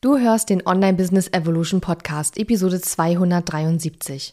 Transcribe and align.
Du 0.00 0.16
hörst 0.16 0.48
den 0.48 0.64
Online 0.64 0.96
Business 0.96 1.26
Evolution 1.32 1.80
Podcast, 1.80 2.38
Episode 2.38 2.80
273. 2.80 4.32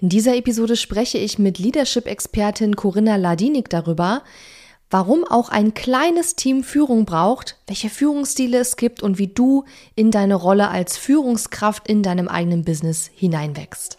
In 0.00 0.08
dieser 0.08 0.36
Episode 0.36 0.76
spreche 0.76 1.18
ich 1.18 1.40
mit 1.40 1.58
Leadership-Expertin 1.58 2.76
Corinna 2.76 3.16
Ladinik 3.16 3.68
darüber, 3.68 4.22
warum 4.90 5.24
auch 5.24 5.48
ein 5.48 5.74
kleines 5.74 6.36
Team 6.36 6.62
Führung 6.62 7.04
braucht, 7.04 7.58
welche 7.66 7.90
Führungsstile 7.90 8.58
es 8.58 8.76
gibt 8.76 9.02
und 9.02 9.18
wie 9.18 9.26
du 9.26 9.64
in 9.96 10.12
deine 10.12 10.36
Rolle 10.36 10.68
als 10.68 10.96
Führungskraft 10.96 11.88
in 11.88 12.04
deinem 12.04 12.28
eigenen 12.28 12.64
Business 12.64 13.10
hineinwächst. 13.12 13.98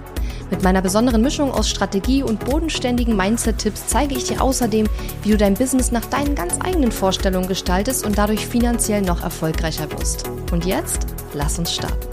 Mit 0.51 0.63
meiner 0.63 0.81
besonderen 0.81 1.21
Mischung 1.21 1.49
aus 1.49 1.69
Strategie 1.69 2.23
und 2.23 2.43
bodenständigen 2.43 3.15
Mindset-Tipps 3.15 3.87
zeige 3.87 4.15
ich 4.15 4.25
dir 4.25 4.41
außerdem, 4.41 4.85
wie 5.23 5.31
du 5.31 5.37
dein 5.37 5.53
Business 5.53 5.93
nach 5.93 6.05
deinen 6.05 6.35
ganz 6.35 6.59
eigenen 6.59 6.91
Vorstellungen 6.91 7.47
gestaltest 7.47 8.05
und 8.05 8.17
dadurch 8.17 8.45
finanziell 8.45 9.01
noch 9.01 9.23
erfolgreicher 9.23 9.89
wirst. 9.93 10.29
Und 10.51 10.65
jetzt, 10.65 11.07
lass 11.33 11.57
uns 11.57 11.73
starten. 11.73 12.05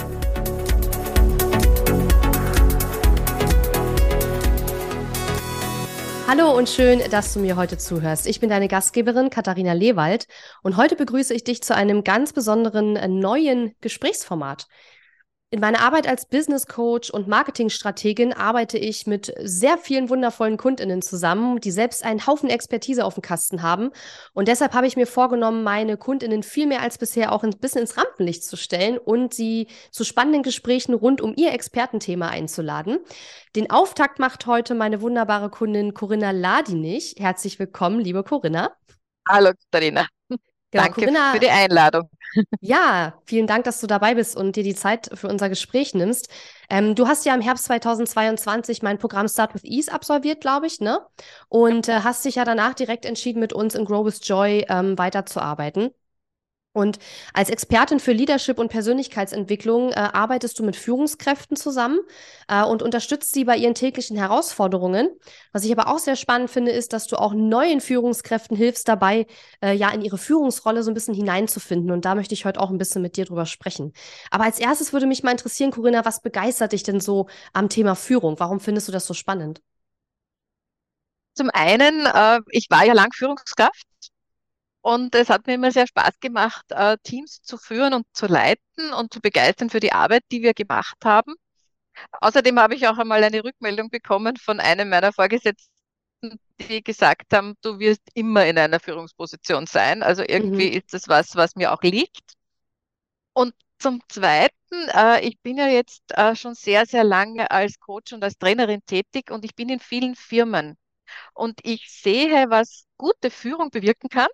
Hallo 6.28 6.56
und 6.56 6.68
schön, 6.68 7.00
dass 7.10 7.34
du 7.34 7.40
mir 7.40 7.56
heute 7.56 7.76
zuhörst. 7.76 8.28
Ich 8.28 8.38
bin 8.38 8.50
deine 8.50 8.68
Gastgeberin 8.68 9.30
Katharina 9.30 9.72
Lewald 9.72 10.28
und 10.62 10.76
heute 10.76 10.94
begrüße 10.94 11.34
ich 11.34 11.42
dich 11.42 11.64
zu 11.64 11.74
einem 11.74 12.04
ganz 12.04 12.32
besonderen 12.32 12.94
äh, 12.94 13.08
neuen 13.08 13.74
Gesprächsformat. 13.80 14.68
In 15.50 15.60
meiner 15.60 15.80
Arbeit 15.80 16.06
als 16.06 16.26
Business 16.26 16.66
Coach 16.66 17.08
und 17.08 17.26
Marketingstrategin 17.26 18.34
arbeite 18.34 18.76
ich 18.76 19.06
mit 19.06 19.32
sehr 19.42 19.78
vielen 19.78 20.10
wundervollen 20.10 20.58
Kundinnen 20.58 21.00
zusammen, 21.00 21.58
die 21.58 21.70
selbst 21.70 22.04
einen 22.04 22.26
Haufen 22.26 22.50
Expertise 22.50 23.02
auf 23.02 23.14
dem 23.14 23.22
Kasten 23.22 23.62
haben. 23.62 23.90
Und 24.34 24.48
deshalb 24.48 24.74
habe 24.74 24.86
ich 24.86 24.96
mir 24.96 25.06
vorgenommen, 25.06 25.64
meine 25.64 25.96
Kundinnen 25.96 26.42
viel 26.42 26.66
mehr 26.66 26.82
als 26.82 26.98
bisher 26.98 27.32
auch 27.32 27.44
ein 27.44 27.58
bisschen 27.58 27.80
ins 27.80 27.96
Rampenlicht 27.96 28.44
zu 28.44 28.58
stellen 28.58 28.98
und 28.98 29.32
sie 29.32 29.68
zu 29.90 30.04
spannenden 30.04 30.42
Gesprächen 30.42 30.92
rund 30.92 31.22
um 31.22 31.32
ihr 31.34 31.54
Expertenthema 31.54 32.28
einzuladen. 32.28 32.98
Den 33.56 33.70
Auftakt 33.70 34.18
macht 34.18 34.44
heute 34.44 34.74
meine 34.74 35.00
wunderbare 35.00 35.48
Kundin 35.48 35.94
Corinna 35.94 36.30
Ladinich. 36.30 37.14
Herzlich 37.16 37.58
willkommen, 37.58 38.00
liebe 38.00 38.22
Corinna. 38.22 38.76
Hallo, 39.26 39.52
Katharina. 39.72 40.08
Genau, 40.70 40.84
Danke 40.84 41.00
Corinna, 41.00 41.32
für 41.32 41.40
die 41.40 41.48
Einladung. 41.48 42.10
Ja, 42.60 43.14
vielen 43.24 43.46
Dank, 43.46 43.64
dass 43.64 43.80
du 43.80 43.86
dabei 43.86 44.14
bist 44.14 44.36
und 44.36 44.54
dir 44.56 44.62
die 44.62 44.74
Zeit 44.74 45.08
für 45.14 45.28
unser 45.28 45.48
Gespräch 45.48 45.94
nimmst. 45.94 46.28
Ähm, 46.68 46.94
du 46.94 47.08
hast 47.08 47.24
ja 47.24 47.34
im 47.34 47.40
Herbst 47.40 47.64
2022 47.64 48.82
mein 48.82 48.98
Programm 48.98 49.28
Start 49.28 49.54
with 49.54 49.64
Ease 49.64 49.90
absolviert, 49.92 50.40
glaube 50.40 50.66
ich, 50.66 50.80
ne? 50.80 51.00
Und 51.48 51.88
äh, 51.88 52.00
hast 52.00 52.24
dich 52.24 52.34
ja 52.34 52.44
danach 52.44 52.74
direkt 52.74 53.06
entschieden, 53.06 53.40
mit 53.40 53.52
uns 53.52 53.74
in 53.74 53.84
Grow 53.86 54.04
with 54.04 54.20
Joy 54.22 54.66
ähm, 54.68 54.98
weiterzuarbeiten. 54.98 55.90
Und 56.72 56.98
als 57.32 57.50
Expertin 57.50 57.98
für 57.98 58.12
Leadership 58.12 58.58
und 58.58 58.68
Persönlichkeitsentwicklung 58.68 59.90
äh, 59.90 59.94
arbeitest 59.94 60.58
du 60.58 60.64
mit 60.64 60.76
Führungskräften 60.76 61.56
zusammen 61.56 61.98
äh, 62.46 62.62
und 62.62 62.82
unterstützt 62.82 63.32
sie 63.32 63.44
bei 63.44 63.56
ihren 63.56 63.74
täglichen 63.74 64.16
Herausforderungen. 64.16 65.08
Was 65.52 65.64
ich 65.64 65.72
aber 65.72 65.88
auch 65.88 65.98
sehr 65.98 66.14
spannend 66.14 66.50
finde, 66.50 66.70
ist, 66.70 66.92
dass 66.92 67.06
du 67.06 67.16
auch 67.16 67.32
neuen 67.34 67.80
Führungskräften 67.80 68.56
hilfst 68.56 68.86
dabei, 68.86 69.26
äh, 69.60 69.72
ja 69.72 69.90
in 69.90 70.02
ihre 70.02 70.18
Führungsrolle 70.18 70.82
so 70.82 70.90
ein 70.90 70.94
bisschen 70.94 71.14
hineinzufinden. 71.14 71.90
Und 71.90 72.04
da 72.04 72.14
möchte 72.14 72.34
ich 72.34 72.44
heute 72.44 72.60
auch 72.60 72.70
ein 72.70 72.78
bisschen 72.78 73.02
mit 73.02 73.16
dir 73.16 73.24
drüber 73.24 73.46
sprechen. 73.46 73.92
Aber 74.30 74.44
als 74.44 74.60
erstes 74.60 74.92
würde 74.92 75.06
mich 75.06 75.22
mal 75.22 75.32
interessieren, 75.32 75.70
Corinna, 75.72 76.04
was 76.04 76.20
begeistert 76.20 76.72
dich 76.72 76.82
denn 76.82 77.00
so 77.00 77.28
am 77.54 77.68
Thema 77.70 77.96
Führung? 77.96 78.38
Warum 78.38 78.60
findest 78.60 78.88
du 78.88 78.92
das 78.92 79.06
so 79.06 79.14
spannend? 79.14 79.62
Zum 81.34 81.50
einen, 81.50 82.06
äh, 82.06 82.40
ich 82.50 82.66
war 82.68 82.84
ja 82.84 82.92
lang 82.92 83.12
Führungskraft 83.12 83.86
und 84.82 85.14
es 85.14 85.28
hat 85.28 85.46
mir 85.46 85.54
immer 85.54 85.72
sehr 85.72 85.86
Spaß 85.86 86.20
gemacht, 86.20 86.64
äh, 86.70 86.96
Teams 87.02 87.42
zu 87.42 87.58
führen 87.58 87.94
und 87.94 88.06
zu 88.12 88.26
leiten 88.26 88.92
und 88.96 89.12
zu 89.12 89.20
begeistern 89.20 89.70
für 89.70 89.80
die 89.80 89.92
Arbeit, 89.92 90.24
die 90.30 90.42
wir 90.42 90.54
gemacht 90.54 90.96
haben. 91.04 91.34
Außerdem 92.20 92.58
habe 92.60 92.74
ich 92.74 92.86
auch 92.88 92.98
einmal 92.98 93.22
eine 93.24 93.42
Rückmeldung 93.44 93.90
bekommen 93.90 94.36
von 94.36 94.60
einem 94.60 94.88
meiner 94.88 95.12
Vorgesetzten, 95.12 95.70
die 96.60 96.82
gesagt 96.82 97.32
haben, 97.34 97.54
du 97.62 97.78
wirst 97.78 98.02
immer 98.14 98.46
in 98.46 98.58
einer 98.58 98.80
Führungsposition 98.80 99.66
sein. 99.66 100.02
Also 100.02 100.22
irgendwie 100.26 100.68
mhm. 100.70 100.76
ist 100.78 100.94
das 100.94 101.08
was, 101.08 101.36
was 101.36 101.56
mir 101.56 101.72
auch 101.72 101.82
liegt. 101.82 102.34
Und 103.32 103.54
zum 103.78 104.00
Zweiten, 104.08 104.54
äh, 104.94 105.20
ich 105.26 105.40
bin 105.40 105.58
ja 105.58 105.68
jetzt 105.68 106.02
äh, 106.16 106.34
schon 106.36 106.54
sehr, 106.54 106.86
sehr 106.86 107.04
lange 107.04 107.50
als 107.50 107.78
Coach 107.80 108.12
und 108.12 108.24
als 108.24 108.38
Trainerin 108.38 108.84
tätig 108.86 109.30
und 109.30 109.44
ich 109.44 109.54
bin 109.54 109.68
in 109.68 109.80
vielen 109.80 110.16
Firmen. 110.16 110.76
Und 111.34 111.60
ich 111.64 111.90
sehe, 111.90 112.50
was 112.50 112.86
gute 112.96 113.30
Führung 113.30 113.70
bewirken 113.70 114.08
kann 114.08 114.28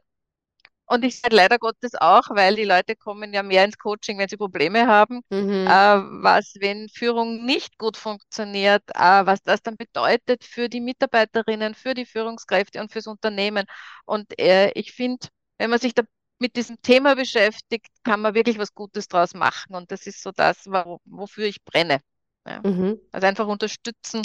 und 0.86 1.04
ich 1.04 1.20
sage 1.20 1.34
leider 1.34 1.58
Gottes 1.58 1.94
auch, 1.94 2.24
weil 2.30 2.56
die 2.56 2.64
Leute 2.64 2.94
kommen 2.94 3.32
ja 3.32 3.42
mehr 3.42 3.64
ins 3.64 3.78
Coaching, 3.78 4.18
wenn 4.18 4.28
sie 4.28 4.36
Probleme 4.36 4.86
haben, 4.86 5.22
mhm. 5.30 5.66
äh, 5.66 5.68
was, 6.22 6.54
wenn 6.60 6.88
Führung 6.88 7.44
nicht 7.44 7.78
gut 7.78 7.96
funktioniert, 7.96 8.82
äh, 8.94 9.26
was 9.26 9.42
das 9.42 9.62
dann 9.62 9.76
bedeutet 9.76 10.44
für 10.44 10.68
die 10.68 10.80
Mitarbeiterinnen, 10.80 11.74
für 11.74 11.94
die 11.94 12.04
Führungskräfte 12.04 12.80
und 12.80 12.92
fürs 12.92 13.06
Unternehmen. 13.06 13.64
Und 14.04 14.38
äh, 14.38 14.70
ich 14.72 14.92
finde, 14.92 15.26
wenn 15.58 15.70
man 15.70 15.78
sich 15.78 15.94
da 15.94 16.02
mit 16.38 16.56
diesem 16.56 16.80
Thema 16.82 17.14
beschäftigt, 17.14 17.88
kann 18.02 18.20
man 18.20 18.34
wirklich 18.34 18.58
was 18.58 18.74
Gutes 18.74 19.08
draus 19.08 19.32
machen. 19.34 19.74
Und 19.74 19.90
das 19.90 20.06
ist 20.06 20.22
so 20.22 20.32
das, 20.32 20.66
wo, 20.66 21.00
wofür 21.06 21.46
ich 21.46 21.64
brenne. 21.64 22.00
Ja. 22.46 22.60
Mhm. 22.62 23.00
Also 23.10 23.26
einfach 23.26 23.46
unterstützen, 23.46 24.22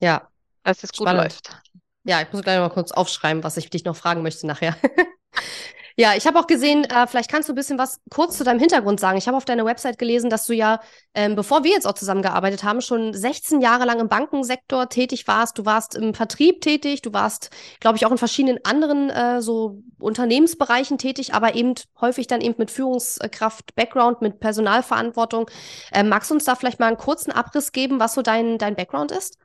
ja. 0.00 0.30
dass 0.62 0.82
es 0.82 0.90
Spannend. 0.94 1.12
gut 1.12 1.22
läuft. 1.24 1.62
Ja, 2.04 2.22
ich 2.22 2.32
muss 2.32 2.42
gleich 2.42 2.58
mal 2.58 2.70
kurz 2.70 2.92
aufschreiben, 2.92 3.44
was 3.44 3.56
ich 3.56 3.68
dich 3.68 3.84
noch 3.84 3.96
fragen 3.96 4.22
möchte 4.22 4.46
nachher. 4.46 4.74
ja, 5.96 6.14
ich 6.16 6.26
habe 6.26 6.38
auch 6.38 6.46
gesehen, 6.46 6.84
äh, 6.84 7.06
vielleicht 7.06 7.30
kannst 7.30 7.50
du 7.50 7.52
ein 7.52 7.56
bisschen 7.56 7.78
was 7.78 8.00
kurz 8.08 8.38
zu 8.38 8.44
deinem 8.44 8.58
Hintergrund 8.58 8.98
sagen. 8.98 9.18
Ich 9.18 9.26
habe 9.28 9.36
auf 9.36 9.44
deiner 9.44 9.66
Website 9.66 9.98
gelesen, 9.98 10.30
dass 10.30 10.46
du 10.46 10.54
ja, 10.54 10.80
ähm, 11.14 11.36
bevor 11.36 11.62
wir 11.62 11.72
jetzt 11.72 11.86
auch 11.86 11.92
zusammengearbeitet 11.92 12.64
haben, 12.64 12.80
schon 12.80 13.12
16 13.12 13.60
Jahre 13.60 13.84
lang 13.84 14.00
im 14.00 14.08
Bankensektor 14.08 14.88
tätig 14.88 15.28
warst. 15.28 15.58
Du 15.58 15.66
warst 15.66 15.94
im 15.94 16.14
Vertrieb 16.14 16.62
tätig, 16.62 17.02
du 17.02 17.12
warst, 17.12 17.50
glaube 17.80 17.98
ich, 17.98 18.06
auch 18.06 18.12
in 18.12 18.18
verschiedenen 18.18 18.64
anderen 18.64 19.10
äh, 19.10 19.42
so 19.42 19.82
Unternehmensbereichen 19.98 20.96
tätig, 20.96 21.34
aber 21.34 21.54
eben 21.54 21.74
häufig 22.00 22.26
dann 22.26 22.40
eben 22.40 22.54
mit 22.56 22.70
Führungskraft, 22.70 23.74
Background, 23.74 24.22
mit 24.22 24.40
Personalverantwortung. 24.40 25.50
Ähm, 25.92 26.08
magst 26.08 26.30
du 26.30 26.34
uns 26.34 26.44
da 26.44 26.54
vielleicht 26.54 26.80
mal 26.80 26.86
einen 26.86 26.96
kurzen 26.96 27.30
Abriss 27.30 27.72
geben, 27.72 28.00
was 28.00 28.14
so 28.14 28.22
dein, 28.22 28.56
dein 28.56 28.74
Background 28.74 29.12
ist? 29.12 29.36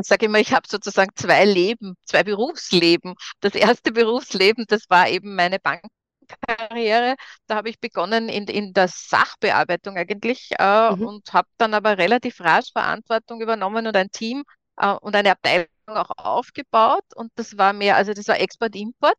Ich 0.00 0.06
sage 0.08 0.26
immer, 0.26 0.38
ich 0.38 0.52
habe 0.52 0.66
sozusagen 0.68 1.10
zwei 1.14 1.44
Leben, 1.44 1.94
zwei 2.04 2.24
Berufsleben. 2.24 3.14
Das 3.40 3.54
erste 3.54 3.92
Berufsleben, 3.92 4.64
das 4.68 4.88
war 4.88 5.08
eben 5.08 5.34
meine 5.34 5.58
Bankkarriere. 5.60 7.16
Da 7.46 7.56
habe 7.56 7.68
ich 7.68 7.78
begonnen 7.80 8.28
in, 8.28 8.46
in 8.48 8.72
der 8.72 8.88
Sachbearbeitung 8.88 9.96
eigentlich 9.96 10.50
äh, 10.58 10.90
mhm. 10.90 11.06
und 11.06 11.32
habe 11.32 11.48
dann 11.58 11.74
aber 11.74 11.98
relativ 11.98 12.40
rasch 12.40 12.72
Verantwortung 12.72 13.40
übernommen 13.40 13.86
und 13.86 13.96
ein 13.96 14.10
Team 14.10 14.44
äh, 14.78 14.92
und 14.92 15.14
eine 15.14 15.32
Abteilung 15.32 15.68
auch 15.86 16.10
aufgebaut. 16.16 17.04
Und 17.14 17.30
das 17.36 17.56
war 17.56 17.72
mehr, 17.72 17.96
also 17.96 18.12
das 18.14 18.28
war 18.28 18.40
Export-Import 18.40 19.18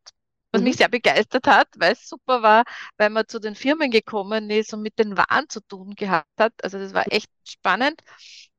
was 0.56 0.62
mich 0.62 0.74
mhm. 0.74 0.78
sehr 0.78 0.88
begeistert 0.88 1.46
hat, 1.46 1.68
weil 1.76 1.92
es 1.92 2.08
super 2.08 2.42
war, 2.42 2.64
weil 2.96 3.10
man 3.10 3.26
zu 3.28 3.38
den 3.38 3.54
Firmen 3.54 3.90
gekommen 3.90 4.50
ist 4.50 4.72
und 4.72 4.82
mit 4.82 4.98
den 4.98 5.16
Waren 5.16 5.48
zu 5.48 5.60
tun 5.60 5.94
gehabt 5.94 6.28
hat. 6.38 6.52
Also 6.62 6.78
das 6.78 6.94
war 6.94 7.04
echt 7.12 7.30
spannend. 7.44 8.00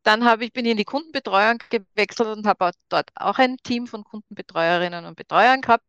Dann 0.03 0.23
habe 0.25 0.45
ich, 0.45 0.53
bin 0.53 0.65
ich 0.65 0.71
in 0.71 0.77
die 0.77 0.85
Kundenbetreuung 0.85 1.57
gewechselt 1.69 2.29
und 2.38 2.47
habe 2.47 2.71
dort 2.89 3.09
auch 3.15 3.38
ein 3.39 3.57
Team 3.57 3.88
von 3.88 4.03
Kundenbetreuerinnen 4.03 5.05
und 5.05 5.15
Betreuern 5.15 5.61
gehabt. 5.61 5.85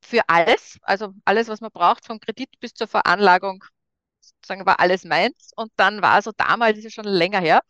Für 0.00 0.22
alles, 0.28 0.78
also 0.82 1.12
alles, 1.24 1.48
was 1.48 1.60
man 1.60 1.70
braucht, 1.72 2.06
vom 2.06 2.20
Kredit 2.20 2.48
bis 2.60 2.72
zur 2.74 2.86
Veranlagung, 2.88 3.64
sozusagen 4.20 4.66
war 4.66 4.80
alles 4.80 5.04
meins. 5.04 5.52
Und 5.56 5.72
dann 5.76 6.02
war 6.02 6.22
so 6.22 6.32
damals, 6.36 6.78
ist 6.78 6.86
es 6.86 6.94
schon 6.94 7.04
länger 7.04 7.40
her, 7.40 7.60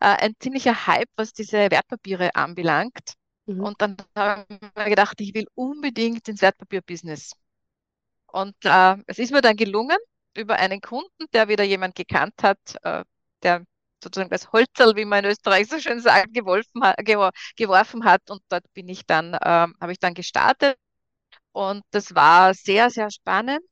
äh, 0.00 0.06
ein 0.06 0.34
ziemlicher 0.40 0.86
Hype, 0.86 1.08
was 1.16 1.32
diese 1.32 1.70
Wertpapiere 1.70 2.34
anbelangt. 2.34 3.14
Mhm. 3.46 3.60
Und 3.62 3.80
dann 3.82 3.96
habe 4.16 4.46
ich 4.48 4.60
mir 4.76 4.88
gedacht, 4.90 5.20
ich 5.20 5.34
will 5.34 5.46
unbedingt 5.54 6.28
ins 6.28 6.42
Wertpapierbusiness. 6.42 7.32
Und 8.26 8.56
äh, 8.64 8.96
es 9.06 9.18
ist 9.18 9.32
mir 9.32 9.42
dann 9.42 9.56
gelungen, 9.56 9.96
über 10.36 10.56
einen 10.56 10.80
Kunden, 10.80 11.26
der 11.32 11.48
wieder 11.48 11.64
jemand 11.64 11.94
gekannt 11.94 12.34
hat, 12.42 12.58
äh, 12.82 13.04
der 13.42 13.64
sozusagen 14.02 14.30
das 14.30 14.52
Holzerl, 14.52 14.96
wie 14.96 15.04
man 15.04 15.24
in 15.24 15.30
Österreich 15.30 15.68
so 15.68 15.78
schön 15.80 16.00
sagt, 16.00 16.34
geworfen, 16.34 16.82
geworfen 17.56 18.04
hat. 18.04 18.30
Und 18.30 18.42
dort 18.48 18.64
bin 18.74 18.88
ich 18.88 19.06
dann, 19.06 19.34
ähm, 19.44 19.74
habe 19.80 19.92
ich 19.92 19.98
dann 19.98 20.14
gestartet. 20.14 20.76
Und 21.52 21.82
das 21.90 22.14
war 22.14 22.54
sehr, 22.54 22.90
sehr 22.90 23.10
spannend. 23.10 23.64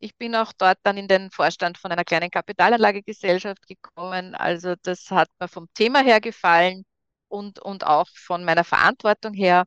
Ich 0.00 0.16
bin 0.16 0.34
auch 0.36 0.52
dort 0.56 0.78
dann 0.84 0.96
in 0.96 1.08
den 1.08 1.30
Vorstand 1.30 1.78
von 1.78 1.90
einer 1.92 2.04
kleinen 2.04 2.30
Kapitalanlagegesellschaft 2.30 3.66
gekommen. 3.66 4.34
Also 4.34 4.74
das 4.82 5.10
hat 5.10 5.28
mir 5.40 5.48
vom 5.48 5.68
Thema 5.74 6.00
her 6.02 6.20
gefallen 6.20 6.84
und, 7.28 7.58
und 7.60 7.84
auch 7.84 8.06
von 8.14 8.44
meiner 8.44 8.64
Verantwortung 8.64 9.34
her. 9.34 9.64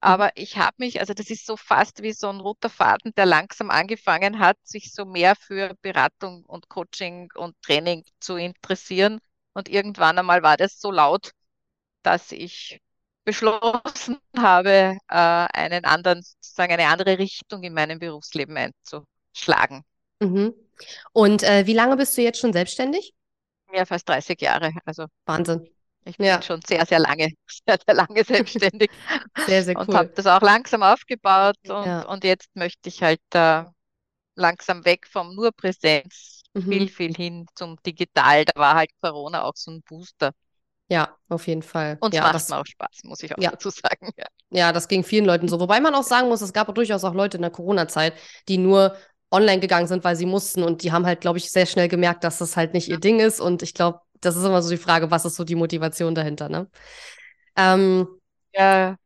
Aber 0.00 0.32
ich 0.36 0.58
habe 0.58 0.76
mich, 0.78 1.00
also 1.00 1.14
das 1.14 1.30
ist 1.30 1.46
so 1.46 1.56
fast 1.56 2.02
wie 2.02 2.12
so 2.12 2.28
ein 2.28 2.40
roter 2.40 2.70
Faden, 2.70 3.12
der 3.16 3.26
langsam 3.26 3.70
angefangen 3.70 4.38
hat, 4.40 4.58
sich 4.64 4.92
so 4.94 5.04
mehr 5.06 5.36
für 5.36 5.74
Beratung 5.82 6.44
und 6.46 6.68
Coaching 6.68 7.30
und 7.34 7.56
Training 7.62 8.04
zu 8.20 8.36
interessieren. 8.36 9.20
Und 9.52 9.68
irgendwann 9.68 10.18
einmal 10.18 10.42
war 10.42 10.56
das 10.56 10.80
so 10.80 10.90
laut, 10.90 11.32
dass 12.02 12.32
ich 12.32 12.80
beschlossen 13.24 14.18
habe, 14.36 14.96
äh, 15.08 15.14
einen 15.14 15.84
anderen, 15.84 16.22
sozusagen 16.22 16.72
eine 16.72 16.88
andere 16.88 17.18
Richtung 17.18 17.62
in 17.62 17.74
meinem 17.74 17.98
Berufsleben 17.98 18.56
einzuschlagen. 18.56 19.84
Mhm. 20.20 20.54
Und 21.12 21.42
äh, 21.42 21.66
wie 21.66 21.74
lange 21.74 21.96
bist 21.96 22.16
du 22.16 22.22
jetzt 22.22 22.40
schon 22.40 22.52
selbstständig? 22.52 23.12
Ja, 23.72 23.84
fast 23.84 24.08
30 24.08 24.40
Jahre. 24.40 24.72
Also 24.84 25.06
Wahnsinn. 25.26 25.68
ich 26.04 26.16
bin 26.16 26.26
ja. 26.26 26.42
schon 26.42 26.60
sehr, 26.62 26.84
sehr 26.86 26.98
lange, 26.98 27.28
sehr, 27.66 27.78
sehr 27.84 27.94
lange 27.94 28.24
selbstständig 28.24 28.90
sehr, 29.46 29.62
sehr 29.64 29.76
cool. 29.76 29.86
und 29.86 29.94
habe 29.94 30.08
das 30.08 30.26
auch 30.26 30.40
langsam 30.40 30.82
aufgebaut. 30.82 31.56
Und, 31.68 31.86
ja. 31.86 32.02
und 32.02 32.24
jetzt 32.24 32.48
möchte 32.54 32.88
ich 32.88 33.02
halt 33.02 33.20
äh, 33.34 33.64
langsam 34.34 34.84
weg 34.84 35.06
vom 35.06 35.34
nur 35.34 35.52
Präsenz, 35.52 36.39
mhm. 36.54 36.62
viel, 36.62 36.88
viel 36.88 37.14
hin 37.14 37.46
zum 37.54 37.76
Digital. 37.84 38.44
Da 38.44 38.60
war 38.60 38.74
halt 38.74 38.90
Corona 39.00 39.42
auch 39.44 39.56
so 39.56 39.70
ein 39.70 39.82
Booster. 39.82 40.32
Ja, 40.88 41.16
auf 41.28 41.46
jeden 41.46 41.62
Fall. 41.62 41.98
Und 42.00 42.12
ja, 42.14 42.22
macht 42.22 42.34
das, 42.34 42.48
mir 42.48 42.58
auch 42.58 42.66
Spaß, 42.66 43.04
muss 43.04 43.22
ich 43.22 43.32
auch 43.36 43.40
ja. 43.40 43.50
dazu 43.50 43.70
sagen. 43.70 44.10
Ja. 44.16 44.26
ja, 44.50 44.72
das 44.72 44.88
ging 44.88 45.04
vielen 45.04 45.24
Leuten 45.24 45.46
so. 45.46 45.60
Wobei 45.60 45.80
man 45.80 45.94
auch 45.94 46.02
sagen 46.02 46.28
muss, 46.28 46.40
es 46.40 46.52
gab 46.52 46.74
durchaus 46.74 47.04
auch 47.04 47.14
Leute 47.14 47.36
in 47.36 47.42
der 47.42 47.52
Corona-Zeit, 47.52 48.14
die 48.48 48.58
nur 48.58 48.96
online 49.30 49.60
gegangen 49.60 49.86
sind, 49.86 50.02
weil 50.02 50.16
sie 50.16 50.26
mussten. 50.26 50.64
Und 50.64 50.82
die 50.82 50.90
haben 50.90 51.06
halt, 51.06 51.20
glaube 51.20 51.38
ich, 51.38 51.50
sehr 51.50 51.66
schnell 51.66 51.86
gemerkt, 51.86 52.24
dass 52.24 52.38
das 52.38 52.56
halt 52.56 52.74
nicht 52.74 52.88
ihr 52.88 52.98
Ding 52.98 53.20
ist. 53.20 53.40
Und 53.40 53.62
ich 53.62 53.72
glaube, 53.72 54.00
das 54.20 54.36
ist 54.36 54.44
immer 54.44 54.62
so 54.62 54.70
die 54.70 54.76
Frage, 54.76 55.12
was 55.12 55.24
ist 55.24 55.36
so 55.36 55.44
die 55.44 55.54
Motivation 55.54 56.16
dahinter, 56.16 56.48
ne? 56.48 56.68
Ähm, 57.56 58.08
ja. 58.52 58.96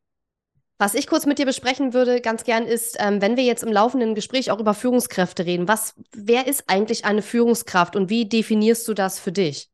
Was 0.78 0.94
ich 0.94 1.06
kurz 1.06 1.24
mit 1.24 1.38
dir 1.38 1.46
besprechen 1.46 1.94
würde, 1.94 2.20
ganz 2.20 2.42
gern, 2.42 2.66
ist, 2.66 2.96
ähm, 2.98 3.20
wenn 3.20 3.36
wir 3.36 3.44
jetzt 3.44 3.62
im 3.62 3.72
laufenden 3.72 4.14
Gespräch 4.14 4.50
auch 4.50 4.58
über 4.58 4.74
Führungskräfte 4.74 5.46
reden, 5.46 5.68
was, 5.68 5.94
wer 6.12 6.46
ist 6.48 6.64
eigentlich 6.68 7.04
eine 7.04 7.22
Führungskraft 7.22 7.94
und 7.94 8.10
wie 8.10 8.28
definierst 8.28 8.86
du 8.88 8.94
das 8.94 9.20
für 9.20 9.30
dich? 9.30 9.70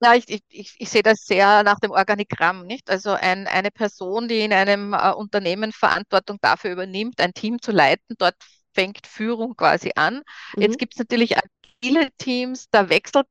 Ja, 0.00 0.14
ich, 0.14 0.42
ich, 0.48 0.74
ich 0.78 0.90
sehe 0.90 1.02
das 1.02 1.24
sehr 1.24 1.62
nach 1.62 1.80
dem 1.80 1.90
Organigramm, 1.90 2.66
nicht? 2.66 2.90
Also 2.90 3.10
ein, 3.12 3.46
eine 3.46 3.70
Person, 3.70 4.28
die 4.28 4.40
in 4.40 4.52
einem 4.52 4.92
äh, 4.92 5.12
Unternehmen 5.12 5.72
Verantwortung 5.72 6.38
dafür 6.40 6.72
übernimmt, 6.72 7.20
ein 7.20 7.32
Team 7.32 7.60
zu 7.60 7.72
leiten, 7.72 8.14
dort 8.18 8.36
fängt 8.74 9.06
Führung 9.06 9.56
quasi 9.56 9.92
an. 9.96 10.22
Mhm. 10.54 10.62
Jetzt 10.62 10.78
gibt 10.78 10.94
es 10.94 10.98
natürlich 10.98 11.36
agile 11.36 12.10
Teams, 12.18 12.68
da 12.70 12.88
wechselt 12.90 13.26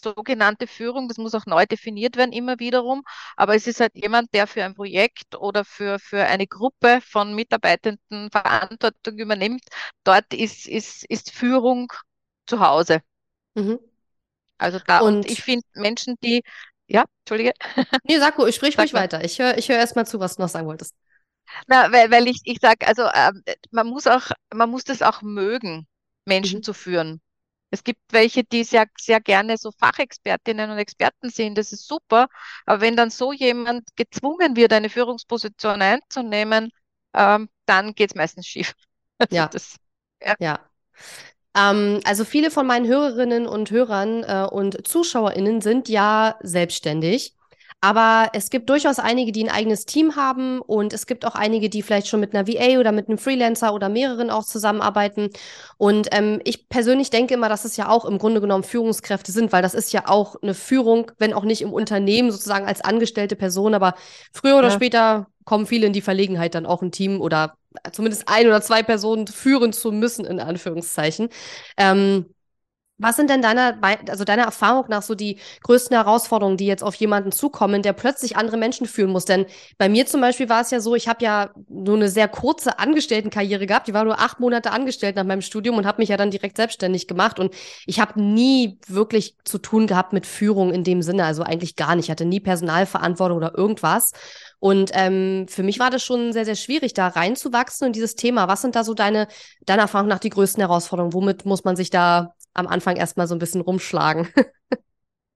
sogenannte 0.00 0.66
Führung, 0.66 1.08
das 1.08 1.18
muss 1.18 1.34
auch 1.34 1.46
neu 1.46 1.66
definiert 1.66 2.16
werden, 2.16 2.32
immer 2.32 2.58
wiederum. 2.58 3.02
Aber 3.36 3.54
es 3.54 3.66
ist 3.66 3.80
halt 3.80 3.92
jemand, 3.94 4.32
der 4.34 4.46
für 4.46 4.64
ein 4.64 4.74
Projekt 4.74 5.36
oder 5.36 5.64
für, 5.64 5.98
für 5.98 6.24
eine 6.24 6.46
Gruppe 6.46 7.00
von 7.02 7.34
Mitarbeitenden 7.34 8.30
Verantwortung 8.30 9.18
übernimmt. 9.18 9.62
Dort 10.04 10.32
ist, 10.32 10.66
ist, 10.66 11.04
ist 11.04 11.32
Führung 11.32 11.92
zu 12.46 12.60
Hause. 12.60 13.00
Mhm. 13.54 13.78
Also 14.58 14.78
da, 14.86 15.00
und, 15.00 15.16
und 15.16 15.30
ich 15.30 15.42
finde 15.42 15.64
Menschen, 15.74 16.16
die, 16.22 16.42
ja, 16.86 17.04
Entschuldige. 17.20 17.52
Nee, 18.04 18.18
sag 18.18 18.38
ruhig, 18.38 18.54
sprich 18.54 18.78
ruhig 18.78 18.92
weiter. 18.92 19.24
Ich 19.24 19.38
höre 19.38 19.56
ich 19.56 19.68
hör 19.68 19.76
erst 19.76 19.96
mal 19.96 20.06
zu, 20.06 20.20
was 20.20 20.36
du 20.36 20.42
noch 20.42 20.48
sagen 20.48 20.66
wolltest. 20.66 20.94
Na, 21.66 21.90
weil, 21.92 22.10
weil 22.10 22.28
ich, 22.28 22.40
ich 22.44 22.58
sage, 22.60 22.86
also 22.86 23.08
ähm, 23.14 23.42
man 23.70 23.86
muss 23.86 24.06
auch, 24.06 24.30
man 24.52 24.70
muss 24.70 24.84
das 24.84 25.02
auch 25.02 25.22
mögen, 25.22 25.86
Menschen 26.24 26.58
mhm. 26.58 26.62
zu 26.62 26.74
führen. 26.74 27.20
Es 27.70 27.84
gibt 27.84 28.00
welche, 28.10 28.44
die 28.44 28.64
sehr, 28.64 28.86
sehr 28.98 29.20
gerne 29.20 29.56
so 29.56 29.70
Fachexpertinnen 29.72 30.70
und 30.70 30.78
Experten 30.78 31.30
sind, 31.30 31.56
das 31.56 31.72
ist 31.72 31.86
super. 31.86 32.28
Aber 32.66 32.80
wenn 32.80 32.96
dann 32.96 33.10
so 33.10 33.32
jemand 33.32 33.84
gezwungen 33.96 34.56
wird, 34.56 34.72
eine 34.72 34.90
Führungsposition 34.90 35.80
einzunehmen, 35.82 36.70
ähm, 37.14 37.48
dann 37.66 37.94
geht 37.94 38.10
es 38.10 38.16
meistens 38.16 38.46
schief. 38.46 38.74
Also 39.22 39.36
ja. 39.36 39.48
Das, 39.48 39.76
ja. 40.22 40.34
ja. 40.38 40.60
Ähm, 41.54 42.00
also 42.04 42.24
viele 42.24 42.50
von 42.50 42.66
meinen 42.66 42.86
Hörerinnen 42.86 43.46
und 43.46 43.70
Hörern 43.70 44.24
äh, 44.24 44.46
und 44.50 44.88
ZuschauerInnen 44.88 45.60
sind 45.60 45.90
ja 45.90 46.38
selbstständig. 46.40 47.36
Aber 47.82 48.28
es 48.34 48.50
gibt 48.50 48.68
durchaus 48.68 48.98
einige, 48.98 49.32
die 49.32 49.42
ein 49.42 49.50
eigenes 49.50 49.86
Team 49.86 50.14
haben 50.14 50.60
und 50.60 50.92
es 50.92 51.06
gibt 51.06 51.24
auch 51.24 51.34
einige, 51.34 51.70
die 51.70 51.82
vielleicht 51.82 52.08
schon 52.08 52.20
mit 52.20 52.34
einer 52.34 52.46
VA 52.46 52.78
oder 52.78 52.92
mit 52.92 53.08
einem 53.08 53.16
Freelancer 53.16 53.72
oder 53.72 53.88
mehreren 53.88 54.28
auch 54.28 54.44
zusammenarbeiten. 54.44 55.30
Und 55.78 56.08
ähm, 56.12 56.40
ich 56.44 56.68
persönlich 56.68 57.08
denke 57.08 57.34
immer, 57.34 57.48
dass 57.48 57.64
es 57.64 57.78
ja 57.78 57.88
auch 57.88 58.04
im 58.04 58.18
Grunde 58.18 58.42
genommen 58.42 58.64
Führungskräfte 58.64 59.32
sind, 59.32 59.50
weil 59.52 59.62
das 59.62 59.72
ist 59.72 59.92
ja 59.92 60.08
auch 60.08 60.36
eine 60.42 60.52
Führung, 60.52 61.10
wenn 61.18 61.32
auch 61.32 61.44
nicht 61.44 61.62
im 61.62 61.72
Unternehmen 61.72 62.30
sozusagen 62.30 62.66
als 62.66 62.82
angestellte 62.82 63.34
Person, 63.34 63.72
aber 63.72 63.94
früher 64.30 64.58
oder 64.58 64.68
ja. 64.68 64.74
später 64.74 65.26
kommen 65.44 65.66
viele 65.66 65.86
in 65.86 65.94
die 65.94 66.02
Verlegenheit, 66.02 66.54
dann 66.54 66.66
auch 66.66 66.82
ein 66.82 66.92
Team 66.92 67.20
oder 67.22 67.54
zumindest 67.92 68.28
ein 68.28 68.46
oder 68.46 68.60
zwei 68.60 68.82
Personen 68.82 69.26
führen 69.26 69.72
zu 69.72 69.90
müssen, 69.90 70.26
in 70.26 70.38
Anführungszeichen. 70.38 71.30
Ähm, 71.78 72.26
was 73.00 73.16
sind 73.16 73.30
denn 73.30 73.42
deiner, 73.42 73.78
also 74.08 74.24
deiner 74.24 74.44
Erfahrung 74.44 74.84
nach 74.88 75.02
so 75.02 75.14
die 75.14 75.38
größten 75.62 75.96
Herausforderungen, 75.96 76.56
die 76.56 76.66
jetzt 76.66 76.84
auf 76.84 76.94
jemanden 76.96 77.32
zukommen, 77.32 77.82
der 77.82 77.94
plötzlich 77.94 78.36
andere 78.36 78.56
Menschen 78.56 78.86
führen 78.86 79.10
muss? 79.10 79.24
Denn 79.24 79.46
bei 79.78 79.88
mir 79.88 80.06
zum 80.06 80.20
Beispiel 80.20 80.48
war 80.48 80.60
es 80.60 80.70
ja 80.70 80.80
so, 80.80 80.94
ich 80.94 81.08
habe 81.08 81.24
ja 81.24 81.50
nur 81.68 81.96
eine 81.96 82.08
sehr 82.08 82.28
kurze 82.28 82.78
Angestelltenkarriere 82.78 83.66
gehabt. 83.66 83.88
Die 83.88 83.94
war 83.94 84.04
nur 84.04 84.20
acht 84.20 84.38
Monate 84.38 84.70
angestellt 84.70 85.16
nach 85.16 85.24
meinem 85.24 85.40
Studium 85.40 85.78
und 85.78 85.86
habe 85.86 86.02
mich 86.02 86.10
ja 86.10 86.16
dann 86.18 86.30
direkt 86.30 86.56
selbstständig 86.58 87.08
gemacht. 87.08 87.38
Und 87.38 87.54
ich 87.86 88.00
habe 88.00 88.20
nie 88.20 88.78
wirklich 88.86 89.36
zu 89.44 89.58
tun 89.58 89.86
gehabt 89.86 90.12
mit 90.12 90.26
Führung 90.26 90.72
in 90.72 90.84
dem 90.84 91.00
Sinne, 91.00 91.24
also 91.24 91.42
eigentlich 91.42 91.76
gar 91.76 91.96
nicht. 91.96 92.06
Ich 92.06 92.10
hatte 92.10 92.26
nie 92.26 92.40
Personalverantwortung 92.40 93.38
oder 93.38 93.56
irgendwas. 93.56 94.12
Und 94.58 94.90
ähm, 94.92 95.46
für 95.48 95.62
mich 95.62 95.78
war 95.78 95.90
das 95.90 96.02
schon 96.02 96.34
sehr, 96.34 96.44
sehr 96.44 96.54
schwierig, 96.54 96.92
da 96.92 97.08
reinzuwachsen 97.08 97.86
in 97.86 97.92
dieses 97.94 98.14
Thema. 98.14 98.46
Was 98.46 98.60
sind 98.60 98.76
da 98.76 98.84
so 98.84 98.92
deine, 98.92 99.26
deiner 99.64 99.82
Erfahrung 99.82 100.08
nach 100.08 100.18
die 100.18 100.28
größten 100.28 100.60
Herausforderungen? 100.60 101.14
Womit 101.14 101.46
muss 101.46 101.64
man 101.64 101.76
sich 101.76 101.88
da 101.88 102.34
am 102.54 102.66
Anfang 102.66 102.96
erstmal 102.96 103.26
so 103.26 103.34
ein 103.34 103.38
bisschen 103.38 103.60
rumschlagen. 103.60 104.28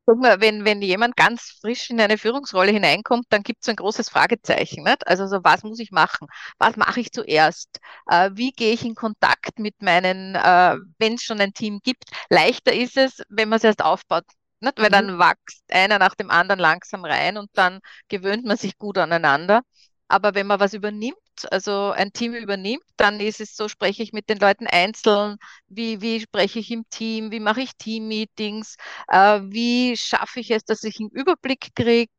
Guck 0.07 0.21
mal, 0.21 0.39
wenn, 0.41 0.67
wenn 0.67 0.83
jemand 0.83 1.17
ganz 1.17 1.59
frisch 1.63 1.89
in 1.89 1.99
eine 1.99 2.19
Führungsrolle 2.19 2.71
hineinkommt, 2.73 3.25
dann 3.31 3.43
gibt 3.43 3.63
es 3.63 3.69
ein 3.71 3.77
großes 3.77 4.11
Fragezeichen. 4.11 4.85
Nicht? 4.85 5.07
Also 5.07 5.27
so, 5.27 5.39
was 5.43 5.63
muss 5.63 5.79
ich 5.79 5.93
machen? 5.93 6.29
Was 6.59 6.77
mache 6.77 7.01
ich 7.01 7.11
zuerst? 7.11 7.81
Äh, 8.07 8.31
wie 8.35 8.53
gehe 8.53 8.75
ich 8.75 8.85
in 8.85 8.95
Kontakt 8.95 9.59
mit 9.59 9.81
meinen, 9.81 10.35
äh, 10.35 10.77
wenn 10.99 11.15
es 11.15 11.23
schon 11.23 11.41
ein 11.41 11.55
Team 11.55 11.81
gibt? 11.83 12.05
Leichter 12.29 12.75
ist 12.75 12.99
es, 12.99 13.23
wenn 13.31 13.49
man 13.49 13.57
es 13.57 13.65
erst 13.65 13.83
aufbaut. 13.83 14.25
Nicht? 14.61 14.79
Weil 14.79 14.89
mhm. 14.89 14.93
dann 14.93 15.19
wächst 15.19 15.63
einer 15.71 15.99
nach 15.99 16.15
dem 16.15 16.31
anderen 16.31 16.61
langsam 16.61 17.05
rein 17.07 17.39
und 17.39 17.49
dann 17.55 17.81
gewöhnt 18.09 18.45
man 18.45 18.59
sich 18.59 18.77
gut 18.77 18.99
aneinander. 18.99 19.63
Aber 20.09 20.35
wenn 20.35 20.47
man 20.47 20.61
was 20.61 20.75
übernimmt, 20.75 21.17
also 21.53 21.91
ein 21.91 22.13
Team 22.13 22.35
übernimmt, 22.35 22.85
dann 22.97 23.21
ist 23.21 23.41
es 23.41 23.57
so, 23.57 23.69
spreche 23.69 24.03
ich 24.03 24.13
mit 24.13 24.29
den 24.29 24.39
Leuten 24.39 24.67
einzeln, 24.67 25.37
wie, 25.69 26.01
wie 26.01 26.21
spreche 26.21 26.59
ich 26.59 26.71
im 26.71 26.89
Team, 26.91 27.31
wie 27.31 27.41
mache 27.41 27.63
ich 27.63 27.77
Teammeetings, 27.77 28.77
äh, 29.09 29.41
wie 29.43 29.97
schaffe 29.97 30.41
ich 30.41 30.51
es, 30.51 30.65
dass 30.65 30.85
ich 30.85 31.01
einen 31.01 31.11
Überblick 31.11 31.75
kriege. 31.75 32.11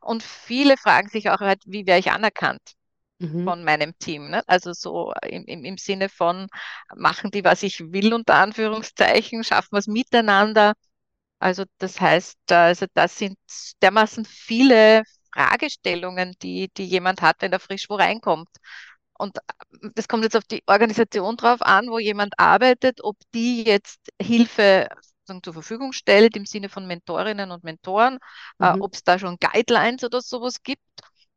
Und 0.00 0.22
viele 0.22 0.76
fragen 0.76 1.08
sich 1.08 1.30
auch 1.30 1.40
halt, 1.40 1.62
wie 1.66 1.86
wäre 1.86 1.98
ich 1.98 2.10
anerkannt 2.10 2.74
mhm. 3.18 3.44
von 3.44 3.64
meinem 3.64 3.98
Team. 3.98 4.30
Ne? 4.30 4.42
Also 4.46 4.72
so 4.72 5.12
im, 5.26 5.44
im, 5.44 5.64
im 5.64 5.78
Sinne 5.78 6.08
von, 6.08 6.48
machen 6.96 7.30
die, 7.30 7.44
was 7.44 7.62
ich 7.62 7.92
will, 7.92 8.12
unter 8.14 8.34
Anführungszeichen, 8.36 9.44
schaffen 9.44 9.72
wir 9.72 9.78
es 9.78 9.86
miteinander. 9.86 10.74
Also 11.38 11.64
das 11.78 12.00
heißt, 12.00 12.50
also 12.52 12.86
das 12.94 13.18
sind 13.18 13.38
dermaßen 13.82 14.24
viele 14.24 15.02
Fragestellungen, 15.34 16.34
die, 16.42 16.70
die 16.76 16.84
jemand 16.86 17.22
hat, 17.22 17.36
wenn 17.40 17.52
er 17.52 17.60
frisch 17.60 17.88
wo 17.88 17.96
reinkommt. 17.96 18.48
Und 19.18 19.36
äh, 19.38 19.88
das 19.94 20.08
kommt 20.08 20.24
jetzt 20.24 20.36
auf 20.36 20.44
die 20.44 20.62
Organisation 20.66 21.36
drauf 21.36 21.62
an, 21.62 21.88
wo 21.88 21.98
jemand 21.98 22.38
arbeitet, 22.38 23.02
ob 23.02 23.16
die 23.34 23.64
jetzt 23.64 24.00
Hilfe 24.20 24.88
zur 25.42 25.54
Verfügung 25.54 25.92
stellt 25.92 26.36
im 26.36 26.44
Sinne 26.44 26.68
von 26.68 26.86
Mentorinnen 26.86 27.50
und 27.50 27.64
Mentoren, 27.64 28.18
äh, 28.60 28.72
mhm. 28.72 28.80
äh, 28.80 28.82
ob 28.82 28.94
es 28.94 29.04
da 29.04 29.18
schon 29.18 29.38
Guidelines 29.38 30.04
oder 30.04 30.20
sowas 30.20 30.62
gibt 30.62 30.82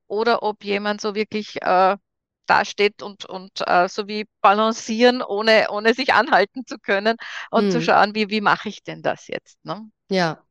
oder 0.07 0.43
ob 0.43 0.63
jemand 0.63 0.99
so 0.99 1.15
wirklich 1.15 1.61
äh, 1.61 1.95
dasteht 2.47 3.01
und, 3.01 3.25
und 3.25 3.51
äh, 3.65 3.87
so 3.87 4.07
wie 4.07 4.25
balancieren, 4.41 5.21
ohne, 5.21 5.67
ohne 5.69 5.93
sich 5.93 6.13
anhalten 6.13 6.65
zu 6.65 6.77
können 6.79 7.17
und 7.51 7.65
mhm. 7.65 7.71
zu 7.71 7.81
schauen, 7.81 8.15
wie, 8.15 8.29
wie 8.29 8.41
mache 8.41 8.69
ich 8.69 8.83
denn 8.83 9.01
das 9.01 9.27
jetzt. 9.27 9.63
Ne? 9.63 9.89
Ja, 10.09 10.41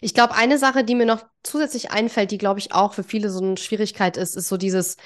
ich 0.00 0.14
glaube, 0.14 0.34
eine 0.34 0.58
Sache, 0.58 0.84
die 0.84 0.94
mir 0.94 1.06
noch 1.06 1.24
zusätzlich 1.42 1.90
einfällt, 1.90 2.30
die, 2.30 2.38
glaube 2.38 2.60
ich, 2.60 2.72
auch 2.72 2.94
für 2.94 3.04
viele 3.04 3.30
so 3.30 3.42
eine 3.42 3.56
Schwierigkeit 3.56 4.16
ist, 4.16 4.36
ist 4.36 4.48
so 4.48 4.56
dieses, 4.56 4.96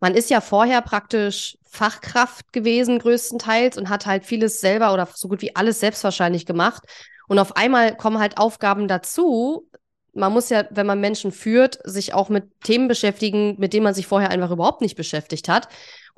man 0.00 0.14
ist 0.14 0.30
ja 0.30 0.40
vorher 0.40 0.82
praktisch 0.82 1.58
Fachkraft 1.64 2.52
gewesen, 2.52 2.98
größtenteils, 2.98 3.76
und 3.76 3.88
hat 3.88 4.06
halt 4.06 4.24
vieles 4.24 4.60
selber 4.60 4.92
oder 4.92 5.08
so 5.14 5.28
gut 5.28 5.42
wie 5.42 5.56
alles 5.56 5.80
selbst 5.80 6.04
wahrscheinlich 6.04 6.46
gemacht. 6.46 6.84
Und 7.28 7.38
auf 7.38 7.56
einmal 7.56 7.96
kommen 7.96 8.18
halt 8.18 8.38
Aufgaben 8.38 8.88
dazu. 8.88 9.68
Man 10.12 10.32
muss 10.32 10.48
ja, 10.48 10.64
wenn 10.70 10.86
man 10.86 11.00
Menschen 11.00 11.32
führt, 11.32 11.78
sich 11.84 12.14
auch 12.14 12.28
mit 12.28 12.44
Themen 12.62 12.88
beschäftigen, 12.88 13.56
mit 13.58 13.72
denen 13.72 13.84
man 13.84 13.94
sich 13.94 14.06
vorher 14.06 14.30
einfach 14.30 14.50
überhaupt 14.50 14.80
nicht 14.80 14.96
beschäftigt 14.96 15.48
hat. 15.48 15.68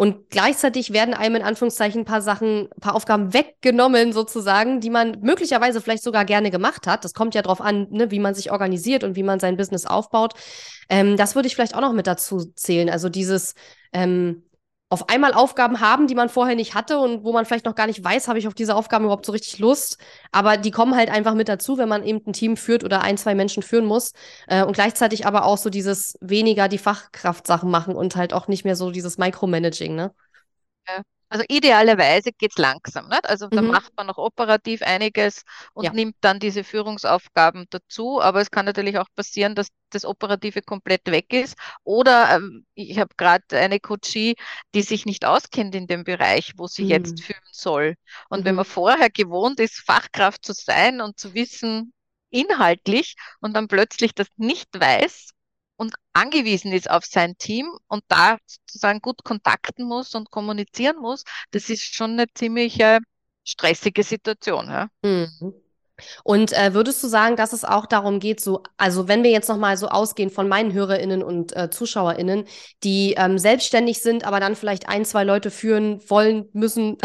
Und 0.01 0.31
gleichzeitig 0.31 0.93
werden 0.93 1.13
einem 1.13 1.35
in 1.35 1.43
Anführungszeichen 1.43 2.03
ein 2.03 2.05
paar 2.05 2.23
Sachen, 2.23 2.69
ein 2.71 2.81
paar 2.81 2.95
Aufgaben 2.95 3.35
weggenommen 3.35 4.13
sozusagen, 4.13 4.79
die 4.79 4.91
man 4.91 5.19
möglicherweise 5.23 5.81
vielleicht 5.81 6.05
sogar 6.05 6.25
gerne 6.25 6.53
gemacht 6.53 6.87
hat. 6.87 7.05
Das 7.05 7.15
kommt 7.15 7.35
ja 7.35 7.43
darauf 7.43 7.61
an, 7.61 7.89
ne, 7.91 8.13
wie 8.13 8.21
man 8.21 8.33
sich 8.33 8.53
organisiert 8.53 9.03
und 9.03 9.17
wie 9.17 9.25
man 9.25 9.41
sein 9.41 9.57
Business 9.57 9.87
aufbaut. 9.87 10.35
Ähm, 10.89 11.17
das 11.17 11.35
würde 11.35 11.49
ich 11.49 11.57
vielleicht 11.57 11.75
auch 11.75 11.81
noch 11.81 11.93
mit 11.93 12.07
dazu 12.07 12.45
zählen. 12.55 12.89
Also 12.89 13.09
dieses 13.09 13.55
ähm, 13.93 14.45
auf 14.91 15.09
einmal 15.11 15.35
Aufgaben 15.35 15.81
haben, 15.81 16.07
die 16.07 16.15
man 16.15 16.31
vorher 16.31 16.57
nicht 16.57 16.75
hatte 16.75 16.99
und 16.99 17.23
wo 17.23 17.33
man 17.33 17.45
vielleicht 17.45 17.67
noch 17.67 17.75
gar 17.75 17.87
nicht 17.87 18.03
weiß, 18.03 18.27
habe 18.29 18.39
ich 18.39 18.49
auf 18.49 18.55
diese 18.55 18.75
Aufgaben 18.75 19.05
überhaupt 19.05 19.27
so 19.27 19.33
richtig 19.33 19.59
Lust. 19.59 19.99
Aber 20.33 20.57
die 20.57 20.71
kommen 20.71 20.97
halt 20.97 21.11
einfach 21.11 21.35
mit 21.35 21.49
dazu, 21.49 21.77
wenn 21.77 21.89
man 21.89 22.05
eben 22.05 22.21
ein 22.27 22.33
Team 22.33 22.57
führt 22.57 22.85
oder 22.85 23.03
ein, 23.03 23.19
zwei 23.19 23.35
Menschen 23.35 23.63
führen 23.63 23.85
muss. 23.85 24.13
Äh, 24.47 24.65
und 24.65 24.73
gleichzeitig 24.73 25.27
aber 25.27 25.45
auch 25.45 25.59
so 25.59 25.69
dieses 25.71 26.17
weniger 26.23 26.69
die 26.69 26.79
Fachkraftsachen 26.79 27.71
machen 27.71 27.95
und 27.95 28.17
halt 28.17 28.33
auch 28.33 28.49
nicht 28.49 28.65
mehr 28.65 28.77
so 28.77 28.91
dieses 28.91 29.19
Micromanaging, 29.19 29.95
ne? 29.95 30.15
Ja. 30.89 31.03
Also 31.29 31.45
idealerweise 31.49 32.33
geht 32.33 32.53
es 32.53 32.59
langsam. 32.59 33.09
Nicht? 33.09 33.29
Also 33.29 33.49
da 33.49 33.61
mhm. 33.61 33.69
macht 33.69 33.93
man 33.97 34.07
noch 34.07 34.19
operativ 34.19 34.83
einiges 34.83 35.43
und 35.75 35.85
ja. 35.85 35.93
nimmt 35.93 36.17
dann 36.21 36.41
diese 36.41 36.65
Führungsaufgaben 36.65 37.67
dazu. 37.71 38.21
Aber 38.21 38.41
es 38.41 38.51
kann 38.51 38.65
natürlich 38.65 38.99
auch 38.99 39.09
passieren, 39.15 39.55
dass 39.55 39.69
das 39.91 40.05
Operative 40.05 40.63
komplett 40.63 41.07
weg 41.11 41.33
ist. 41.33 41.57
Oder 41.85 42.37
ähm, 42.37 42.67
ich 42.75 42.99
habe 42.99 43.15
gerade 43.17 43.45
eine 43.53 43.81
Coachie, 43.81 44.37
die 44.75 44.83
sich 44.83 45.07
nicht 45.07 45.25
auskennt 45.25 45.75
in 45.75 45.87
dem 45.87 46.05
Bereich, 46.05 46.55
wo 46.57 46.67
sie 46.67 46.85
mhm. 46.85 46.91
jetzt 46.91 47.23
führen 47.23 47.41
soll. 47.53 47.95
Und 48.29 48.41
mhm. 48.41 48.45
wenn 48.45 48.55
man 48.55 48.65
vorher 48.65 49.11
gewohnt 49.11 49.61
ist, 49.61 49.81
Fachkraft 49.85 50.45
zu 50.45 50.53
sein 50.53 51.01
und 51.01 51.19
zu 51.19 51.35
wissen, 51.35 51.93
inhaltlich, 52.31 53.17
und 53.41 53.55
dann 53.55 53.69
plötzlich 53.69 54.15
das 54.15 54.29
nicht 54.37 54.69
weiß, 54.79 55.31
und 55.79 55.95
angewiesen 56.13 56.73
ist 56.73 56.91
auf 56.91 57.05
sein 57.07 57.39
Team 57.39 57.71
und 57.87 58.03
da 58.09 58.37
sozusagen 58.47 59.01
gut 59.01 59.25
kontakten 59.25 59.87
muss 59.87 60.15
und 60.15 60.31
kommunizieren 60.31 60.99
muss, 61.01 61.25
das 61.53 61.71
ist 61.71 61.95
schon 61.95 62.13
eine 62.13 62.27
ziemlich 62.35 62.79
äh, 62.81 62.99
stressige 63.45 64.03
Situation. 64.03 64.67
Ja? 64.67 64.89
Mhm. 65.03 65.55
Und 66.23 66.53
äh, 66.53 66.75
würdest 66.75 67.03
du 67.03 67.09
sagen, 67.09 67.37
dass 67.37 67.53
es 67.53 67.65
auch 67.65 67.87
darum 67.87 68.21
geht, 68.21 68.41
so, 68.41 68.63
also 68.77 69.09
wenn 69.09 69.23
wir 69.23 69.31
jetzt 69.31 69.49
nochmal 69.49 69.77
so 69.77 69.89
ausgehen 69.89 70.31
von 70.31 70.49
meinen 70.49 70.73
HörerInnen 70.73 71.23
und 71.23 71.57
äh, 71.57 71.71
ZuschauerInnen, 71.71 72.45
die 72.85 73.15
ähm, 73.17 73.39
selbstständig 73.39 74.01
sind, 74.01 74.25
aber 74.25 74.41
dann 74.41 74.57
vielleicht 74.57 74.89
ein, 74.89 75.05
zwei 75.05 75.25
Leute 75.25 75.51
führen 75.51 76.01
wollen, 76.09 76.49
müssen, 76.53 76.99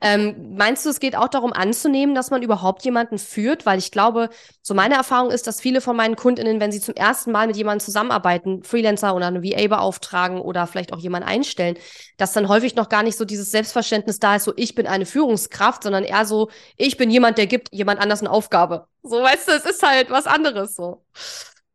Ähm, 0.00 0.54
meinst 0.56 0.84
du, 0.84 0.90
es 0.90 1.00
geht 1.00 1.16
auch 1.16 1.28
darum 1.28 1.52
anzunehmen, 1.52 2.14
dass 2.14 2.30
man 2.30 2.42
überhaupt 2.42 2.84
jemanden 2.84 3.18
führt? 3.18 3.66
Weil 3.66 3.78
ich 3.78 3.90
glaube, 3.90 4.30
so 4.62 4.74
meine 4.74 4.94
Erfahrung 4.94 5.30
ist, 5.30 5.46
dass 5.46 5.60
viele 5.60 5.80
von 5.80 5.96
meinen 5.96 6.16
KundInnen, 6.16 6.60
wenn 6.60 6.72
sie 6.72 6.80
zum 6.80 6.94
ersten 6.94 7.32
Mal 7.32 7.46
mit 7.46 7.56
jemandem 7.56 7.84
zusammenarbeiten, 7.84 8.62
Freelancer 8.62 9.14
oder 9.14 9.26
eine 9.26 9.42
VA 9.42 9.68
beauftragen 9.68 10.40
oder 10.40 10.66
vielleicht 10.66 10.92
auch 10.92 10.98
jemanden 10.98 11.28
einstellen, 11.28 11.76
dass 12.16 12.32
dann 12.32 12.48
häufig 12.48 12.74
noch 12.74 12.88
gar 12.88 13.02
nicht 13.02 13.16
so 13.16 13.24
dieses 13.24 13.50
Selbstverständnis 13.50 14.18
da 14.18 14.36
ist, 14.36 14.44
so 14.44 14.52
ich 14.56 14.74
bin 14.74 14.86
eine 14.86 15.06
Führungskraft, 15.06 15.82
sondern 15.82 16.04
eher 16.04 16.24
so, 16.26 16.50
ich 16.76 16.96
bin 16.96 17.10
jemand, 17.10 17.38
der 17.38 17.46
gibt 17.46 17.72
jemand 17.72 18.00
anders 18.00 18.20
eine 18.20 18.30
Aufgabe. 18.30 18.86
So, 19.02 19.22
weißt 19.22 19.48
du, 19.48 19.52
es 19.52 19.64
ist 19.64 19.82
halt 19.82 20.10
was 20.10 20.26
anderes 20.26 20.74
so. 20.74 21.04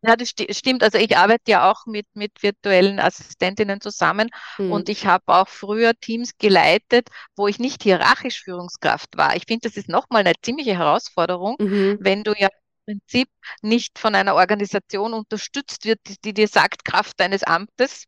Ja, 0.03 0.15
das 0.15 0.29
sti 0.29 0.51
stimmt. 0.51 0.83
Also 0.83 0.97
ich 0.97 1.15
arbeite 1.15 1.51
ja 1.51 1.69
auch 1.69 1.85
mit, 1.85 2.07
mit 2.15 2.41
virtuellen 2.41 2.99
Assistentinnen 2.99 3.81
zusammen 3.81 4.29
mhm. 4.57 4.71
und 4.71 4.89
ich 4.89 5.05
habe 5.05 5.23
auch 5.27 5.47
früher 5.47 5.93
Teams 5.93 6.37
geleitet, 6.39 7.09
wo 7.35 7.47
ich 7.47 7.59
nicht 7.59 7.83
hierarchisch 7.83 8.43
Führungskraft 8.43 9.15
war. 9.15 9.35
Ich 9.35 9.43
finde, 9.47 9.69
das 9.69 9.77
ist 9.77 9.89
nochmal 9.89 10.21
eine 10.21 10.33
ziemliche 10.41 10.75
Herausforderung, 10.77 11.55
mhm. 11.59 11.97
wenn 11.99 12.23
du 12.23 12.33
ja 12.35 12.49
im 12.87 12.99
Prinzip 12.99 13.29
nicht 13.61 13.99
von 13.99 14.15
einer 14.15 14.33
Organisation 14.33 15.13
unterstützt 15.13 15.85
wird, 15.85 15.99
die, 16.07 16.15
die 16.23 16.33
dir 16.33 16.47
sagt, 16.47 16.83
Kraft 16.83 17.19
deines 17.19 17.43
Amtes, 17.43 18.05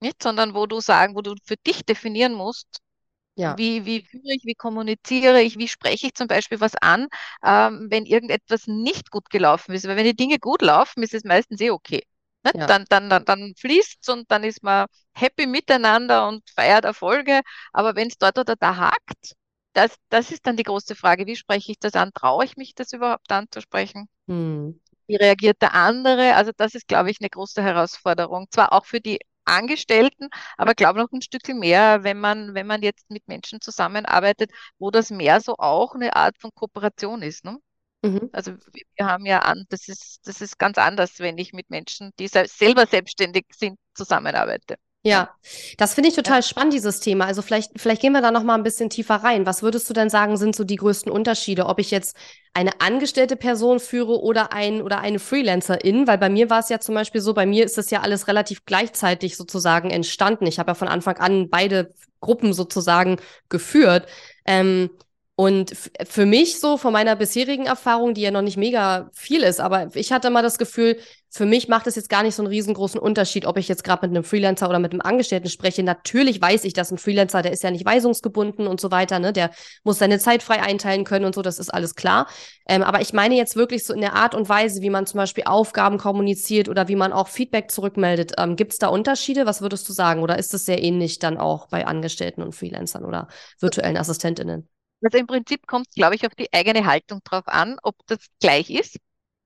nicht, 0.00 0.22
sondern 0.22 0.54
wo 0.54 0.66
du 0.66 0.80
sagen, 0.80 1.14
wo 1.14 1.20
du 1.20 1.34
für 1.44 1.56
dich 1.56 1.84
definieren 1.84 2.32
musst, 2.32 2.80
ja. 3.36 3.56
Wie, 3.58 3.84
wie 3.84 4.02
führe 4.02 4.34
ich, 4.34 4.44
wie 4.44 4.54
kommuniziere 4.54 5.42
ich, 5.42 5.58
wie 5.58 5.68
spreche 5.68 6.06
ich 6.06 6.14
zum 6.14 6.28
Beispiel 6.28 6.60
was 6.60 6.74
an, 6.76 7.08
ähm, 7.44 7.88
wenn 7.90 8.06
irgendetwas 8.06 8.66
nicht 8.66 9.10
gut 9.10 9.30
gelaufen 9.30 9.74
ist. 9.74 9.86
Weil 9.86 9.96
wenn 9.96 10.04
die 10.04 10.16
Dinge 10.16 10.38
gut 10.38 10.62
laufen, 10.62 11.02
ist 11.02 11.14
es 11.14 11.24
meistens 11.24 11.60
eh 11.60 11.70
okay. 11.70 12.02
Ne? 12.44 12.52
Ja. 12.54 12.66
Dann, 12.66 12.84
dann, 12.88 13.08
dann, 13.10 13.24
dann 13.24 13.54
fließt 13.56 13.98
es 14.02 14.08
und 14.08 14.30
dann 14.30 14.44
ist 14.44 14.62
man 14.62 14.86
happy 15.14 15.46
miteinander 15.46 16.28
und 16.28 16.48
feiert 16.50 16.84
Erfolge. 16.84 17.40
Aber 17.72 17.96
wenn 17.96 18.08
es 18.08 18.18
dort 18.18 18.38
oder 18.38 18.54
da 18.56 18.76
hakt, 18.76 19.34
das, 19.72 19.96
das 20.10 20.30
ist 20.30 20.46
dann 20.46 20.56
die 20.56 20.62
große 20.62 20.94
Frage. 20.94 21.26
Wie 21.26 21.36
spreche 21.36 21.72
ich 21.72 21.78
das 21.78 21.94
an? 21.94 22.12
Traue 22.14 22.44
ich 22.44 22.56
mich, 22.56 22.74
das 22.74 22.92
überhaupt 22.92 23.30
anzusprechen? 23.32 24.08
Hm. 24.28 24.80
Wie 25.06 25.16
reagiert 25.16 25.60
der 25.62 25.74
andere? 25.74 26.34
Also 26.34 26.52
das 26.56 26.74
ist, 26.74 26.88
glaube 26.88 27.10
ich, 27.10 27.20
eine 27.20 27.30
große 27.30 27.62
Herausforderung. 27.62 28.46
Zwar 28.50 28.72
auch 28.72 28.84
für 28.86 29.00
die 29.00 29.18
Angestellten, 29.44 30.28
aber 30.56 30.74
glaube 30.74 31.00
noch 31.00 31.12
ein 31.12 31.22
Stückchen 31.22 31.58
mehr, 31.58 32.04
wenn 32.04 32.18
man, 32.20 32.54
wenn 32.54 32.66
man 32.66 32.82
jetzt 32.82 33.10
mit 33.10 33.26
Menschen 33.28 33.60
zusammenarbeitet, 33.60 34.50
wo 34.78 34.90
das 34.90 35.10
mehr 35.10 35.40
so 35.40 35.56
auch 35.58 35.94
eine 35.94 36.16
Art 36.16 36.38
von 36.38 36.50
Kooperation 36.54 37.22
ist. 37.22 37.44
Ne? 37.44 37.58
Mhm. 38.02 38.30
Also 38.32 38.52
wir 38.96 39.06
haben 39.06 39.26
ja 39.26 39.40
an, 39.40 39.64
das 39.68 39.88
ist, 39.88 40.26
das 40.26 40.40
ist 40.40 40.58
ganz 40.58 40.78
anders, 40.78 41.18
wenn 41.20 41.38
ich 41.38 41.52
mit 41.52 41.70
Menschen, 41.70 42.12
die 42.18 42.28
selber 42.28 42.86
selbstständig 42.86 43.46
sind, 43.54 43.78
zusammenarbeite. 43.94 44.76
Ja, 45.06 45.34
das 45.76 45.92
finde 45.92 46.08
ich 46.08 46.16
total 46.16 46.38
ja. 46.38 46.42
spannend, 46.42 46.72
dieses 46.72 46.98
Thema. 46.98 47.26
Also 47.26 47.42
vielleicht, 47.42 47.72
vielleicht 47.78 48.00
gehen 48.00 48.14
wir 48.14 48.22
da 48.22 48.30
noch 48.30 48.42
mal 48.42 48.54
ein 48.54 48.62
bisschen 48.62 48.88
tiefer 48.88 49.16
rein. 49.16 49.44
Was 49.44 49.62
würdest 49.62 49.88
du 49.90 49.92
denn 49.92 50.08
sagen, 50.08 50.38
sind 50.38 50.56
so 50.56 50.64
die 50.64 50.76
größten 50.76 51.12
Unterschiede, 51.12 51.66
ob 51.66 51.78
ich 51.78 51.90
jetzt 51.90 52.16
eine 52.54 52.80
angestellte 52.80 53.36
Person 53.36 53.80
führe 53.80 54.18
oder 54.22 54.54
ein 54.54 54.80
oder 54.80 55.00
eine 55.00 55.18
Freelancerin? 55.18 56.06
Weil 56.06 56.16
bei 56.16 56.30
mir 56.30 56.48
war 56.48 56.60
es 56.60 56.70
ja 56.70 56.80
zum 56.80 56.94
Beispiel 56.94 57.20
so, 57.20 57.34
bei 57.34 57.44
mir 57.44 57.66
ist 57.66 57.76
das 57.76 57.90
ja 57.90 58.00
alles 58.00 58.28
relativ 58.28 58.64
gleichzeitig 58.64 59.36
sozusagen 59.36 59.90
entstanden. 59.90 60.46
Ich 60.46 60.58
habe 60.58 60.70
ja 60.70 60.74
von 60.74 60.88
Anfang 60.88 61.18
an 61.18 61.50
beide 61.50 61.92
Gruppen 62.20 62.54
sozusagen 62.54 63.18
geführt. 63.50 64.06
Ähm, 64.46 64.88
und 65.36 65.72
für 66.06 66.26
mich 66.26 66.60
so 66.60 66.76
von 66.76 66.92
meiner 66.92 67.16
bisherigen 67.16 67.66
Erfahrung, 67.66 68.14
die 68.14 68.20
ja 68.20 68.30
noch 68.30 68.42
nicht 68.42 68.56
mega 68.56 69.10
viel 69.12 69.42
ist, 69.42 69.60
aber 69.60 69.88
ich 69.96 70.12
hatte 70.12 70.30
mal 70.30 70.42
das 70.42 70.58
Gefühl, 70.58 70.96
für 71.28 71.44
mich 71.44 71.66
macht 71.66 71.88
es 71.88 71.96
jetzt 71.96 72.08
gar 72.08 72.22
nicht 72.22 72.36
so 72.36 72.42
einen 72.42 72.52
riesengroßen 72.52 73.00
Unterschied, 73.00 73.44
ob 73.44 73.56
ich 73.56 73.66
jetzt 73.66 73.82
gerade 73.82 74.06
mit 74.06 74.16
einem 74.16 74.22
Freelancer 74.22 74.68
oder 74.68 74.78
mit 74.78 74.92
einem 74.92 75.00
Angestellten 75.00 75.48
spreche. 75.48 75.82
Natürlich 75.82 76.40
weiß 76.40 76.62
ich, 76.62 76.72
dass 76.72 76.92
ein 76.92 76.98
Freelancer, 76.98 77.42
der 77.42 77.50
ist 77.50 77.64
ja 77.64 77.72
nicht 77.72 77.84
weisungsgebunden 77.84 78.68
und 78.68 78.80
so 78.80 78.92
weiter, 78.92 79.18
ne? 79.18 79.32
Der 79.32 79.50
muss 79.82 79.98
seine 79.98 80.20
Zeit 80.20 80.44
frei 80.44 80.62
einteilen 80.62 81.02
können 81.02 81.24
und 81.24 81.34
so, 81.34 81.42
das 81.42 81.58
ist 81.58 81.74
alles 81.74 81.96
klar. 81.96 82.28
Ähm, 82.68 82.84
aber 82.84 83.00
ich 83.00 83.12
meine 83.12 83.34
jetzt 83.34 83.56
wirklich 83.56 83.84
so 83.84 83.92
in 83.92 84.00
der 84.00 84.14
Art 84.14 84.36
und 84.36 84.48
Weise, 84.48 84.82
wie 84.82 84.90
man 84.90 85.06
zum 85.06 85.18
Beispiel 85.18 85.42
Aufgaben 85.46 85.98
kommuniziert 85.98 86.68
oder 86.68 86.86
wie 86.86 86.94
man 86.94 87.12
auch 87.12 87.26
Feedback 87.26 87.72
zurückmeldet. 87.72 88.34
Ähm, 88.38 88.54
Gibt 88.54 88.72
es 88.72 88.78
da 88.78 88.86
Unterschiede? 88.86 89.46
Was 89.46 89.60
würdest 89.60 89.88
du 89.88 89.92
sagen? 89.92 90.22
Oder 90.22 90.38
ist 90.38 90.54
es 90.54 90.64
sehr 90.64 90.80
ähnlich 90.80 91.18
dann 91.18 91.38
auch 91.38 91.66
bei 91.66 91.84
Angestellten 91.84 92.42
und 92.42 92.54
Freelancern 92.54 93.04
oder 93.04 93.26
virtuellen 93.58 93.96
Assistentinnen? 93.96 94.68
Also 95.04 95.18
im 95.18 95.26
Prinzip 95.26 95.66
kommt 95.66 95.88
es, 95.88 95.94
glaube 95.94 96.14
ich, 96.14 96.26
auf 96.26 96.34
die 96.34 96.52
eigene 96.52 96.86
Haltung 96.86 97.20
drauf 97.24 97.46
an, 97.46 97.76
ob 97.82 97.94
das 98.06 98.18
gleich 98.40 98.70
ist. 98.70 98.96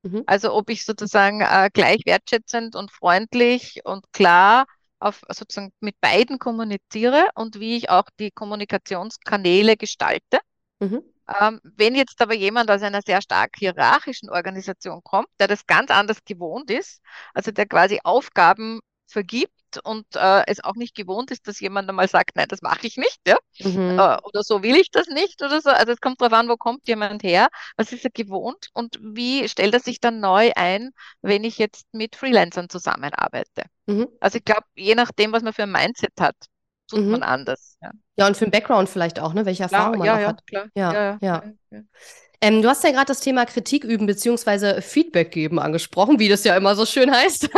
Mhm. 0.03 0.23
Also 0.27 0.55
ob 0.55 0.71
ich 0.71 0.85
sozusagen 0.85 1.41
äh, 1.41 1.69
gleich 1.73 2.03
wertschätzend 2.07 2.77
und 2.77 2.93
freundlich 2.93 3.81
und 3.85 4.05
klar 4.12 4.67
auf 5.00 5.23
sozusagen 5.29 5.73
mit 5.81 6.00
beiden 6.00 6.38
kommuniziere 6.38 7.29
und 7.35 7.59
wie 7.61 7.77
ich 7.77 7.91
auch 7.91 8.05
die 8.19 8.31
Kommunikationskanäle 8.31 9.77
gestalte. 9.77 10.38
Mhm. 10.81 11.03
Ähm, 11.41 11.61
wenn 11.62 11.95
jetzt 11.95 12.21
aber 12.23 12.35
jemand 12.35 12.71
aus 12.71 12.83
einer 12.83 13.03
sehr 13.05 13.21
stark 13.21 13.57
hierarchischen 13.59 14.31
Organisation 14.31 15.03
kommt, 15.03 15.29
der 15.41 15.49
das 15.49 15.67
ganz 15.67 15.91
anders 15.91 16.19
gewohnt 16.25 16.71
ist, 16.71 17.03
also 17.35 17.50
der 17.50 17.67
quasi 17.67 18.00
Aufgaben 18.03 18.81
vergibt 19.11 19.53
und 19.85 20.07
äh, 20.15 20.45
es 20.47 20.62
auch 20.62 20.75
nicht 20.75 20.95
gewohnt 20.95 21.31
ist, 21.31 21.47
dass 21.49 21.61
jemand 21.61 21.88
einmal 21.88 22.09
sagt, 22.09 22.37
nein, 22.37 22.49
das 22.49 22.62
mache 22.62 22.87
ich 22.87 22.97
nicht, 22.97 23.21
ja? 23.27 23.37
Mhm. 23.61 23.99
Äh, 23.99 24.17
oder 24.23 24.43
so 24.43 24.62
will 24.62 24.77
ich 24.77 24.91
das 24.91 25.09
nicht 25.09 25.43
oder 25.43 25.61
so. 25.61 25.71
Also 25.71 25.93
es 25.93 26.00
kommt 26.00 26.21
darauf 26.21 26.33
an, 26.33 26.49
wo 26.49 26.57
kommt 26.57 26.87
jemand 26.88 27.23
her, 27.23 27.49
was 27.77 27.93
ist 27.93 28.05
er 28.05 28.11
gewohnt 28.11 28.69
und 28.73 28.99
wie 29.03 29.49
stellt 29.49 29.75
er 29.75 29.81
sich 29.81 30.00
dann 30.00 30.21
neu 30.21 30.53
ein, 30.57 30.91
wenn 31.23 31.45
ich 31.45 31.59
jetzt 31.59 31.87
mit 31.93 32.17
Freelancern 32.17 32.69
zusammenarbeite. 32.69 33.65
Mhm. 33.87 34.09
Also 34.21 34.38
ich 34.38 34.45
glaube, 34.45 34.65
je 34.77 34.95
nachdem, 34.95 35.33
was 35.33 35.43
man 35.43 35.53
für 35.53 35.65
ein 35.65 35.73
Mindset 35.73 36.15
hat, 36.21 36.37
tut 36.88 37.00
mhm. 37.00 37.11
man 37.11 37.23
anders. 37.23 37.77
Ja. 37.83 37.91
ja, 38.17 38.27
und 38.27 38.37
für 38.37 38.47
den 38.47 38.50
Background 38.50 38.88
vielleicht 38.88 39.21
auch, 39.21 39.35
ne? 39.35 39.45
welche 39.47 39.65
Erfahrung 39.65 40.05
ja, 40.05 40.12
man 40.12 40.23
ja, 40.23 40.29
hat. 40.29 40.47
Klar. 40.47 40.67
Ja, 40.75 40.93
ja, 40.93 41.19
ja. 41.21 41.43
Ähm, 42.40 42.62
du 42.62 42.68
hast 42.68 42.85
ja 42.85 42.90
gerade 42.92 43.07
das 43.07 43.21
Thema 43.21 43.47
Kritik 43.47 43.83
üben 43.83 44.07
bzw. 44.07 44.80
Feedback 44.80 45.33
geben 45.33 45.59
angesprochen, 45.59 46.21
wie 46.21 46.28
das 46.28 46.45
ja 46.45 46.57
immer 46.57 46.76
so 46.76 46.87
schön 46.87 47.11
heißt. 47.11 47.50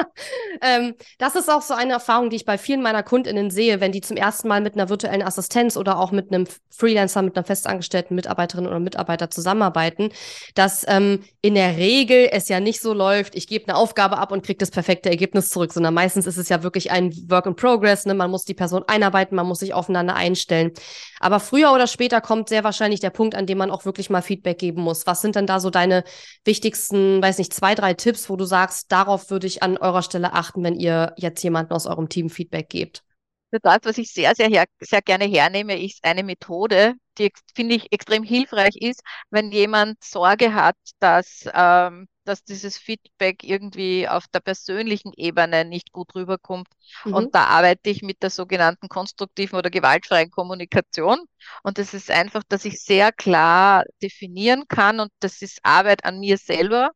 ähm, 0.62 0.94
das 1.16 1.34
ist 1.34 1.48
auch 1.48 1.62
so 1.62 1.72
eine 1.72 1.94
Erfahrung, 1.94 2.28
die 2.28 2.36
ich 2.36 2.44
bei 2.44 2.58
vielen 2.58 2.82
meiner 2.82 3.02
KundInnen 3.02 3.50
sehe, 3.50 3.80
wenn 3.80 3.92
die 3.92 4.02
zum 4.02 4.18
ersten 4.18 4.48
Mal 4.48 4.60
mit 4.60 4.74
einer 4.74 4.90
virtuellen 4.90 5.22
Assistenz 5.22 5.78
oder 5.78 5.98
auch 5.98 6.12
mit 6.12 6.30
einem 6.30 6.46
Freelancer, 6.68 7.22
mit 7.22 7.36
einer 7.36 7.44
festangestellten 7.44 8.14
Mitarbeiterin 8.14 8.66
oder 8.66 8.80
Mitarbeiter 8.80 9.30
zusammenarbeiten, 9.30 10.10
dass 10.54 10.84
ähm, 10.88 11.24
in 11.40 11.54
der 11.54 11.78
Regel 11.78 12.28
es 12.30 12.48
ja 12.48 12.60
nicht 12.60 12.82
so 12.82 12.92
läuft, 12.92 13.34
ich 13.34 13.46
gebe 13.46 13.66
eine 13.66 13.76
Aufgabe 13.76 14.18
ab 14.18 14.30
und 14.30 14.44
kriege 14.44 14.58
das 14.58 14.70
perfekte 14.70 15.08
Ergebnis 15.08 15.48
zurück, 15.48 15.72
sondern 15.72 15.94
meistens 15.94 16.26
ist 16.26 16.36
es 16.36 16.50
ja 16.50 16.62
wirklich 16.62 16.90
ein 16.90 17.12
Work 17.30 17.46
in 17.46 17.56
Progress. 17.56 18.04
Ne? 18.04 18.12
Man 18.12 18.30
muss 18.30 18.44
die 18.44 18.54
Person 18.54 18.84
einarbeiten, 18.86 19.36
man 19.36 19.46
muss 19.46 19.60
sich 19.60 19.72
aufeinander 19.72 20.14
einstellen. 20.14 20.72
Aber 21.20 21.40
früher 21.40 21.72
oder 21.72 21.86
später 21.86 22.20
kommt 22.20 22.48
sehr 22.48 22.64
wahrscheinlich 22.64 23.00
der 23.00 23.10
Punkt, 23.10 23.34
an 23.34 23.46
dem 23.46 23.58
man 23.58 23.70
auch 23.70 23.84
wirklich 23.84 24.10
mal 24.10 24.22
Feedback 24.22 24.58
geben 24.58 24.82
muss. 24.82 25.06
Was 25.06 25.20
sind 25.20 25.36
denn 25.36 25.46
da 25.46 25.60
so 25.60 25.70
deine 25.70 26.04
wichtigsten, 26.44 27.22
weiß 27.22 27.38
nicht, 27.38 27.52
zwei, 27.52 27.74
drei 27.74 27.94
Tipps, 27.94 28.30
wo 28.30 28.36
du 28.36 28.44
sagst, 28.44 28.92
darauf 28.92 29.30
würde 29.30 29.46
ich 29.46 29.62
an 29.62 29.76
eurer 29.78 30.02
Stelle 30.02 30.32
achten, 30.32 30.62
wenn 30.64 30.76
ihr 30.76 31.14
jetzt 31.16 31.42
jemanden 31.42 31.72
aus 31.72 31.86
eurem 31.86 32.08
Team 32.08 32.30
Feedback 32.30 32.68
gebt? 32.68 33.02
Für 33.50 33.60
das, 33.60 33.78
was 33.84 33.98
ich 33.98 34.12
sehr, 34.12 34.34
sehr, 34.34 34.48
her, 34.48 34.66
sehr 34.80 35.02
gerne 35.02 35.24
hernehme, 35.24 35.82
ist 35.82 36.04
eine 36.04 36.22
Methode, 36.22 36.94
die, 37.18 37.32
finde 37.54 37.74
ich, 37.76 37.92
extrem 37.92 38.22
hilfreich 38.22 38.76
ist, 38.76 39.02
wenn 39.30 39.50
jemand 39.50 40.02
Sorge 40.02 40.54
hat, 40.54 40.76
dass, 41.00 41.44
ähm, 41.52 42.08
dass 42.24 42.44
dieses 42.44 42.76
Feedback 42.76 43.42
irgendwie 43.42 44.06
auf 44.06 44.26
der 44.28 44.40
persönlichen 44.40 45.12
Ebene 45.16 45.64
nicht 45.64 45.92
gut 45.92 46.14
rüberkommt. 46.14 46.68
Mhm. 47.04 47.14
Und 47.14 47.34
da 47.34 47.44
arbeite 47.44 47.90
ich 47.90 48.02
mit 48.02 48.22
der 48.22 48.30
sogenannten 48.30 48.88
konstruktiven 48.88 49.58
oder 49.58 49.70
gewaltfreien 49.70 50.30
Kommunikation. 50.30 51.18
Und 51.62 51.78
das 51.78 51.94
ist 51.94 52.10
einfach, 52.10 52.42
dass 52.48 52.64
ich 52.64 52.82
sehr 52.82 53.12
klar 53.12 53.84
definieren 54.02 54.68
kann 54.68 55.00
und 55.00 55.10
das 55.20 55.42
ist 55.42 55.60
Arbeit 55.62 56.04
an 56.04 56.20
mir 56.20 56.36
selber. 56.36 56.90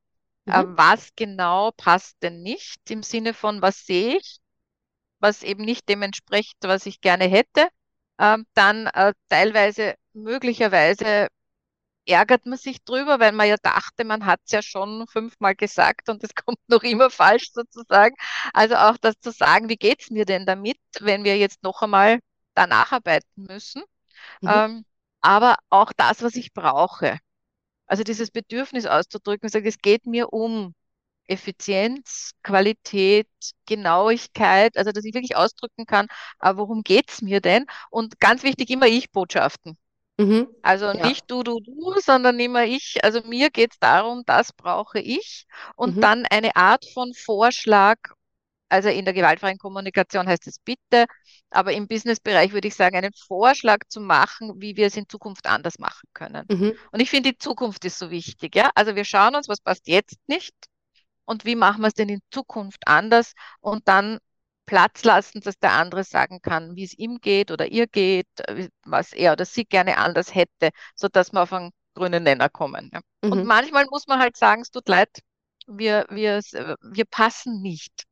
Mhm. 0.44 0.52
Äh, 0.52 0.64
was 0.76 1.08
genau 1.16 1.70
passt 1.76 2.22
denn 2.22 2.42
nicht 2.42 2.90
im 2.90 3.02
Sinne 3.02 3.32
von, 3.32 3.62
was 3.62 3.86
sehe 3.86 4.16
ich 4.18 4.41
was 5.22 5.42
eben 5.42 5.64
nicht 5.64 5.88
dem 5.88 6.02
entspricht, 6.02 6.56
was 6.62 6.86
ich 6.86 7.00
gerne 7.00 7.24
hätte, 7.24 7.68
ähm, 8.18 8.46
dann 8.54 8.86
äh, 8.88 9.14
teilweise 9.28 9.94
möglicherweise 10.12 11.28
ärgert 12.06 12.46
man 12.46 12.58
sich 12.58 12.82
drüber, 12.84 13.20
weil 13.20 13.32
man 13.32 13.48
ja 13.48 13.56
dachte, 13.62 14.04
man 14.04 14.26
hat 14.26 14.40
es 14.44 14.52
ja 14.52 14.62
schon 14.62 15.06
fünfmal 15.08 15.54
gesagt 15.54 16.08
und 16.08 16.22
es 16.24 16.34
kommt 16.46 16.58
noch 16.68 16.82
immer 16.82 17.10
falsch 17.10 17.52
sozusagen. 17.52 18.16
Also 18.52 18.76
auch 18.76 18.96
das 18.98 19.14
zu 19.20 19.30
sagen, 19.30 19.68
wie 19.68 19.76
geht 19.76 20.02
es 20.02 20.10
mir 20.10 20.24
denn 20.24 20.46
damit, 20.46 20.78
wenn 21.00 21.24
wir 21.24 21.38
jetzt 21.38 21.62
noch 21.62 21.82
einmal 21.82 22.20
da 22.54 22.66
nacharbeiten 22.66 23.28
müssen. 23.36 23.82
Mhm. 24.40 24.48
Ähm, 24.50 24.84
aber 25.20 25.56
auch 25.70 25.92
das, 25.96 26.22
was 26.22 26.34
ich 26.36 26.52
brauche. 26.52 27.18
Also 27.86 28.04
dieses 28.04 28.30
Bedürfnis 28.30 28.86
auszudrücken, 28.86 29.48
sagen, 29.48 29.66
es 29.66 29.78
geht 29.78 30.06
mir 30.06 30.32
um 30.32 30.74
Effizienz, 31.26 32.32
Qualität, 32.42 33.28
Genauigkeit, 33.66 34.76
also 34.76 34.92
dass 34.92 35.04
ich 35.04 35.14
wirklich 35.14 35.36
ausdrücken 35.36 35.86
kann, 35.86 36.06
äh, 36.40 36.52
worum 36.56 36.82
geht 36.82 37.10
es 37.10 37.22
mir 37.22 37.40
denn? 37.40 37.66
Und 37.90 38.20
ganz 38.20 38.42
wichtig, 38.42 38.70
immer 38.70 38.86
Ich-Botschaften. 38.86 39.76
Mhm. 40.18 40.48
Also 40.62 40.86
ja. 40.86 41.06
nicht 41.06 41.30
du, 41.30 41.42
du, 41.42 41.58
du, 41.60 41.94
sondern 42.00 42.38
immer 42.38 42.64
ich. 42.64 43.02
Also 43.02 43.22
mir 43.22 43.50
geht 43.50 43.72
es 43.72 43.78
darum, 43.78 44.22
das 44.26 44.52
brauche 44.52 45.00
ich. 45.00 45.46
Und 45.76 45.96
mhm. 45.96 46.00
dann 46.00 46.26
eine 46.26 46.56
Art 46.56 46.84
von 46.92 47.12
Vorschlag. 47.14 47.96
Also 48.68 48.88
in 48.88 49.04
der 49.04 49.12
gewaltfreien 49.12 49.58
Kommunikation 49.58 50.26
heißt 50.26 50.46
es 50.46 50.58
bitte, 50.58 51.04
aber 51.50 51.74
im 51.74 51.88
Businessbereich 51.88 52.52
würde 52.54 52.68
ich 52.68 52.74
sagen, 52.74 52.96
einen 52.96 53.12
Vorschlag 53.12 53.80
zu 53.88 54.00
machen, 54.00 54.62
wie 54.62 54.76
wir 54.76 54.86
es 54.86 54.96
in 54.96 55.06
Zukunft 55.10 55.46
anders 55.46 55.78
machen 55.78 56.08
können. 56.14 56.46
Mhm. 56.48 56.72
Und 56.90 57.00
ich 57.00 57.10
finde, 57.10 57.32
die 57.32 57.38
Zukunft 57.38 57.84
ist 57.84 57.98
so 57.98 58.10
wichtig. 58.10 58.56
Ja? 58.56 58.70
Also 58.74 58.96
wir 58.96 59.04
schauen 59.04 59.34
uns, 59.34 59.46
was 59.46 59.60
passt 59.60 59.88
jetzt 59.88 60.16
nicht 60.26 60.54
und 61.32 61.44
wie 61.44 61.56
machen 61.56 61.80
wir 61.80 61.88
es 61.88 61.94
denn 61.94 62.08
in 62.08 62.20
Zukunft 62.30 62.86
anders 62.86 63.32
und 63.60 63.88
dann 63.88 64.18
Platz 64.66 65.04
lassen, 65.04 65.40
dass 65.40 65.58
der 65.58 65.72
andere 65.72 66.04
sagen 66.04 66.40
kann, 66.40 66.76
wie 66.76 66.84
es 66.84 66.94
ihm 66.94 67.18
geht 67.20 67.50
oder 67.50 67.66
ihr 67.66 67.86
geht, 67.86 68.28
äh, 68.46 68.68
was 68.84 69.12
er 69.12 69.32
oder 69.32 69.44
sie 69.44 69.64
gerne 69.64 69.98
anders 69.98 70.34
hätte, 70.34 70.70
sodass 70.94 71.32
wir 71.32 71.42
auf 71.42 71.52
einen 71.52 71.72
grünen 71.94 72.22
Nenner 72.22 72.48
kommen. 72.48 72.90
Ja. 72.92 73.00
Mhm. 73.22 73.32
Und 73.32 73.44
manchmal 73.44 73.86
muss 73.90 74.06
man 74.06 74.20
halt 74.20 74.36
sagen, 74.36 74.62
es 74.62 74.70
tut 74.70 74.88
leid, 74.88 75.10
wir, 75.66 76.06
wir, 76.10 76.40
wir 76.80 77.04
passen 77.06 77.60
nicht. 77.60 78.04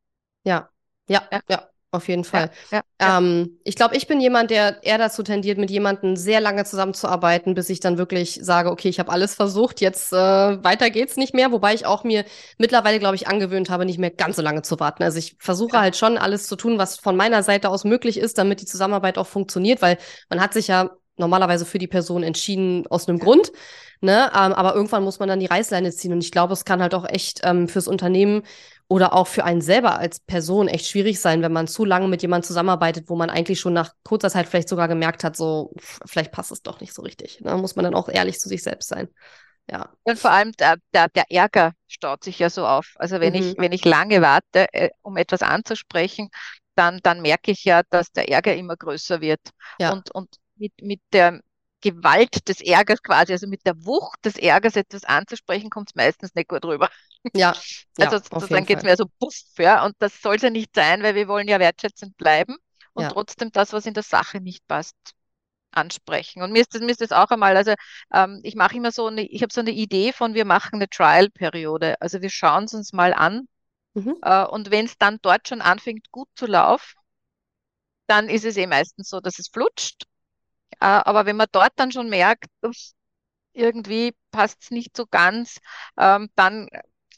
Ja, 0.44 0.68
ja, 1.08 1.28
ja. 1.30 1.40
ja. 1.48 1.69
Auf 1.92 2.06
jeden 2.06 2.22
Fall. 2.22 2.50
Ja, 2.70 2.82
ja, 3.00 3.18
ähm, 3.18 3.58
ich 3.64 3.74
glaube, 3.74 3.96
ich 3.96 4.06
bin 4.06 4.20
jemand, 4.20 4.52
der 4.52 4.84
eher 4.84 4.96
dazu 4.96 5.24
tendiert, 5.24 5.58
mit 5.58 5.70
jemandem 5.70 6.14
sehr 6.14 6.40
lange 6.40 6.64
zusammenzuarbeiten, 6.64 7.54
bis 7.54 7.68
ich 7.68 7.80
dann 7.80 7.98
wirklich 7.98 8.38
sage, 8.40 8.70
okay, 8.70 8.88
ich 8.88 9.00
habe 9.00 9.10
alles 9.10 9.34
versucht, 9.34 9.80
jetzt 9.80 10.12
äh, 10.12 10.16
weiter 10.16 10.90
geht's 10.90 11.16
nicht 11.16 11.34
mehr. 11.34 11.50
Wobei 11.50 11.74
ich 11.74 11.86
auch 11.86 12.04
mir 12.04 12.24
mittlerweile, 12.58 13.00
glaube 13.00 13.16
ich, 13.16 13.26
angewöhnt 13.26 13.70
habe, 13.70 13.86
nicht 13.86 13.98
mehr 13.98 14.12
ganz 14.12 14.36
so 14.36 14.42
lange 14.42 14.62
zu 14.62 14.78
warten. 14.78 15.02
Also 15.02 15.18
ich 15.18 15.34
versuche 15.40 15.74
ja. 15.74 15.80
halt 15.80 15.96
schon 15.96 16.16
alles 16.16 16.46
zu 16.46 16.54
tun, 16.54 16.78
was 16.78 16.96
von 16.96 17.16
meiner 17.16 17.42
Seite 17.42 17.70
aus 17.70 17.82
möglich 17.82 18.18
ist, 18.18 18.38
damit 18.38 18.60
die 18.60 18.66
Zusammenarbeit 18.66 19.18
auch 19.18 19.26
funktioniert, 19.26 19.82
weil 19.82 19.98
man 20.28 20.40
hat 20.40 20.52
sich 20.52 20.68
ja 20.68 20.90
normalerweise 21.16 21.66
für 21.66 21.78
die 21.78 21.88
Person 21.88 22.22
entschieden 22.22 22.86
aus 22.86 23.08
einem 23.08 23.18
Grund. 23.18 23.50
Ne? 24.00 24.30
Ähm, 24.32 24.52
aber 24.52 24.74
irgendwann 24.76 25.02
muss 25.02 25.18
man 25.18 25.28
dann 25.28 25.40
die 25.40 25.46
Reißleine 25.46 25.90
ziehen. 25.90 26.12
Und 26.12 26.22
ich 26.22 26.30
glaube, 26.30 26.52
es 26.52 26.64
kann 26.64 26.80
halt 26.80 26.94
auch 26.94 27.08
echt 27.08 27.40
ähm, 27.42 27.68
fürs 27.68 27.88
Unternehmen 27.88 28.42
oder 28.90 29.12
auch 29.12 29.28
für 29.28 29.44
einen 29.44 29.60
selber 29.60 30.00
als 30.00 30.18
Person 30.18 30.66
echt 30.66 30.86
schwierig 30.86 31.20
sein, 31.20 31.42
wenn 31.42 31.52
man 31.52 31.68
zu 31.68 31.84
lange 31.84 32.08
mit 32.08 32.22
jemandem 32.22 32.48
zusammenarbeitet, 32.48 33.08
wo 33.08 33.14
man 33.14 33.30
eigentlich 33.30 33.60
schon 33.60 33.72
nach 33.72 33.94
kurzer 34.02 34.30
Zeit 34.30 34.48
vielleicht 34.48 34.68
sogar 34.68 34.88
gemerkt 34.88 35.22
hat, 35.22 35.36
so, 35.36 35.72
vielleicht 35.78 36.32
passt 36.32 36.50
es 36.50 36.62
doch 36.62 36.80
nicht 36.80 36.92
so 36.92 37.02
richtig. 37.02 37.38
Da 37.40 37.56
muss 37.56 37.76
man 37.76 37.84
dann 37.84 37.94
auch 37.94 38.08
ehrlich 38.08 38.40
zu 38.40 38.48
sich 38.48 38.64
selbst 38.64 38.88
sein. 38.88 39.08
Ja. 39.70 39.90
Und 40.02 40.18
vor 40.18 40.32
allem 40.32 40.50
der, 40.58 40.78
der, 40.92 41.08
der 41.08 41.30
Ärger 41.30 41.72
staut 41.86 42.24
sich 42.24 42.40
ja 42.40 42.50
so 42.50 42.66
auf. 42.66 42.94
Also 42.96 43.20
wenn 43.20 43.32
mhm. 43.32 43.38
ich, 43.38 43.58
wenn 43.58 43.70
ich 43.70 43.84
lange 43.84 44.22
warte, 44.22 44.66
äh, 44.72 44.90
um 45.02 45.16
etwas 45.16 45.42
anzusprechen, 45.42 46.28
dann, 46.74 46.98
dann 47.04 47.22
merke 47.22 47.52
ich 47.52 47.62
ja, 47.62 47.82
dass 47.90 48.10
der 48.10 48.28
Ärger 48.28 48.56
immer 48.56 48.76
größer 48.76 49.20
wird. 49.20 49.40
Ja. 49.78 49.92
Und, 49.92 50.12
und 50.12 50.34
mit, 50.56 50.72
mit 50.82 51.00
der 51.12 51.40
Gewalt 51.80 52.48
des 52.48 52.60
Ärgers 52.60 53.02
quasi, 53.02 53.32
also 53.32 53.46
mit 53.46 53.66
der 53.66 53.84
Wucht 53.84 54.24
des 54.24 54.36
Ärgers 54.36 54.76
etwas 54.76 55.04
anzusprechen, 55.04 55.70
kommt 55.70 55.90
es 55.90 55.94
meistens 55.94 56.34
nicht 56.34 56.48
gut 56.48 56.64
rüber. 56.64 56.88
Ja. 57.34 57.50
also 57.98 58.16
ja, 58.16 58.22
sozusagen 58.22 58.66
geht 58.66 58.78
es 58.78 58.84
mir 58.84 58.96
so 58.96 59.06
puff, 59.18 59.34
ja. 59.58 59.84
Und 59.84 59.96
das 59.98 60.20
soll 60.20 60.36
es 60.36 60.42
ja 60.42 60.50
nicht 60.50 60.74
sein, 60.74 61.02
weil 61.02 61.14
wir 61.14 61.28
wollen 61.28 61.48
ja 61.48 61.58
wertschätzend 61.58 62.16
bleiben 62.16 62.56
und 62.92 63.04
ja. 63.04 63.08
trotzdem 63.10 63.52
das, 63.52 63.72
was 63.72 63.86
in 63.86 63.94
der 63.94 64.02
Sache 64.02 64.40
nicht 64.40 64.66
passt, 64.66 64.96
ansprechen. 65.72 66.42
Und 66.42 66.52
mir 66.52 66.60
ist 66.60 66.74
das, 66.74 66.80
mir 66.80 66.90
ist 66.90 67.00
das 67.00 67.12
auch 67.12 67.30
einmal, 67.30 67.56
also 67.56 67.74
ähm, 68.12 68.40
ich 68.42 68.54
mache 68.54 68.76
immer 68.76 68.92
so 68.92 69.06
eine, 69.06 69.22
ich 69.22 69.42
habe 69.42 69.52
so 69.52 69.60
eine 69.60 69.70
Idee 69.70 70.12
von, 70.12 70.34
wir 70.34 70.44
machen 70.44 70.76
eine 70.76 70.88
Trial-Periode. 70.88 72.00
Also 72.00 72.22
wir 72.22 72.30
schauen 72.30 72.64
es 72.64 72.74
uns 72.74 72.92
mal 72.92 73.12
an. 73.14 73.46
Mhm. 73.94 74.16
Äh, 74.22 74.44
und 74.44 74.70
wenn 74.70 74.86
es 74.86 74.98
dann 74.98 75.18
dort 75.22 75.48
schon 75.48 75.60
anfängt, 75.60 76.10
gut 76.10 76.28
zu 76.34 76.46
laufen, 76.46 76.94
dann 78.06 78.28
ist 78.28 78.44
es 78.44 78.56
eh 78.56 78.66
meistens 78.66 79.08
so, 79.08 79.20
dass 79.20 79.38
es 79.38 79.48
flutscht. 79.48 80.04
Äh, 80.80 80.86
aber 80.86 81.26
wenn 81.26 81.36
man 81.36 81.48
dort 81.52 81.72
dann 81.76 81.92
schon 81.92 82.08
merkt, 82.08 82.46
irgendwie 83.52 84.14
passt 84.30 84.62
es 84.62 84.70
nicht 84.70 84.96
so 84.96 85.06
ganz, 85.06 85.58
ähm, 85.98 86.28
dann 86.36 86.68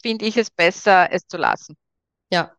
finde 0.03 0.25
ich 0.25 0.37
es 0.37 0.51
besser, 0.51 1.13
es 1.13 1.27
zu 1.27 1.37
lassen. 1.37 1.77
Ja. 2.31 2.53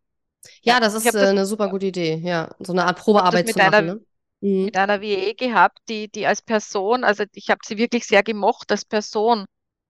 Ja, 0.62 0.80
das 0.80 0.94
ist 0.94 1.06
äh, 1.06 1.12
das, 1.12 1.30
eine 1.30 1.46
super 1.46 1.70
gute 1.70 1.88
Idee. 1.88 2.16
Ja, 2.16 2.54
so 2.60 2.74
eine 2.74 2.86
Art 2.86 3.00
Probearbeit 3.00 3.50
zu 3.50 3.58
machen. 3.58 3.74
Einer, 3.74 3.94
ne? 3.96 4.06
mhm. 4.42 4.66
Mit 4.66 4.78
einer 4.78 5.02
WE 5.02 5.34
gehabt, 5.36 5.80
die, 5.90 6.10
die 6.10 6.28
als 6.28 6.42
Person, 6.42 7.04
also 7.04 7.24
ich 7.34 7.50
habe 7.50 7.62
sie 7.66 7.78
wirklich 7.78 8.06
sehr 8.06 8.24
gemocht 8.24 8.72
als 8.72 8.86
Person, 8.86 9.46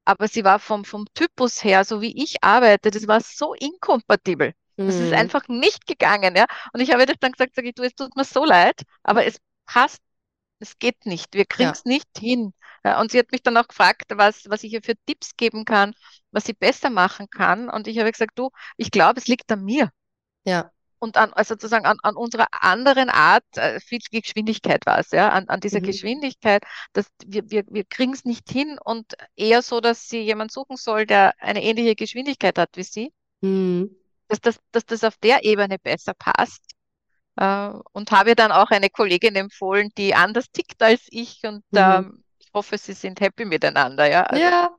aber 0.06 0.28
sie 0.28 0.44
war 0.44 0.60
vom, 0.60 0.86
vom 0.86 1.06
Typus 1.13 1.63
her, 1.63 1.86
so 1.86 2.02
wie 2.02 2.22
ich 2.24 2.44
arbeite, 2.44 2.92
das 2.92 3.08
war 3.08 3.22
so 3.22 3.54
inkompatibel. 3.54 4.54
Das 4.76 4.96
ist 4.96 5.10
mhm. 5.10 5.13
einfach 5.13 5.48
nicht 5.48 5.86
gegangen, 5.86 6.36
ja. 6.36 6.46
Und 6.74 6.82
ich 6.82 6.92
habe 6.92 7.06
dann 7.06 7.32
gesagt, 7.32 7.56
sag 7.56 7.66
ich, 7.66 7.76
du, 7.76 7.84
es 7.84 7.94
tut 7.94 8.16
mir 8.16 8.26
so 8.26 8.44
leid, 8.44 8.82
aber 9.04 9.26
es 9.26 9.38
passt, 9.66 10.02
es 10.63 10.80
geht 10.80 11.06
nicht, 11.06 11.36
wir 11.36 11.45
kriegen 11.45 11.71
es 11.71 11.84
ja. 11.86 11.91
nicht 11.91 12.08
hin. 12.17 12.54
Ja, 12.84 12.99
und 12.99 13.12
sie 13.12 13.19
hat 13.19 13.32
mich 13.32 13.43
dann 13.43 13.58
auch 13.58 13.67
gefragt, 13.67 14.06
was, 14.15 14.49
was 14.49 14.63
ich 14.63 14.73
ihr 14.73 14.82
für 14.84 14.95
Tipps 15.06 15.38
geben 15.38 15.63
kann, 15.65 15.93
was 16.32 16.45
sie 16.45 16.54
besser 16.54 16.89
machen 16.89 17.30
kann. 17.30 17.69
Und 17.69 17.88
ich 17.88 17.99
habe 17.99 18.12
gesagt, 18.12 18.38
du, 18.38 18.49
ich 18.78 18.91
glaube, 18.91 19.19
es 19.19 19.28
liegt 19.28 19.52
an 19.52 19.63
mir. 19.63 19.89
Ja. 20.43 20.71
Und 20.99 21.17
an, 21.17 21.34
also 21.34 21.54
sozusagen 21.56 21.86
an, 21.86 21.97
an 22.02 22.15
unserer 22.15 22.47
anderen 22.52 23.10
Art, 23.10 23.43
äh, 23.56 23.80
viel 23.82 23.99
Geschwindigkeit 24.10 24.86
war 24.86 24.99
es, 24.99 25.12
ja, 25.12 25.30
an, 25.30 25.49
an 25.49 25.60
dieser 25.60 25.80
mhm. 25.80 25.86
Geschwindigkeit, 25.86 26.63
dass 26.93 27.08
wir, 27.26 27.49
wir, 27.49 27.63
wir 27.67 27.84
kriegen 27.84 28.13
es 28.13 28.23
nicht 28.23 28.49
hin 28.49 28.78
und 28.84 29.13
eher 29.36 29.62
so, 29.62 29.82
dass 29.82 30.08
sie 30.08 30.21
jemand 30.21 30.52
suchen 30.52 30.78
soll, 30.78 31.06
der 31.06 31.34
eine 31.39 31.62
ähnliche 31.62 31.95
Geschwindigkeit 31.95 32.58
hat 32.58 32.69
wie 32.76 32.84
sie. 32.84 33.13
Mhm. 33.41 33.95
Dass, 34.30 34.39
das, 34.39 34.60
dass 34.71 34.86
das 34.86 35.04
auf 35.04 35.17
der 35.17 35.43
Ebene 35.43 35.78
besser 35.78 36.13
passt. 36.13 36.72
Äh, 37.36 37.69
und 37.91 38.12
habe 38.12 38.36
dann 38.36 38.52
auch 38.52 38.69
eine 38.69 38.89
Kollegin 38.89 39.36
empfohlen, 39.36 39.89
die 39.98 40.13
anders 40.13 40.52
tickt 40.52 40.82
als 40.84 41.02
ich 41.10 41.41
und 41.43 41.63
mhm. 41.72 41.78
ähm, 41.78 42.24
hoffe, 42.54 42.78
sie 42.78 42.93
sind 42.93 43.19
happy 43.22 43.46
miteinander, 43.46 44.10
ja. 44.10 44.24
Also, 44.24 44.43
ja, 44.43 44.69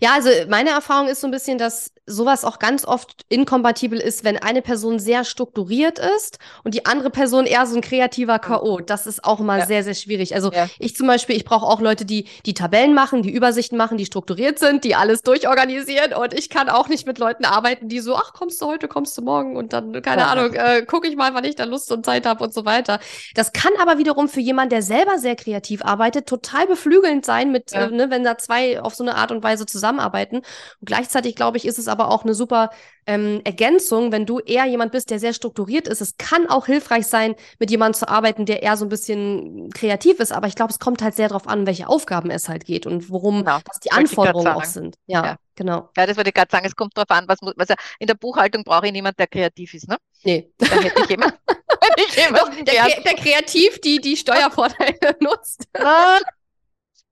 ja, 0.00 0.14
also 0.14 0.30
meine 0.48 0.70
Erfahrung 0.70 1.08
ist 1.08 1.20
so 1.20 1.26
ein 1.26 1.30
bisschen, 1.30 1.58
dass 1.58 1.92
sowas 2.04 2.44
auch 2.44 2.58
ganz 2.58 2.84
oft 2.84 3.24
inkompatibel 3.28 3.98
ist, 3.98 4.24
wenn 4.24 4.36
eine 4.36 4.60
Person 4.60 4.98
sehr 4.98 5.24
strukturiert 5.24 6.00
ist 6.00 6.38
und 6.64 6.74
die 6.74 6.84
andere 6.84 7.10
Person 7.10 7.46
eher 7.46 7.64
so 7.66 7.76
ein 7.76 7.80
kreativer 7.80 8.40
K.O. 8.40 8.80
Das 8.80 9.06
ist 9.06 9.24
auch 9.24 9.38
immer 9.38 9.58
ja. 9.58 9.66
sehr, 9.66 9.84
sehr 9.84 9.94
schwierig. 9.94 10.34
Also 10.34 10.50
ja. 10.52 10.68
ich 10.80 10.96
zum 10.96 11.06
Beispiel, 11.06 11.36
ich 11.36 11.44
brauche 11.44 11.64
auch 11.64 11.80
Leute, 11.80 12.04
die 12.04 12.26
die 12.44 12.54
Tabellen 12.54 12.94
machen, 12.94 13.22
die 13.22 13.30
Übersichten 13.30 13.78
machen, 13.78 13.98
die 13.98 14.06
strukturiert 14.06 14.58
sind, 14.58 14.82
die 14.82 14.96
alles 14.96 15.22
durchorganisieren 15.22 16.12
und 16.12 16.34
ich 16.34 16.50
kann 16.50 16.68
auch 16.68 16.88
nicht 16.88 17.06
mit 17.06 17.18
Leuten 17.18 17.44
arbeiten, 17.44 17.88
die 17.88 18.00
so, 18.00 18.16
ach, 18.16 18.32
kommst 18.32 18.60
du 18.60 18.66
heute, 18.66 18.88
kommst 18.88 19.16
du 19.16 19.22
morgen 19.22 19.56
und 19.56 19.72
dann, 19.72 20.02
keine 20.02 20.22
ja. 20.22 20.28
Ahnung, 20.28 20.54
äh, 20.54 20.84
gucke 20.84 21.06
ich 21.06 21.14
mal, 21.14 21.34
wann 21.34 21.44
ich 21.44 21.54
da 21.54 21.64
Lust 21.64 21.92
und 21.92 22.04
Zeit 22.04 22.26
habe 22.26 22.42
und 22.42 22.52
so 22.52 22.64
weiter. 22.64 22.98
Das 23.34 23.52
kann 23.52 23.72
aber 23.80 23.98
wiederum 23.98 24.28
für 24.28 24.40
jemanden, 24.40 24.70
der 24.70 24.82
selber 24.82 25.18
sehr 25.18 25.36
kreativ 25.36 25.84
arbeitet, 25.84 26.26
total 26.26 26.66
beflügelnd 26.66 27.24
sein, 27.24 27.52
mit, 27.52 27.72
äh, 27.72 27.88
ne, 27.88 28.10
wenn 28.10 28.24
da 28.24 28.38
zwei 28.38 28.80
auf 28.80 28.96
so 28.96 29.04
eine 29.04 29.14
Art 29.14 29.30
und 29.30 29.44
Weise 29.44 29.66
zusammenarbeiten. 29.66 30.38
Und 30.38 30.44
gleichzeitig, 30.84 31.36
glaube 31.36 31.58
ich, 31.58 31.64
ist 31.64 31.78
es 31.78 31.91
aber 31.92 32.10
auch 32.10 32.24
eine 32.24 32.34
super 32.34 32.70
ähm, 33.06 33.40
Ergänzung, 33.44 34.10
wenn 34.10 34.26
du 34.26 34.40
eher 34.40 34.64
jemand 34.64 34.90
bist, 34.92 35.10
der 35.10 35.18
sehr 35.18 35.32
strukturiert 35.32 35.86
ist. 35.86 36.00
Es 36.00 36.16
kann 36.16 36.48
auch 36.48 36.66
hilfreich 36.66 37.06
sein, 37.06 37.36
mit 37.58 37.70
jemandem 37.70 37.98
zu 37.98 38.08
arbeiten, 38.08 38.46
der 38.46 38.62
eher 38.62 38.76
so 38.76 38.84
ein 38.84 38.88
bisschen 38.88 39.70
kreativ 39.70 40.18
ist. 40.18 40.32
Aber 40.32 40.46
ich 40.46 40.56
glaube, 40.56 40.72
es 40.72 40.78
kommt 40.78 41.02
halt 41.02 41.14
sehr 41.14 41.28
darauf 41.28 41.46
an, 41.46 41.66
welche 41.66 41.88
Aufgaben 41.88 42.30
es 42.30 42.48
halt 42.48 42.64
geht 42.64 42.86
und 42.86 43.10
worum 43.10 43.44
genau, 43.44 43.58
die 43.84 43.92
Anforderungen 43.92 44.48
auch 44.48 44.64
sind. 44.64 44.96
Ja, 45.06 45.24
ja, 45.24 45.36
genau. 45.54 45.90
Ja, 45.96 46.06
das 46.06 46.16
wollte 46.16 46.30
ich 46.30 46.34
gerade 46.34 46.50
sagen. 46.50 46.66
Es 46.66 46.74
kommt 46.74 46.96
darauf 46.96 47.10
an, 47.10 47.24
was 47.28 47.40
muss. 47.42 47.54
Also 47.56 47.74
in 47.98 48.06
der 48.06 48.14
Buchhaltung 48.14 48.64
brauche 48.64 48.86
ich 48.86 48.92
niemanden, 48.92 49.18
der 49.18 49.28
kreativ 49.28 49.74
ist, 49.74 49.88
ne? 49.88 49.96
Nee. 50.24 50.50
Da 50.58 50.66
hätte 50.66 51.02
ich 51.02 51.10
jemanden. 51.10 51.38
Doch, 52.34 52.50
der, 52.50 52.64
der, 53.02 53.14
kreativ 53.14 53.80
die, 53.80 54.00
die 54.00 54.16
Steuervorteile 54.16 55.16
nutzt. 55.20 55.68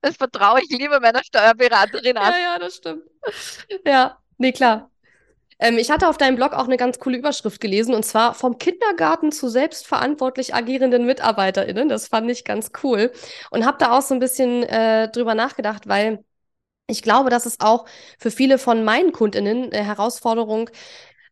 Das 0.02 0.16
vertraue 0.16 0.60
ich 0.62 0.70
lieber 0.70 1.00
meiner 1.00 1.22
Steuerberaterin 1.22 2.16
an. 2.16 2.32
Ja, 2.32 2.38
ja, 2.38 2.58
das 2.58 2.76
stimmt. 2.76 3.02
Ja, 3.84 4.18
nee, 4.40 4.52
klar. 4.52 4.90
Ähm, 5.60 5.78
ich 5.78 5.90
hatte 5.90 6.08
auf 6.08 6.18
deinem 6.18 6.36
Blog 6.36 6.52
auch 6.54 6.64
eine 6.64 6.76
ganz 6.76 6.98
coole 6.98 7.18
Überschrift 7.18 7.60
gelesen 7.60 7.94
und 7.94 8.04
zwar 8.04 8.34
vom 8.34 8.58
Kindergarten 8.58 9.32
zu 9.32 9.48
selbstverantwortlich 9.48 10.54
agierenden 10.54 11.06
MitarbeiterInnen. 11.06 11.88
Das 11.88 12.08
fand 12.08 12.30
ich 12.30 12.44
ganz 12.44 12.72
cool 12.82 13.12
und 13.50 13.66
habe 13.66 13.78
da 13.78 13.96
auch 13.96 14.02
so 14.02 14.14
ein 14.14 14.20
bisschen 14.20 14.62
äh, 14.64 15.10
drüber 15.10 15.34
nachgedacht, 15.34 15.88
weil 15.88 16.24
ich 16.88 17.02
glaube, 17.02 17.30
dass 17.30 17.46
es 17.46 17.60
auch 17.60 17.86
für 18.18 18.30
viele 18.30 18.58
von 18.58 18.84
meinen 18.84 19.12
KundInnen 19.12 19.72
eine 19.72 19.84
Herausforderung 19.84 20.70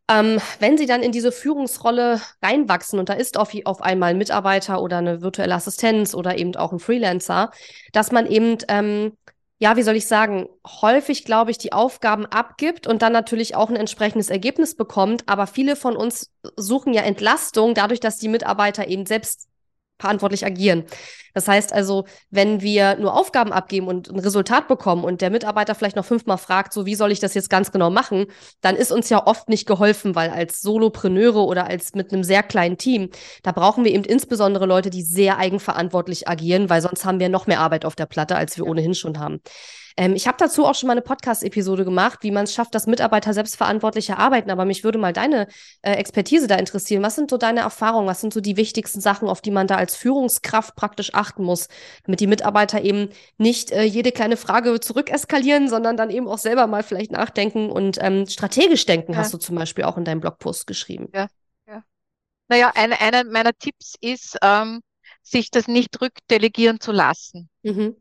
ähm, 0.09 0.39
wenn 0.59 0.77
sie 0.77 0.87
dann 0.87 1.03
in 1.03 1.11
diese 1.11 1.31
Führungsrolle 1.31 2.19
reinwachsen 2.41 2.99
und 2.99 3.09
da 3.09 3.13
ist 3.13 3.37
auf, 3.37 3.51
auf 3.65 3.81
einmal 3.81 4.11
ein 4.11 4.17
Mitarbeiter 4.17 4.81
oder 4.81 4.97
eine 4.97 5.21
virtuelle 5.21 5.53
Assistenz 5.53 6.15
oder 6.15 6.37
eben 6.37 6.55
auch 6.55 6.71
ein 6.73 6.79
Freelancer, 6.79 7.51
dass 7.93 8.11
man 8.11 8.25
eben 8.25 8.57
ähm, 8.69 9.13
ja, 9.61 9.75
wie 9.75 9.83
soll 9.83 9.97
ich 9.97 10.07
sagen, 10.07 10.47
häufig, 10.65 11.25
glaube 11.25 11.51
ich, 11.51 11.57
die 11.57 11.73
Aufgaben 11.73 12.25
abgibt 12.25 12.87
und 12.87 13.01
dann 13.01 13.11
natürlich 13.11 13.55
auch 13.55 13.69
ein 13.69 13.75
entsprechendes 13.75 14.29
Ergebnis 14.29 14.75
bekommt. 14.75 15.27
Aber 15.27 15.47
viele 15.47 15.75
von 15.75 15.97
uns 15.97 16.31
suchen 16.55 16.93
ja 16.93 17.01
Entlastung 17.01 17.73
dadurch, 17.73 17.99
dass 17.99 18.17
die 18.17 18.29
Mitarbeiter 18.29 18.87
eben 18.87 19.05
selbst 19.05 19.48
verantwortlich 19.99 20.45
agieren. 20.45 20.85
Das 21.33 21.47
heißt 21.47 21.73
also, 21.73 22.05
wenn 22.31 22.61
wir 22.61 22.95
nur 22.95 23.15
Aufgaben 23.15 23.51
abgeben 23.51 23.87
und 23.87 24.09
ein 24.09 24.19
Resultat 24.19 24.67
bekommen 24.67 25.03
und 25.03 25.21
der 25.21 25.29
Mitarbeiter 25.29 25.75
vielleicht 25.75 25.95
noch 25.95 26.05
fünfmal 26.05 26.37
fragt, 26.37 26.73
so 26.73 26.85
wie 26.85 26.95
soll 26.95 27.11
ich 27.11 27.19
das 27.19 27.33
jetzt 27.33 27.49
ganz 27.49 27.71
genau 27.71 27.89
machen, 27.89 28.25
dann 28.61 28.75
ist 28.75 28.91
uns 28.91 29.09
ja 29.09 29.25
oft 29.25 29.47
nicht 29.49 29.67
geholfen, 29.67 30.15
weil 30.15 30.31
als 30.31 30.61
Solopreneure 30.61 31.45
oder 31.45 31.67
als 31.67 31.93
mit 31.93 32.11
einem 32.11 32.23
sehr 32.23 32.43
kleinen 32.43 32.77
Team, 32.77 33.09
da 33.43 33.51
brauchen 33.51 33.83
wir 33.83 33.93
eben 33.93 34.03
insbesondere 34.03 34.65
Leute, 34.65 34.89
die 34.89 35.03
sehr 35.03 35.37
eigenverantwortlich 35.37 36.27
agieren, 36.27 36.69
weil 36.69 36.81
sonst 36.81 37.05
haben 37.05 37.19
wir 37.19 37.29
noch 37.29 37.47
mehr 37.47 37.59
Arbeit 37.59 37.85
auf 37.85 37.95
der 37.95 38.05
Platte, 38.05 38.35
als 38.35 38.57
wir 38.57 38.65
ohnehin 38.65 38.95
schon 38.95 39.19
haben. 39.19 39.41
Ähm, 39.97 40.15
ich 40.15 40.27
habe 40.27 40.37
dazu 40.39 40.65
auch 40.65 40.75
schon 40.75 40.87
mal 40.87 40.93
eine 40.93 41.01
Podcast-Episode 41.01 41.85
gemacht, 41.85 42.19
wie 42.21 42.31
man 42.31 42.43
es 42.43 42.53
schafft, 42.53 42.75
dass 42.75 42.87
Mitarbeiter 42.87 43.33
selbstverantwortlicher 43.33 44.17
arbeiten. 44.17 44.49
Aber 44.49 44.65
mich 44.65 44.83
würde 44.83 44.97
mal 44.97 45.13
deine 45.13 45.47
äh, 45.81 45.93
Expertise 45.93 46.47
da 46.47 46.55
interessieren. 46.55 47.03
Was 47.03 47.15
sind 47.15 47.29
so 47.29 47.37
deine 47.37 47.61
Erfahrungen? 47.61 48.07
Was 48.07 48.21
sind 48.21 48.33
so 48.33 48.41
die 48.41 48.57
wichtigsten 48.57 49.01
Sachen, 49.01 49.27
auf 49.27 49.41
die 49.41 49.51
man 49.51 49.67
da 49.67 49.75
als 49.75 49.95
Führungskraft 49.95 50.75
praktisch 50.75 51.13
achten 51.13 51.43
muss, 51.43 51.67
damit 52.03 52.19
die 52.19 52.27
Mitarbeiter 52.27 52.81
eben 52.81 53.09
nicht 53.37 53.71
äh, 53.71 53.83
jede 53.83 54.11
kleine 54.11 54.37
Frage 54.37 54.79
zurückeskalieren, 54.79 55.69
sondern 55.69 55.97
dann 55.97 56.09
eben 56.09 56.27
auch 56.27 56.37
selber 56.37 56.67
mal 56.67 56.83
vielleicht 56.83 57.11
nachdenken 57.11 57.69
und 57.69 57.97
ähm, 58.01 58.27
strategisch 58.27 58.85
denken, 58.85 59.13
ja. 59.13 59.19
hast 59.19 59.33
du 59.33 59.37
zum 59.37 59.55
Beispiel 59.55 59.83
auch 59.83 59.97
in 59.97 60.05
deinem 60.05 60.21
Blogpost 60.21 60.67
geschrieben. 60.67 61.09
Ja, 61.13 61.27
ja. 61.67 61.83
Naja, 62.47 62.71
einer 62.75 63.01
eine 63.01 63.23
meiner 63.25 63.53
Tipps 63.53 63.95
ist, 64.01 64.37
ähm, 64.41 64.81
sich 65.21 65.51
das 65.51 65.67
nicht 65.67 66.01
rückdelegieren 66.01 66.79
zu 66.79 66.91
lassen. 66.91 67.49
Mhm. 67.63 67.95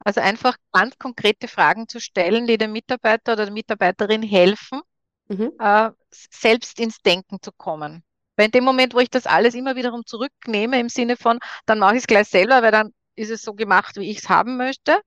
Also 0.00 0.20
einfach 0.20 0.56
ganz 0.72 0.96
konkrete 0.98 1.48
Fragen 1.48 1.88
zu 1.88 2.00
stellen, 2.00 2.46
die 2.46 2.58
dem 2.58 2.72
Mitarbeiter 2.72 3.32
oder 3.32 3.46
der 3.46 3.54
Mitarbeiterin 3.54 4.22
helfen, 4.22 4.80
mhm. 5.28 5.52
äh, 5.58 5.90
selbst 6.10 6.78
ins 6.80 7.00
Denken 7.02 7.38
zu 7.42 7.52
kommen. 7.52 8.04
Weil 8.36 8.46
in 8.46 8.52
dem 8.52 8.64
Moment, 8.64 8.94
wo 8.94 9.00
ich 9.00 9.10
das 9.10 9.26
alles 9.26 9.54
immer 9.54 9.74
wiederum 9.74 10.06
zurücknehme, 10.06 10.78
im 10.78 10.88
Sinne 10.88 11.16
von, 11.16 11.40
dann 11.66 11.80
mache 11.80 11.94
ich 11.94 12.02
es 12.02 12.06
gleich 12.06 12.28
selber, 12.28 12.62
weil 12.62 12.70
dann 12.70 12.92
ist 13.16 13.30
es 13.30 13.42
so 13.42 13.54
gemacht, 13.54 13.96
wie 13.96 14.10
ich 14.10 14.18
es 14.18 14.28
haben 14.28 14.56
möchte, 14.56 15.00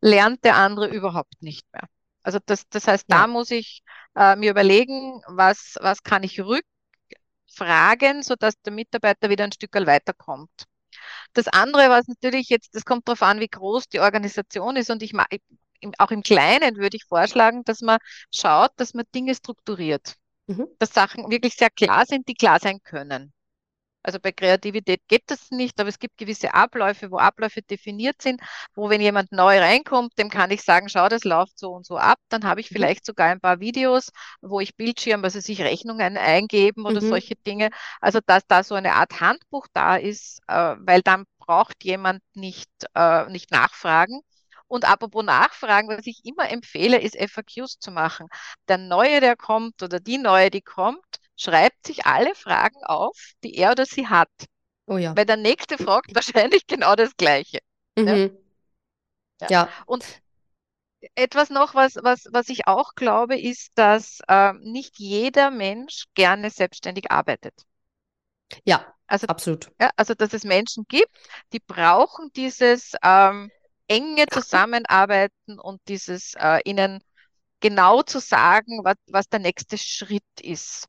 lernt 0.00 0.44
der 0.44 0.56
andere 0.56 0.88
überhaupt 0.88 1.42
nicht 1.42 1.66
mehr. 1.72 1.84
Also 2.22 2.38
das, 2.44 2.68
das 2.68 2.86
heißt, 2.88 3.06
ja. 3.08 3.18
da 3.18 3.26
muss 3.26 3.50
ich 3.50 3.82
äh, 4.14 4.36
mir 4.36 4.50
überlegen, 4.50 5.20
was, 5.26 5.76
was 5.80 6.02
kann 6.02 6.22
ich 6.22 6.40
rückfragen, 6.40 8.22
sodass 8.22 8.54
der 8.62 8.72
Mitarbeiter 8.72 9.30
wieder 9.30 9.44
ein 9.44 9.52
Stück 9.52 9.74
weiterkommt. 9.74 10.66
Das 11.36 11.48
andere, 11.48 11.90
was 11.90 12.08
natürlich 12.08 12.48
jetzt, 12.48 12.74
das 12.74 12.86
kommt 12.86 13.06
darauf 13.06 13.20
an, 13.20 13.40
wie 13.40 13.48
groß 13.48 13.88
die 13.88 14.00
Organisation 14.00 14.74
ist 14.76 14.90
und 14.90 15.02
ich 15.02 15.12
auch 15.98 16.10
im 16.10 16.22
Kleinen 16.22 16.76
würde 16.76 16.96
ich 16.96 17.04
vorschlagen, 17.04 17.62
dass 17.64 17.82
man 17.82 17.98
schaut, 18.34 18.70
dass 18.76 18.94
man 18.94 19.04
Dinge 19.14 19.34
strukturiert. 19.34 20.14
Mhm. 20.46 20.66
Dass 20.78 20.94
Sachen 20.94 21.30
wirklich 21.30 21.54
sehr 21.54 21.68
klar 21.68 22.06
sind, 22.06 22.26
die 22.26 22.34
klar 22.34 22.58
sein 22.58 22.78
können. 22.82 23.34
Also 24.06 24.20
bei 24.20 24.30
Kreativität 24.30 25.00
geht 25.08 25.24
das 25.26 25.50
nicht, 25.50 25.80
aber 25.80 25.88
es 25.88 25.98
gibt 25.98 26.16
gewisse 26.16 26.54
Abläufe, 26.54 27.10
wo 27.10 27.18
Abläufe 27.18 27.60
definiert 27.60 28.22
sind, 28.22 28.40
wo 28.76 28.88
wenn 28.88 29.00
jemand 29.00 29.32
neu 29.32 29.58
reinkommt, 29.58 30.16
dem 30.16 30.30
kann 30.30 30.52
ich 30.52 30.62
sagen, 30.62 30.88
schau, 30.88 31.08
das 31.08 31.24
läuft 31.24 31.58
so 31.58 31.72
und 31.72 31.84
so 31.84 31.98
ab. 31.98 32.18
Dann 32.28 32.44
habe 32.44 32.60
ich 32.60 32.70
mhm. 32.70 32.76
vielleicht 32.76 33.04
sogar 33.04 33.30
ein 33.30 33.40
paar 33.40 33.58
Videos, 33.58 34.12
wo 34.40 34.60
ich 34.60 34.76
Bildschirm, 34.76 35.24
also 35.24 35.40
sich 35.40 35.60
Rechnungen 35.60 36.16
eingeben 36.16 36.86
oder 36.86 37.02
mhm. 37.02 37.08
solche 37.08 37.34
Dinge. 37.34 37.70
Also 38.00 38.20
dass 38.24 38.46
da 38.46 38.62
so 38.62 38.76
eine 38.76 38.94
Art 38.94 39.20
Handbuch 39.20 39.66
da 39.72 39.96
ist, 39.96 40.40
äh, 40.46 40.76
weil 40.78 41.02
dann 41.02 41.24
braucht 41.38 41.82
jemand 41.82 42.22
nicht, 42.34 42.70
äh, 42.94 43.28
nicht 43.30 43.50
nachfragen. 43.50 44.20
Und 44.68 44.84
apropos 44.84 45.24
Nachfragen, 45.24 45.88
was 45.88 46.06
ich 46.06 46.24
immer 46.24 46.48
empfehle, 46.50 47.00
ist 47.00 47.16
FAQs 47.16 47.78
zu 47.80 47.90
machen. 47.90 48.28
Der 48.68 48.78
Neue, 48.78 49.20
der 49.20 49.36
kommt 49.36 49.82
oder 49.82 50.00
die 50.00 50.18
Neue, 50.18 50.50
die 50.50 50.62
kommt, 50.62 51.04
schreibt 51.36 51.86
sich 51.86 52.06
alle 52.06 52.34
Fragen 52.34 52.82
auf, 52.84 53.16
die 53.44 53.54
er 53.56 53.72
oder 53.72 53.86
sie 53.86 54.08
hat. 54.08 54.30
Oh 54.86 54.96
ja. 54.96 55.16
Weil 55.16 55.26
der 55.26 55.36
Nächste 55.36 55.78
fragt 55.78 56.14
wahrscheinlich 56.14 56.66
genau 56.66 56.94
das 56.94 57.16
Gleiche. 57.16 57.58
Mhm. 57.96 58.36
Ja. 59.40 59.48
ja. 59.50 59.68
Und 59.86 60.04
etwas 61.14 61.50
noch, 61.50 61.74
was, 61.74 61.96
was, 61.96 62.26
was 62.30 62.48
ich 62.48 62.66
auch 62.66 62.94
glaube, 62.94 63.38
ist, 63.38 63.70
dass 63.74 64.20
äh, 64.28 64.52
nicht 64.54 64.98
jeder 64.98 65.50
Mensch 65.50 66.04
gerne 66.14 66.50
selbstständig 66.50 67.10
arbeitet. 67.10 67.54
Ja, 68.64 68.94
also, 69.06 69.26
absolut. 69.26 69.70
Ja, 69.80 69.90
also, 69.96 70.14
dass 70.14 70.32
es 70.32 70.44
Menschen 70.44 70.84
gibt, 70.88 71.10
die 71.52 71.60
brauchen 71.60 72.30
dieses 72.34 72.94
ähm, 73.02 73.50
enge 73.88 74.26
Zusammenarbeiten 74.26 75.58
und 75.60 75.80
dieses 75.88 76.34
äh, 76.34 76.60
ihnen 76.64 77.02
genau 77.60 78.02
zu 78.02 78.18
sagen, 78.18 78.84
was, 78.84 78.96
was 79.06 79.28
der 79.28 79.40
nächste 79.40 79.78
Schritt 79.78 80.24
ist. 80.40 80.88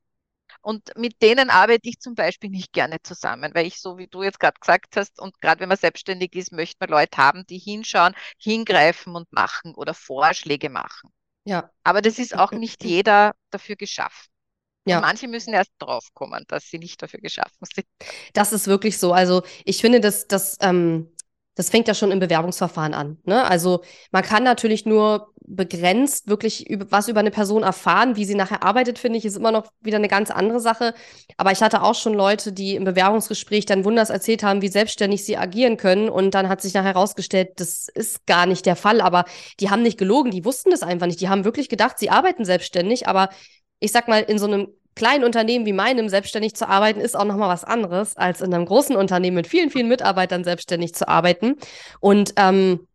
Und 0.68 0.92
mit 0.98 1.22
denen 1.22 1.50
arbeite 1.50 1.88
ich 1.88 1.98
zum 2.02 2.14
Beispiel 2.14 2.50
nicht 2.50 2.74
gerne 2.74 2.98
zusammen, 3.02 3.54
weil 3.56 3.66
ich, 3.66 3.80
so 3.80 3.98
wie 3.98 4.08
du 4.08 4.22
jetzt 4.22 4.38
gerade 4.38 4.60
gesagt 4.60 4.98
hast, 4.98 5.18
und 5.18 5.40
gerade 5.40 5.62
wenn 5.62 5.70
man 5.70 5.78
selbstständig 5.78 6.36
ist, 6.36 6.52
möchte 6.52 6.76
man 6.82 6.90
Leute 6.90 7.16
haben, 7.16 7.46
die 7.48 7.58
hinschauen, 7.58 8.14
hingreifen 8.38 9.16
und 9.16 9.32
machen 9.32 9.76
oder 9.76 9.94
Vorschläge 9.94 10.70
machen. 10.70 11.10
Ja. 11.46 11.70
Aber 11.86 12.02
das 12.02 12.20
ist 12.20 12.36
auch 12.36 12.52
nicht 12.52 12.84
jeder 12.84 13.34
dafür 13.50 13.78
geschaffen. 13.78 14.28
Ja. 14.86 15.00
Manche 15.00 15.30
müssen 15.30 15.54
erst 15.54 15.72
draufkommen, 15.80 16.44
dass 16.50 16.66
sie 16.70 16.80
nicht 16.80 17.02
dafür 17.02 17.22
geschaffen 17.22 17.66
sind. 17.74 17.88
Das 18.34 18.52
ist 18.52 18.68
wirklich 18.68 18.98
so. 18.98 19.14
Also 19.14 19.44
ich 19.64 19.80
finde, 19.80 20.02
dass 20.02 20.28
das 20.28 20.58
ähm, 20.60 21.16
das 21.58 21.72
fängt 21.72 21.88
ja 21.88 21.96
schon 21.96 22.12
im 22.12 22.20
Bewerbungsverfahren 22.20 22.94
an. 22.94 23.18
Ne? 23.24 23.44
Also 23.44 23.84
man 24.12 24.22
kann 24.22 24.44
natürlich 24.44 24.86
nur 24.86 25.34
begrenzt 25.48 26.28
wirklich 26.28 26.70
über, 26.70 26.92
was 26.92 27.08
über 27.08 27.22
eine 27.22 27.32
Person 27.32 27.64
erfahren. 27.64 28.18
Wie 28.18 28.26
sie 28.26 28.36
nachher 28.36 28.64
arbeitet, 28.64 29.00
finde 29.00 29.18
ich, 29.18 29.26
ist 29.26 29.38
immer 29.38 29.54
noch 29.54 29.72
wieder 29.80 29.96
eine 29.98 30.10
ganz 30.10 30.30
andere 30.30 30.60
Sache. 30.60 30.94
Aber 31.38 31.52
ich 31.54 31.62
hatte 31.62 31.82
auch 31.82 31.96
schon 31.96 32.14
Leute, 32.14 32.52
die 32.52 32.76
im 32.76 32.84
Bewerbungsgespräch 32.84 33.66
dann 33.66 33.86
wunders 33.86 34.10
erzählt 34.10 34.44
haben, 34.44 34.62
wie 34.62 34.68
selbstständig 34.68 35.24
sie 35.24 35.38
agieren 35.38 35.78
können. 35.78 36.10
Und 36.10 36.34
dann 36.34 36.50
hat 36.50 36.62
sich 36.62 36.74
nachher 36.74 36.94
herausgestellt, 36.94 37.60
das 37.62 37.88
ist 37.88 38.28
gar 38.28 38.46
nicht 38.46 38.66
der 38.66 38.76
Fall. 38.76 39.00
Aber 39.00 39.24
die 39.62 39.70
haben 39.70 39.82
nicht 39.82 39.98
gelogen, 39.98 40.32
die 40.32 40.44
wussten 40.44 40.70
das 40.70 40.84
einfach 40.84 41.08
nicht. 41.08 41.22
Die 41.22 41.30
haben 41.30 41.46
wirklich 41.46 41.70
gedacht, 41.70 41.98
sie 41.98 42.10
arbeiten 42.10 42.44
selbstständig. 42.44 43.08
Aber 43.08 43.30
ich 43.80 43.94
sag 43.94 44.10
mal, 44.10 44.20
in 44.24 44.40
so 44.40 44.48
einem 44.48 44.68
kleinen 44.96 45.24
Unternehmen 45.24 45.66
wie 45.66 45.74
meinem 45.74 46.10
selbstständig 46.10 46.56
zu 46.56 46.68
arbeiten, 46.68 47.00
ist 47.00 47.16
auch 47.16 47.24
nochmal 47.24 47.50
was 47.50 47.64
anderes, 47.64 48.18
als 48.18 48.42
in 48.42 48.54
einem 48.54 48.66
großen 48.66 48.98
Unternehmen 48.98 49.36
mit 49.36 49.48
vielen, 49.48 49.70
vielen 49.70 49.88
Mitarbeitern 49.88 50.44
selbstständig 50.44 50.94
zu 50.94 51.08
arbeiten. 51.08 51.56
Und 52.02 52.34
ähm, 52.36 52.88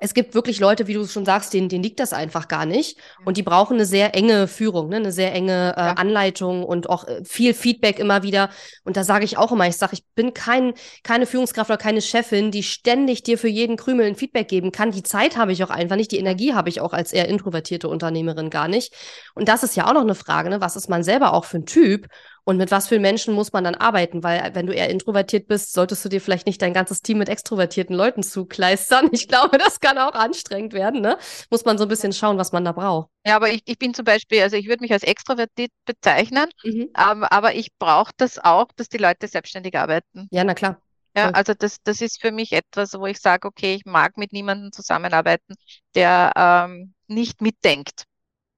es 0.00 0.14
gibt 0.14 0.34
wirklich 0.34 0.60
Leute, 0.60 0.86
wie 0.86 0.94
du 0.94 1.06
schon 1.06 1.26
sagst, 1.26 1.52
denen, 1.52 1.68
denen 1.68 1.84
liegt 1.84 2.00
das 2.00 2.14
einfach 2.14 2.48
gar 2.48 2.64
nicht. 2.64 2.98
Und 3.24 3.36
die 3.36 3.42
brauchen 3.42 3.74
eine 3.74 3.84
sehr 3.84 4.14
enge 4.14 4.48
Führung, 4.48 4.88
ne? 4.88 4.96
eine 4.96 5.12
sehr 5.12 5.32
enge 5.34 5.74
äh. 5.76 6.00
Anleitung 6.00 6.64
und 6.64 6.88
auch 6.88 7.06
äh, 7.06 7.22
viel 7.24 7.52
Feedback 7.52 7.98
immer 7.98 8.22
wieder. 8.22 8.48
Und 8.84 8.96
da 8.96 9.04
sage 9.04 9.26
ich 9.26 9.36
auch 9.36 9.52
immer, 9.52 9.68
ich 9.68 9.76
sage, 9.76 9.92
ich 9.92 10.04
bin 10.14 10.32
kein, 10.32 10.72
keine 11.02 11.26
Führungskraft 11.26 11.70
oder 11.70 11.76
keine 11.76 12.00
Chefin, 12.00 12.50
die 12.50 12.62
ständig 12.62 13.22
dir 13.22 13.36
für 13.36 13.48
jeden 13.48 13.76
Krümel 13.76 14.06
ein 14.06 14.16
Feedback 14.16 14.48
geben 14.48 14.72
kann. 14.72 14.90
Die 14.90 15.02
Zeit 15.02 15.36
habe 15.36 15.52
ich 15.52 15.62
auch 15.62 15.70
einfach 15.70 15.96
nicht, 15.96 16.12
die 16.12 16.18
Energie 16.18 16.54
habe 16.54 16.70
ich 16.70 16.80
auch 16.80 16.94
als 16.94 17.12
eher 17.12 17.28
introvertierte 17.28 17.88
Unternehmerin 17.88 18.48
gar 18.48 18.68
nicht. 18.68 18.94
Und 19.34 19.48
das 19.48 19.62
ist 19.62 19.76
ja 19.76 19.86
auch 19.86 19.94
noch 19.94 20.00
eine 20.00 20.14
Frage, 20.14 20.48
ne? 20.48 20.62
was 20.62 20.76
ist 20.76 20.88
man 20.88 21.02
selber 21.02 21.34
auch 21.34 21.44
für 21.44 21.58
ein 21.58 21.66
Typ? 21.66 22.06
Und 22.44 22.56
mit 22.56 22.70
was 22.70 22.88
für 22.88 22.98
Menschen 22.98 23.34
muss 23.34 23.52
man 23.52 23.64
dann 23.64 23.74
arbeiten? 23.74 24.22
Weil 24.22 24.54
wenn 24.54 24.66
du 24.66 24.72
eher 24.72 24.90
introvertiert 24.90 25.46
bist, 25.46 25.72
solltest 25.72 26.04
du 26.04 26.08
dir 26.08 26.20
vielleicht 26.20 26.46
nicht 26.46 26.60
dein 26.62 26.72
ganzes 26.72 27.02
Team 27.02 27.18
mit 27.18 27.28
extrovertierten 27.28 27.94
Leuten 27.94 28.22
zukleistern. 28.22 29.08
Ich 29.20 29.28
glaube, 29.28 29.58
das 29.58 29.80
kann 29.80 29.98
auch 29.98 30.14
anstrengend 30.14 30.72
werden. 30.72 31.00
Ne? 31.00 31.18
Muss 31.50 31.64
man 31.64 31.76
so 31.76 31.84
ein 31.84 31.88
bisschen 31.88 32.12
schauen, 32.12 32.38
was 32.38 32.52
man 32.52 32.64
da 32.64 32.72
braucht. 32.72 33.10
Ja, 33.26 33.36
aber 33.36 33.50
ich, 33.50 33.60
ich 33.66 33.78
bin 33.78 33.92
zum 33.92 34.04
Beispiel, 34.04 34.40
also 34.40 34.56
ich 34.56 34.66
würde 34.66 34.82
mich 34.82 34.92
als 34.92 35.02
extrovertiert 35.02 35.70
bezeichnen, 35.84 36.46
mhm. 36.64 36.88
aber, 36.94 37.30
aber 37.32 37.54
ich 37.54 37.68
brauche 37.78 38.12
das 38.16 38.38
auch, 38.38 38.68
dass 38.76 38.88
die 38.88 38.98
Leute 38.98 39.28
selbstständig 39.28 39.76
arbeiten. 39.76 40.26
Ja, 40.30 40.42
na 40.44 40.54
klar. 40.54 40.80
Ja, 41.16 41.30
also 41.30 41.54
das, 41.54 41.78
das 41.82 42.00
ist 42.00 42.20
für 42.20 42.30
mich 42.30 42.52
etwas, 42.52 42.94
wo 42.94 43.06
ich 43.06 43.20
sage, 43.20 43.48
okay, 43.48 43.74
ich 43.74 43.84
mag 43.84 44.16
mit 44.16 44.32
niemandem 44.32 44.70
zusammenarbeiten, 44.70 45.54
der 45.94 46.32
ähm, 46.36 46.94
nicht 47.08 47.40
mitdenkt. 47.40 48.04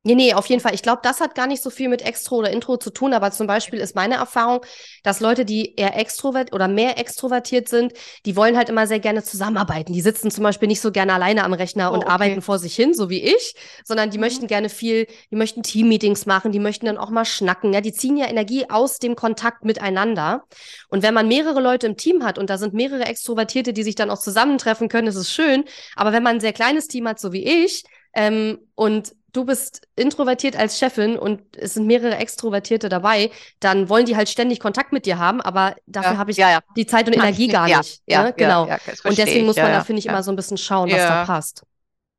Nee, 0.04 0.16
nee, 0.16 0.34
auf 0.34 0.46
jeden 0.46 0.60
Fall. 0.60 0.74
Ich 0.74 0.82
glaube, 0.82 1.00
das 1.04 1.20
hat 1.20 1.36
gar 1.36 1.46
nicht 1.46 1.62
so 1.62 1.70
viel 1.70 1.88
mit 1.88 2.02
Extro 2.02 2.38
oder 2.38 2.50
Intro 2.50 2.76
zu 2.76 2.90
tun, 2.90 3.14
aber 3.14 3.30
zum 3.30 3.46
Beispiel 3.46 3.78
ist 3.78 3.94
meine 3.94 4.16
Erfahrung, 4.16 4.60
dass 5.04 5.20
Leute, 5.20 5.44
die 5.44 5.76
eher 5.76 5.96
extrovert 5.96 6.52
oder 6.52 6.66
mehr 6.66 6.98
extrovertiert 6.98 7.68
sind, 7.68 7.92
die 8.26 8.34
wollen 8.34 8.56
halt 8.56 8.68
immer 8.68 8.88
sehr 8.88 8.98
gerne 8.98 9.22
zusammenarbeiten. 9.22 9.92
Die 9.92 10.00
sitzen 10.00 10.32
zum 10.32 10.42
Beispiel 10.42 10.66
nicht 10.66 10.80
so 10.80 10.90
gerne 10.90 11.12
alleine 11.14 11.44
am 11.44 11.52
Rechner 11.52 11.92
Oh, 11.92 11.94
und 11.94 12.04
okay. 12.06 12.08
arbeiten 12.08 12.42
vor 12.42 12.58
sich 12.58 12.74
hin, 12.74 12.94
so 12.94 13.10
wie 13.10 13.22
ich, 13.22 13.54
sondern 13.84 14.10
die 14.10 14.18
Mhm. 14.18 14.18
möchten 14.18 14.48
gerne 14.48 14.70
viel, 14.70 15.06
die 15.30 15.36
möchten 15.36 15.62
Teammeetings 15.62 16.26
machen, 16.26 16.50
die 16.50 16.58
möchten 16.58 16.86
dann 16.86 16.98
auch 16.98 17.10
mal 17.10 17.24
schnacken. 17.24 17.72
Ja, 17.72 17.80
die 17.80 17.92
ziehen 17.92 18.16
ja 18.16 18.26
Energie 18.26 18.68
aus 18.68 18.98
dem 18.98 19.14
Kontakt 19.14 19.64
miteinander. 19.64 20.42
Und 20.88 21.02
wenn 21.02 21.14
man 21.14 21.28
mehrere 21.28 21.60
Leute 21.60 21.86
im 21.86 21.96
Team 21.96 22.24
hat 22.24 22.38
und 22.38 22.50
da 22.50 22.58
sind 22.58 22.74
mehrere 22.74 23.04
Extrovertierte, 23.04 23.72
die 23.72 23.82
sich 23.82 23.94
dann 23.94 24.10
auch 24.10 24.18
zusammentreffen 24.18 24.88
können, 24.88 25.06
ist 25.08 25.16
es 25.16 25.32
schön. 25.32 25.64
Aber 25.96 26.12
wenn 26.12 26.22
man 26.22 26.36
ein 26.36 26.40
sehr 26.40 26.52
kleines 26.52 26.88
Team 26.88 27.06
hat, 27.08 27.20
so 27.20 27.32
wie 27.32 27.44
ich, 27.64 27.84
ähm, 28.14 28.59
und 28.75 29.14
du 29.33 29.44
bist 29.46 29.88
introvertiert 29.96 30.57
als 30.57 30.79
Chefin 30.79 31.18
und 31.18 31.40
es 31.57 31.75
sind 31.75 31.87
mehrere 31.87 32.16
Extrovertierte 32.16 32.88
dabei, 32.88 33.31
dann 33.61 33.88
wollen 33.88 34.05
die 34.07 34.16
halt 34.16 34.29
ständig 34.29 34.61
Kontakt 34.61 34.92
mit 34.92 35.07
dir 35.07 35.18
haben, 35.18 35.40
aber 35.40 35.75
dafür 35.87 36.16
Ja, 36.16 36.18
habe 36.18 36.31
ich 36.33 36.37
ja, 36.37 36.51
ja. 36.51 36.61
die 36.77 36.87
Zeit 36.87 37.07
und 37.07 37.14
Energie 37.14 37.46
ich 37.46 37.48
gar 37.48 37.68
ja, 37.68 37.79
nicht. 37.79 38.03
Ja, 38.07 38.25
ne? 38.25 38.35
ja, 38.37 38.37
Genau. 38.37 38.66
Ja, 38.66 38.79
das 38.85 39.05
und 39.05 39.18
deswegen 39.18 39.46
muss 39.46 39.57
ich. 39.57 39.62
man 39.62 39.72
da, 39.72 39.81
finde 39.81 40.01
ich, 40.01 40.07
immer 40.07 40.22
so 40.22 40.31
ein 40.33 40.37
bisschen 40.37 40.59
schauen, 40.59 40.90
was 40.92 41.07
da 41.07 41.16
passt. 41.16 41.64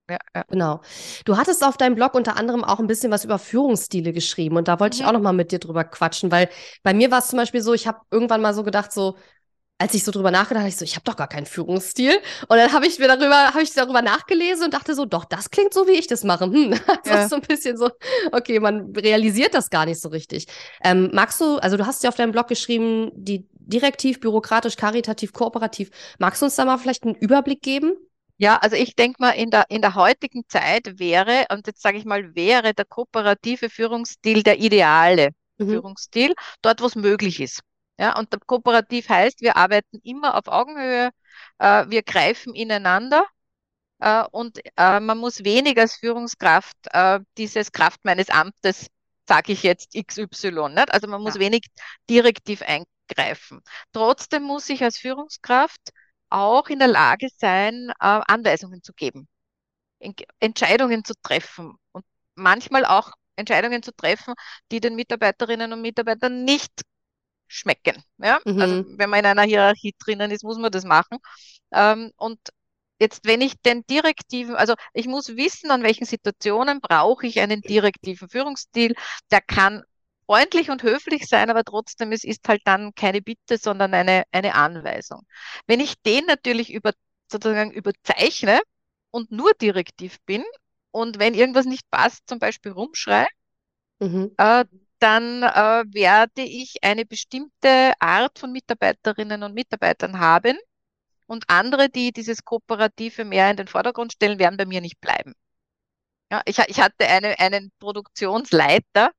Ja, 0.10 0.18
ja. 0.36 0.44
Genau. 0.50 0.82
Du 1.26 1.38
hattest 1.38 1.64
auf 1.64 1.78
deinem 1.78 1.96
Blog 1.96 2.14
unter 2.14 2.38
anderem 2.38 2.64
auch 2.64 2.80
ein 2.80 2.88
bisschen 2.88 3.12
was 3.12 3.24
über 3.26 3.40
Führungsstile 3.40 4.14
geschrieben 4.14 4.58
und 4.58 4.68
da 4.68 4.80
wollte 4.80 4.96
ich 4.96 5.02
Mhm. 5.02 5.08
auch 5.08 5.12
noch 5.14 5.22
mal 5.22 5.34
mit 5.34 5.52
dir 5.52 5.60
drüber 5.60 5.84
quatschen, 5.84 6.32
weil 6.32 6.50
bei 6.84 6.94
mir 6.94 7.10
war 7.12 7.20
es 7.20 7.28
zum 7.30 7.38
Beispiel 7.38 7.62
so, 7.62 7.74
ich 7.74 7.88
habe 7.88 8.00
irgendwann 8.12 8.42
mal 8.42 8.54
so 8.54 8.64
gedacht, 8.64 8.92
so, 8.92 9.18
als 9.80 9.94
ich 9.94 10.04
so 10.04 10.12
drüber 10.12 10.32
nachgedacht 10.32 10.62
habe, 10.62 10.70
ich 10.70 10.78
so, 10.78 10.86
ich 10.86 10.96
habe 10.96 11.04
doch 11.04 11.18
gar 11.18 11.28
keinen 11.28 11.46
Führungsstil. 11.46 12.16
Und 12.48 12.58
dann 12.58 12.72
habe 12.72 12.88
ich 12.88 13.00
mir 13.00 13.08
darüber, 13.08 13.54
habe 13.54 13.64
ich 13.64 13.74
darüber 13.74 14.02
nachgelesen 14.02 14.66
und 14.66 14.74
dachte 14.74 14.96
so, 14.96 15.06
doch, 15.06 15.26
das 15.26 15.50
klingt 15.50 15.74
so, 15.74 15.88
wie 15.88 15.92
ich 15.94 16.08
das 16.08 16.24
mache. 16.24 16.46
Hm. 16.46 16.72
Das 17.04 17.06
Ja. 17.06 17.24
ist 17.26 17.30
so 17.30 17.36
ein 17.36 17.42
bisschen 17.42 17.76
so, 17.78 17.90
okay, 18.32 18.60
man 18.60 18.94
realisiert 18.96 19.54
das 19.54 19.70
gar 19.70 19.86
nicht 19.86 20.00
so 20.00 20.10
richtig. 20.10 20.46
Ähm, 20.84 21.10
magst 21.14 21.42
du, 21.42 21.58
also 21.58 21.76
du 21.78 21.86
hast 21.86 22.04
ja 22.04 22.10
auf 22.10 22.16
deinem 22.16 22.32
Blog 22.32 22.48
geschrieben, 22.48 23.12
die 23.14 23.48
direktiv, 23.52 24.20
bürokratisch, 24.20 24.76
karitativ, 24.78 25.34
kooperativ. 25.34 25.90
Magst 26.20 26.42
du 26.42 26.46
uns 26.46 26.56
da 26.56 26.66
mal 26.66 26.78
vielleicht 26.78 27.04
einen 27.04 27.16
Überblick 27.16 27.62
geben? 27.62 27.94
Ja, 28.38 28.58
also 28.58 28.76
ich 28.76 28.96
denke 28.96 29.22
mal, 29.22 29.32
in 29.32 29.52
der, 29.52 29.66
in 29.70 29.82
der 29.82 29.96
heutigen 29.96 30.44
Zeit 30.48 31.00
wäre, 31.00 31.46
und 31.52 31.68
jetzt 31.68 31.82
sage 31.82 31.98
ich 31.98 32.06
mal, 32.06 32.36
wäre 32.36 32.74
der 32.74 32.86
kooperative 32.86 33.70
Führungsstil 33.70 34.44
der 34.44 34.60
ideale 34.60 35.30
Mhm. 35.60 35.70
Führungsstil, 35.70 36.34
dort, 36.62 36.82
wo 36.82 36.86
es 36.88 36.96
möglich 36.96 37.40
ist. 37.40 37.62
Ja, 38.00 38.18
und 38.18 38.32
der 38.34 38.40
kooperativ 38.40 39.10
heißt, 39.10 39.42
wir 39.42 39.56
arbeiten 39.58 40.00
immer 40.04 40.36
auf 40.36 40.48
Augenhöhe, 40.48 41.12
äh, 41.60 41.86
wir 41.90 42.04
greifen 42.04 42.56
ineinander 42.56 43.26
äh, 44.00 44.24
und 44.32 44.60
äh, 44.78 45.00
man 45.00 45.18
muss 45.20 45.44
wenig 45.46 45.78
als 45.80 45.96
Führungskraft 45.98 46.78
äh, 46.94 47.20
dieses 47.38 47.72
Kraft 47.72 48.06
meines 48.06 48.30
Amtes, 48.30 48.88
sage 49.28 49.54
ich 49.54 49.64
jetzt 49.64 49.96
XY, 49.96 50.76
nicht? 50.76 50.92
Also 50.94 51.08
man 51.08 51.22
muss 51.24 51.36
Ja. 51.36 51.42
wenig 51.42 51.68
direktiv 52.10 52.64
eingreifen. 52.64 53.62
Trotzdem 53.94 54.44
muss 54.44 54.70
ich 54.70 54.84
als 54.84 54.98
Führungskraft 55.00 55.82
auch 56.30 56.70
in 56.70 56.80
der 56.80 56.88
Lage 56.90 57.28
sein, 57.38 57.90
äh, 58.00 58.22
Anweisungen 58.28 58.84
zu 58.84 58.94
geben, 58.94 59.28
en- 60.00 60.16
Entscheidungen 60.40 61.04
zu 61.06 61.14
treffen 61.24 61.76
und 61.92 62.06
manchmal 62.36 62.86
auch 62.86 63.12
Entscheidungen 63.36 63.84
zu 63.84 63.92
treffen, 63.96 64.34
die 64.72 64.80
den 64.80 64.96
Mitarbeiterinnen 64.96 65.74
und 65.74 65.82
Mitarbeitern 65.82 66.44
nicht 66.46 66.72
schmecken. 67.54 68.04
Ja? 68.18 68.40
Mhm. 68.46 68.60
Also 68.60 68.84
wenn 68.98 69.10
man 69.10 69.20
in 69.20 69.26
einer 69.28 69.44
Hierarchie 69.44 69.94
drinnen 70.00 70.32
ist, 70.32 70.44
muss 70.44 70.58
man 70.58 70.72
das 70.72 70.86
machen. 70.86 71.20
Ähm, 71.72 72.12
und 72.18 72.40
jetzt, 73.00 73.26
wenn 73.26 73.42
ich 73.42 73.56
den 73.62 73.86
direktiven, 73.88 74.56
also 74.56 74.76
ich 74.94 75.08
muss 75.08 75.36
wissen, 75.36 75.72
an 75.72 75.84
welchen 75.84 76.06
Situationen 76.06 76.82
brauche 76.82 77.28
ich 77.28 77.40
einen 77.40 77.62
direktiven 77.62 78.30
Führungsstil. 78.30 78.96
Der 79.32 79.42
kann 79.42 79.84
freundlich 80.26 80.70
und 80.72 80.84
höflich 80.84 81.28
sein, 81.28 81.50
aber 81.50 81.64
trotzdem, 81.64 82.12
es 82.12 82.24
ist 82.24 82.48
halt 82.48 82.62
dann 82.66 82.94
keine 82.96 83.22
Bitte, 83.22 83.58
sondern 83.58 83.94
eine, 83.94 84.24
eine 84.32 84.56
Anweisung. 84.56 85.22
Wenn 85.68 85.80
ich 85.80 85.96
den 86.04 86.26
natürlich 86.26 86.72
über, 86.74 86.94
sozusagen 87.32 87.72
überzeichne 87.72 88.62
und 89.12 89.32
nur 89.32 89.54
direktiv 89.54 90.18
bin 90.26 90.44
und 90.92 91.20
wenn 91.20 91.34
irgendwas 91.34 91.66
nicht 91.66 91.90
passt, 91.92 92.24
zum 92.28 92.40
Beispiel 92.40 92.72
rumschreie, 92.72 93.28
Mhm. 94.02 94.36
äh, 94.38 94.66
dann 95.04 95.44
äh, 95.44 95.84
werde 95.94 96.44
ich 96.44 96.78
eine 96.82 97.06
bestimmte 97.06 97.94
Art 98.00 98.40
von 98.40 98.54
Mitarbeiterinnen 98.54 99.44
und 99.44 99.54
Mitarbeitern 99.54 100.20
haben 100.20 100.58
und 101.28 101.44
andere, 101.50 101.90
die 101.90 102.14
dieses 102.14 102.46
Kooperative 102.46 103.26
mehr 103.26 103.52
in 103.52 103.58
den 103.58 103.68
Vordergrund 103.68 104.14
stellen, 104.14 104.40
werden 104.40 104.56
bei 104.56 104.66
mir 104.66 104.80
nicht 104.80 105.02
bleiben. 105.02 105.34
Ja, 106.32 106.42
ich, 106.46 106.58
ich 106.60 106.80
hatte 106.80 107.06
eine, 107.08 107.38
einen 107.40 107.72
Produktionsleiter 107.80 109.12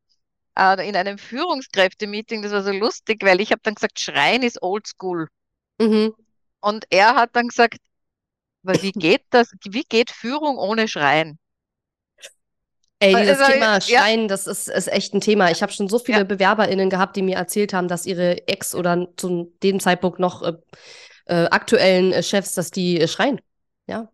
äh, 0.58 0.88
in 0.88 0.96
einem 0.96 1.18
Führungskräftemeeting, 1.18 2.40
das 2.40 2.52
war 2.52 2.62
so 2.62 2.72
lustig, 2.72 3.22
weil 3.22 3.42
ich 3.42 3.52
habe 3.52 3.60
dann 3.62 3.74
gesagt, 3.74 4.00
Schreien 4.00 4.42
ist 4.42 4.62
oldschool. 4.62 5.28
Mhm. 5.78 6.14
Und 6.60 6.86
er 6.88 7.14
hat 7.14 7.36
dann 7.36 7.48
gesagt, 7.48 7.76
aber 8.64 8.82
wie 8.82 8.92
geht 8.92 9.26
das? 9.28 9.52
Wie 9.68 9.84
geht 9.84 10.10
Führung 10.10 10.56
ohne 10.56 10.88
Schreien? 10.88 11.38
Ey, 13.04 13.14
dieses 13.16 13.38
Also, 13.38 13.52
Thema 13.52 13.80
ja. 13.86 14.00
Schreien, 14.00 14.28
das 14.28 14.46
ist, 14.46 14.68
ist 14.68 14.88
echt 14.92 15.14
ein 15.14 15.20
Thema. 15.20 15.50
Ich 15.50 15.62
habe 15.62 15.72
schon 15.72 15.88
so 15.88 15.98
viele 15.98 16.18
Ja. 16.18 16.24
BewerberInnen 16.24 16.90
gehabt, 16.90 17.16
die 17.16 17.22
mir 17.22 17.36
erzählt 17.36 17.72
haben, 17.72 17.88
dass 17.88 18.06
ihre 18.06 18.46
Ex 18.48 18.74
oder 18.74 19.08
zu 19.16 19.52
dem 19.62 19.80
Zeitpunkt 19.80 20.18
noch 20.18 20.42
äh, 20.42 20.52
äh, 21.26 21.46
aktuellen 21.50 22.12
äh, 22.12 22.22
Chefs, 22.22 22.54
dass 22.54 22.70
die 22.70 23.00
äh, 23.00 23.08
schreien. 23.08 23.40
Ja. 23.86 24.10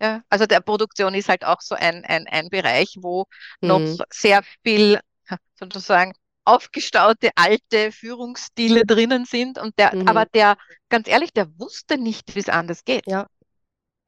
Ja, 0.00 0.22
also 0.28 0.46
der 0.46 0.60
Produktion 0.60 1.14
ist 1.14 1.28
halt 1.28 1.44
auch 1.44 1.60
so 1.60 1.74
ein, 1.74 2.04
ein, 2.04 2.26
ein 2.26 2.48
Bereich, 2.48 2.96
wo 3.00 3.26
noch 3.62 3.86
Mhm. 3.86 3.98
sehr 4.12 4.42
viel 4.64 5.00
sozusagen 5.58 6.12
aufgestaute 6.44 7.30
alte 7.36 7.90
Führungsstile 7.92 8.84
drinnen 8.84 9.24
sind 9.24 9.58
und 9.58 9.78
der, 9.78 9.92
Mhm. 9.92 10.04
aber 10.04 10.26
der, 10.26 10.56
ganz 10.90 11.08
ehrlich, 11.08 11.32
der 11.32 11.48
wusste 11.58 11.96
nicht, 11.96 12.34
wie 12.34 12.40
es 12.40 12.48
anders 12.50 12.84
geht. 12.84 13.06
Ja. 13.06 13.26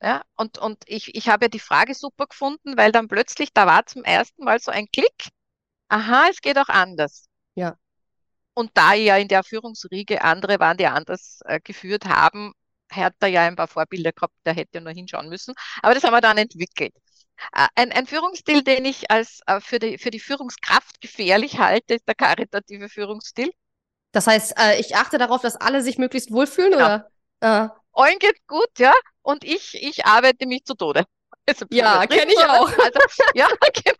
Ja, 0.06 0.22
und, 0.36 0.58
und 0.58 0.84
ich, 0.86 1.16
ich 1.16 1.28
habe 1.28 1.46
ja 1.46 1.48
die 1.48 1.58
Frage 1.58 1.92
super 1.92 2.28
gefunden, 2.28 2.76
weil 2.76 2.92
dann 2.92 3.08
plötzlich, 3.08 3.52
da 3.52 3.66
war 3.66 3.86
zum 3.86 4.04
ersten 4.04 4.44
Mal 4.44 4.60
so 4.60 4.70
ein 4.70 4.86
Klick, 4.92 5.30
aha, 5.88 6.28
es 6.30 6.40
geht 6.40 6.58
auch 6.58 6.68
anders. 6.68 7.26
Ja. 7.56 7.76
Und 8.54 8.70
da 8.74 8.94
ja 8.94 9.16
in 9.16 9.26
der 9.26 9.42
Führungsriege 9.42 10.22
andere 10.22 10.60
waren, 10.60 10.76
die 10.76 10.86
anders 10.86 11.40
äh, 11.46 11.58
geführt 11.58 12.04
haben, 12.04 12.52
hat 12.92 13.14
er 13.18 13.28
ja 13.28 13.42
ein 13.42 13.56
paar 13.56 13.66
Vorbilder 13.66 14.12
gehabt, 14.12 14.34
der 14.44 14.54
hätte 14.54 14.80
nur 14.80 14.92
hinschauen 14.92 15.28
müssen. 15.28 15.54
Aber 15.82 15.92
das 15.94 16.04
haben 16.04 16.12
wir 16.12 16.20
dann 16.20 16.38
entwickelt. 16.38 16.94
Äh, 17.52 17.66
Ein, 17.74 17.90
ein 17.90 18.06
Führungsstil, 18.06 18.62
den 18.62 18.84
ich 18.84 19.10
als 19.10 19.40
äh, 19.46 19.60
für 19.60 19.80
die, 19.80 19.98
für 19.98 20.12
die 20.12 20.20
Führungskraft 20.20 21.00
gefährlich 21.00 21.58
halte, 21.58 21.94
ist 21.94 22.06
der 22.06 22.14
karitative 22.14 22.88
Führungsstil. 22.88 23.50
Das 24.12 24.28
heißt, 24.28 24.54
äh, 24.56 24.78
ich 24.78 24.94
achte 24.94 25.18
darauf, 25.18 25.42
dass 25.42 25.56
alle 25.56 25.82
sich 25.82 25.98
möglichst 25.98 26.30
wohlfühlen, 26.30 26.72
Genau. 26.72 26.84
oder? 26.84 27.10
Allen 27.96 28.18
geht 28.18 28.46
gut, 28.46 28.68
ja, 28.78 28.92
und 29.22 29.44
ich, 29.44 29.74
ich 29.82 30.04
arbeite 30.06 30.46
mich 30.46 30.64
zu 30.64 30.74
Tode. 30.74 31.04
Bisschen 31.46 31.68
Ja, 31.70 31.86
übertrieben, 31.86 32.06
kenn 32.06 32.28
ich 32.28 32.44
auch. 32.46 32.68
Also, 32.78 33.00
ja, 33.32 33.48
genau. 33.74 33.94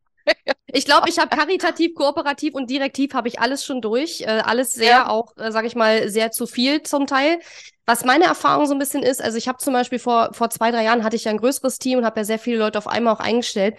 ich 0.73 0.85
glaube, 0.85 1.09
ich 1.09 1.19
habe 1.19 1.35
karitativ, 1.35 1.95
kooperativ 1.95 2.55
und 2.55 2.69
direktiv 2.71 3.15
habe 3.15 3.29
ich 3.29 3.41
alles 3.41 3.65
schon 3.65 3.81
durch. 3.81 4.21
Äh, 4.23 4.27
alles 4.45 4.73
sehr 4.75 4.99
Ja. 4.99 5.09
auch, 5.09 5.37
äh, 5.37 5.51
sage 5.53 5.67
ich 5.67 5.75
mal, 5.77 6.09
sehr 6.11 6.33
zu 6.33 6.47
viel 6.47 6.83
zum 6.83 7.07
Teil. 7.07 7.39
Was 7.87 8.05
meine 8.05 8.25
Erfahrung 8.25 8.67
so 8.67 8.75
ein 8.75 8.79
bisschen 8.81 9.03
ist, 9.03 9.23
also 9.23 9.39
ich 9.39 9.47
habe 9.49 9.59
zum 9.59 9.73
Beispiel 9.73 9.99
vor, 10.01 10.35
vor 10.35 10.51
zwei, 10.51 10.71
drei 10.73 10.83
Jahren 10.85 11.05
hatte 11.05 11.17
ich 11.17 11.25
ja 11.25 11.31
ein 11.31 11.39
größeres 11.39 11.79
Team 11.79 11.99
und 12.01 12.05
habe 12.05 12.21
ja 12.21 12.25
sehr 12.25 12.39
viele 12.41 12.59
Leute 12.59 12.79
auf 12.79 12.89
einmal 12.89 13.15
auch 13.15 13.21
eingestellt. 13.21 13.77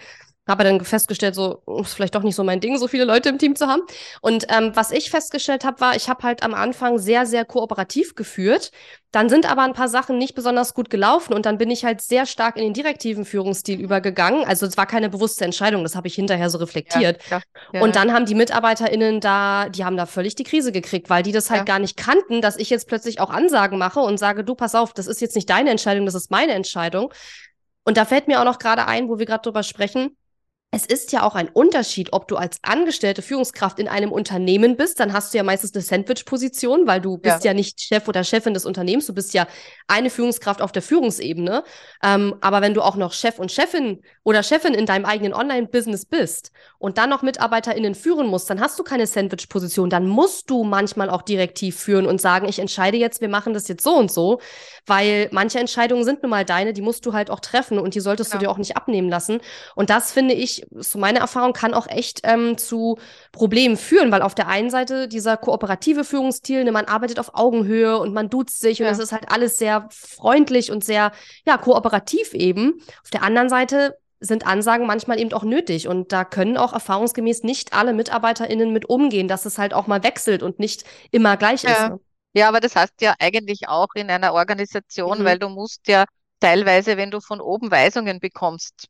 Habe 0.48 0.64
dann 0.64 0.82
festgestellt, 0.82 1.34
so 1.34 1.62
oh, 1.66 1.82
ist 1.82 1.92
vielleicht 1.94 2.14
doch 2.14 2.22
nicht 2.22 2.34
so 2.34 2.42
mein 2.42 2.60
Ding, 2.60 2.78
so 2.78 2.88
viele 2.88 3.04
Leute 3.04 3.28
im 3.28 3.38
Team 3.38 3.54
zu 3.54 3.66
haben. 3.66 3.82
Und 4.22 4.46
ähm, 4.48 4.72
was 4.74 4.90
ich 4.90 5.10
festgestellt 5.10 5.64
habe, 5.64 5.80
war, 5.80 5.94
ich 5.94 6.08
habe 6.08 6.22
halt 6.22 6.42
am 6.42 6.54
Anfang 6.54 6.98
sehr, 6.98 7.26
sehr 7.26 7.44
kooperativ 7.44 8.14
geführt. 8.14 8.70
Dann 9.10 9.28
sind 9.28 9.50
aber 9.50 9.62
ein 9.62 9.74
paar 9.74 9.88
Sachen 9.88 10.18
nicht 10.18 10.34
besonders 10.34 10.74
gut 10.74 10.90
gelaufen 10.90 11.32
und 11.34 11.46
dann 11.46 11.58
bin 11.58 11.70
ich 11.70 11.84
halt 11.84 12.00
sehr 12.02 12.26
stark 12.26 12.56
in 12.56 12.62
den 12.62 12.72
direktiven 12.74 13.24
Führungsstil 13.24 13.80
übergegangen. 13.80 14.44
Also 14.44 14.66
es 14.66 14.76
war 14.76 14.86
keine 14.86 15.08
bewusste 15.10 15.44
Entscheidung, 15.44 15.82
das 15.82 15.96
habe 15.96 16.08
ich 16.08 16.14
hinterher 16.14 16.50
so 16.50 16.58
reflektiert. 16.58 17.18
Ja, 17.30 17.40
ja, 17.72 17.80
Und 17.82 17.96
dann 17.96 18.12
haben 18.12 18.26
die 18.26 18.34
MitarbeiterInnen 18.34 19.20
da, 19.20 19.68
die 19.68 19.84
haben 19.84 19.96
da 19.96 20.06
völlig 20.06 20.34
die 20.34 20.44
Krise 20.44 20.72
gekriegt, 20.72 21.10
weil 21.10 21.22
die 21.22 21.32
das 21.32 21.50
halt 21.50 21.60
Ja. 21.60 21.64
gar 21.64 21.78
nicht 21.78 21.96
kannten, 21.96 22.40
dass 22.42 22.56
ich 22.56 22.70
jetzt 22.70 22.86
plötzlich 22.88 23.20
auch 23.20 23.30
Ansagen 23.30 23.78
mache 23.78 24.00
und 24.00 24.18
sage, 24.18 24.44
du, 24.44 24.54
pass 24.54 24.74
auf, 24.74 24.92
das 24.92 25.06
ist 25.06 25.20
jetzt 25.20 25.36
nicht 25.36 25.48
deine 25.50 25.70
Entscheidung, 25.70 26.06
das 26.06 26.14
ist 26.14 26.30
meine 26.30 26.52
Entscheidung. 26.52 27.12
Und 27.84 27.96
da 27.96 28.04
fällt 28.04 28.28
mir 28.28 28.40
auch 28.40 28.44
noch 28.44 28.58
gerade 28.58 28.86
ein, 28.86 29.08
wo 29.08 29.18
wir 29.18 29.26
gerade 29.26 29.42
drüber 29.42 29.62
sprechen. 29.62 30.16
Es 30.70 30.84
ist 30.84 31.12
ja 31.12 31.22
auch 31.22 31.34
ein 31.34 31.48
Unterschied, 31.48 32.12
ob 32.12 32.28
du 32.28 32.36
als 32.36 32.58
angestellte 32.62 33.22
Führungskraft 33.22 33.78
in 33.78 33.88
einem 33.88 34.12
Unternehmen 34.12 34.76
bist, 34.76 35.00
dann 35.00 35.14
hast 35.14 35.32
du 35.32 35.38
ja 35.38 35.42
meistens 35.42 35.74
eine 35.74 35.82
Sandwich-Position, 35.82 36.86
weil 36.86 37.00
du 37.00 37.16
bist 37.16 37.42
ja. 37.44 37.54
nicht 37.54 37.80
Chef 37.80 38.06
oder 38.06 38.22
Chefin 38.22 38.52
des 38.52 38.66
Unternehmens, 38.66 39.06
du 39.06 39.14
bist 39.14 39.32
ja 39.32 39.46
eine 39.86 40.10
Führungskraft 40.10 40.60
auf 40.60 40.70
der 40.70 40.82
Führungsebene. 40.82 41.64
Ähm, 42.04 42.34
aber 42.42 42.60
wenn 42.60 42.74
du 42.74 42.82
auch 42.82 42.96
noch 42.96 43.14
Chef 43.14 43.38
und 43.38 43.50
Chefin 43.50 44.02
oder 44.24 44.42
Chefin 44.42 44.74
in 44.74 44.84
deinem 44.84 45.06
eigenen 45.06 45.32
Online-Business 45.32 46.04
bist 46.04 46.52
und 46.78 46.98
dann 46.98 47.08
noch 47.08 47.22
MitarbeiterInnen 47.22 47.94
führen 47.94 48.26
musst, 48.26 48.50
dann 48.50 48.60
hast 48.60 48.78
du 48.78 48.82
keine 48.82 49.06
Sandwich-Position, 49.06 49.88
dann 49.88 50.06
musst 50.06 50.50
du 50.50 50.64
manchmal 50.64 51.08
auch 51.08 51.22
direktiv 51.22 51.78
führen 51.78 52.04
und 52.04 52.20
sagen, 52.20 52.46
ich 52.46 52.58
entscheide 52.58 52.98
jetzt, 52.98 53.22
wir 53.22 53.30
machen 53.30 53.54
das 53.54 53.68
jetzt 53.68 53.82
so 53.82 53.94
und 53.96 54.12
so, 54.12 54.38
weil 54.84 55.30
manche 55.32 55.58
Entscheidungen 55.60 56.04
sind 56.04 56.22
nun 56.22 56.28
mal 56.28 56.44
deine, 56.44 56.74
die 56.74 56.82
musst 56.82 57.06
du 57.06 57.14
halt 57.14 57.30
auch 57.30 57.40
treffen 57.40 57.78
und 57.78 57.94
die 57.94 58.00
solltest 58.00 58.32
Genau. 58.32 58.40
du 58.40 58.44
dir 58.44 58.50
auch 58.50 58.58
nicht 58.58 58.76
abnehmen 58.76 59.08
lassen. 59.08 59.40
Und 59.74 59.88
das 59.88 60.12
finde 60.12 60.34
ich 60.34 60.57
ich, 60.60 60.66
so 60.70 60.98
meine 60.98 61.18
Erfahrung, 61.18 61.52
kann 61.52 61.74
auch 61.74 61.86
echt 61.86 62.20
ähm, 62.24 62.58
zu 62.58 62.98
Problemen 63.32 63.76
führen, 63.76 64.12
weil 64.12 64.22
auf 64.22 64.34
der 64.34 64.48
einen 64.48 64.70
Seite 64.70 65.08
dieser 65.08 65.36
kooperative 65.36 66.04
Führungsstil, 66.04 66.64
ne, 66.64 66.72
man 66.72 66.84
arbeitet 66.84 67.18
auf 67.18 67.34
Augenhöhe 67.34 67.98
und 67.98 68.12
man 68.12 68.30
duzt 68.30 68.60
sich 68.60 68.78
ja. 68.78 68.86
und 68.86 68.92
es 68.92 68.98
ist 68.98 69.12
halt 69.12 69.30
alles 69.30 69.58
sehr 69.58 69.88
freundlich 69.90 70.70
und 70.70 70.84
sehr, 70.84 71.12
ja, 71.46 71.58
kooperativ 71.58 72.34
eben. 72.34 72.80
Auf 73.02 73.10
der 73.10 73.22
anderen 73.22 73.48
Seite 73.48 73.96
sind 74.20 74.46
Ansagen 74.46 74.86
manchmal 74.86 75.20
eben 75.20 75.32
auch 75.32 75.44
nötig 75.44 75.86
und 75.88 76.12
da 76.12 76.24
können 76.24 76.56
auch 76.56 76.72
erfahrungsgemäß 76.72 77.44
nicht 77.44 77.72
alle 77.72 77.92
MitarbeiterInnen 77.92 78.72
mit 78.72 78.88
umgehen, 78.88 79.28
dass 79.28 79.46
es 79.46 79.58
halt 79.58 79.74
auch 79.74 79.86
mal 79.86 80.02
wechselt 80.02 80.42
und 80.42 80.58
nicht 80.58 80.84
immer 81.10 81.36
gleich 81.36 81.62
ja. 81.62 81.70
ist. 81.70 81.80
Ne? 81.90 82.00
Ja, 82.34 82.48
aber 82.48 82.60
das 82.60 82.76
heißt 82.76 83.00
ja 83.00 83.14
eigentlich 83.18 83.68
auch 83.68 83.88
in 83.94 84.10
einer 84.10 84.32
Organisation, 84.34 85.20
mhm. 85.20 85.24
weil 85.24 85.38
du 85.38 85.48
musst 85.48 85.86
ja 85.88 86.04
teilweise, 86.40 86.96
wenn 86.96 87.10
du 87.10 87.20
von 87.20 87.40
oben 87.40 87.70
Weisungen 87.70 88.20
bekommst, 88.20 88.88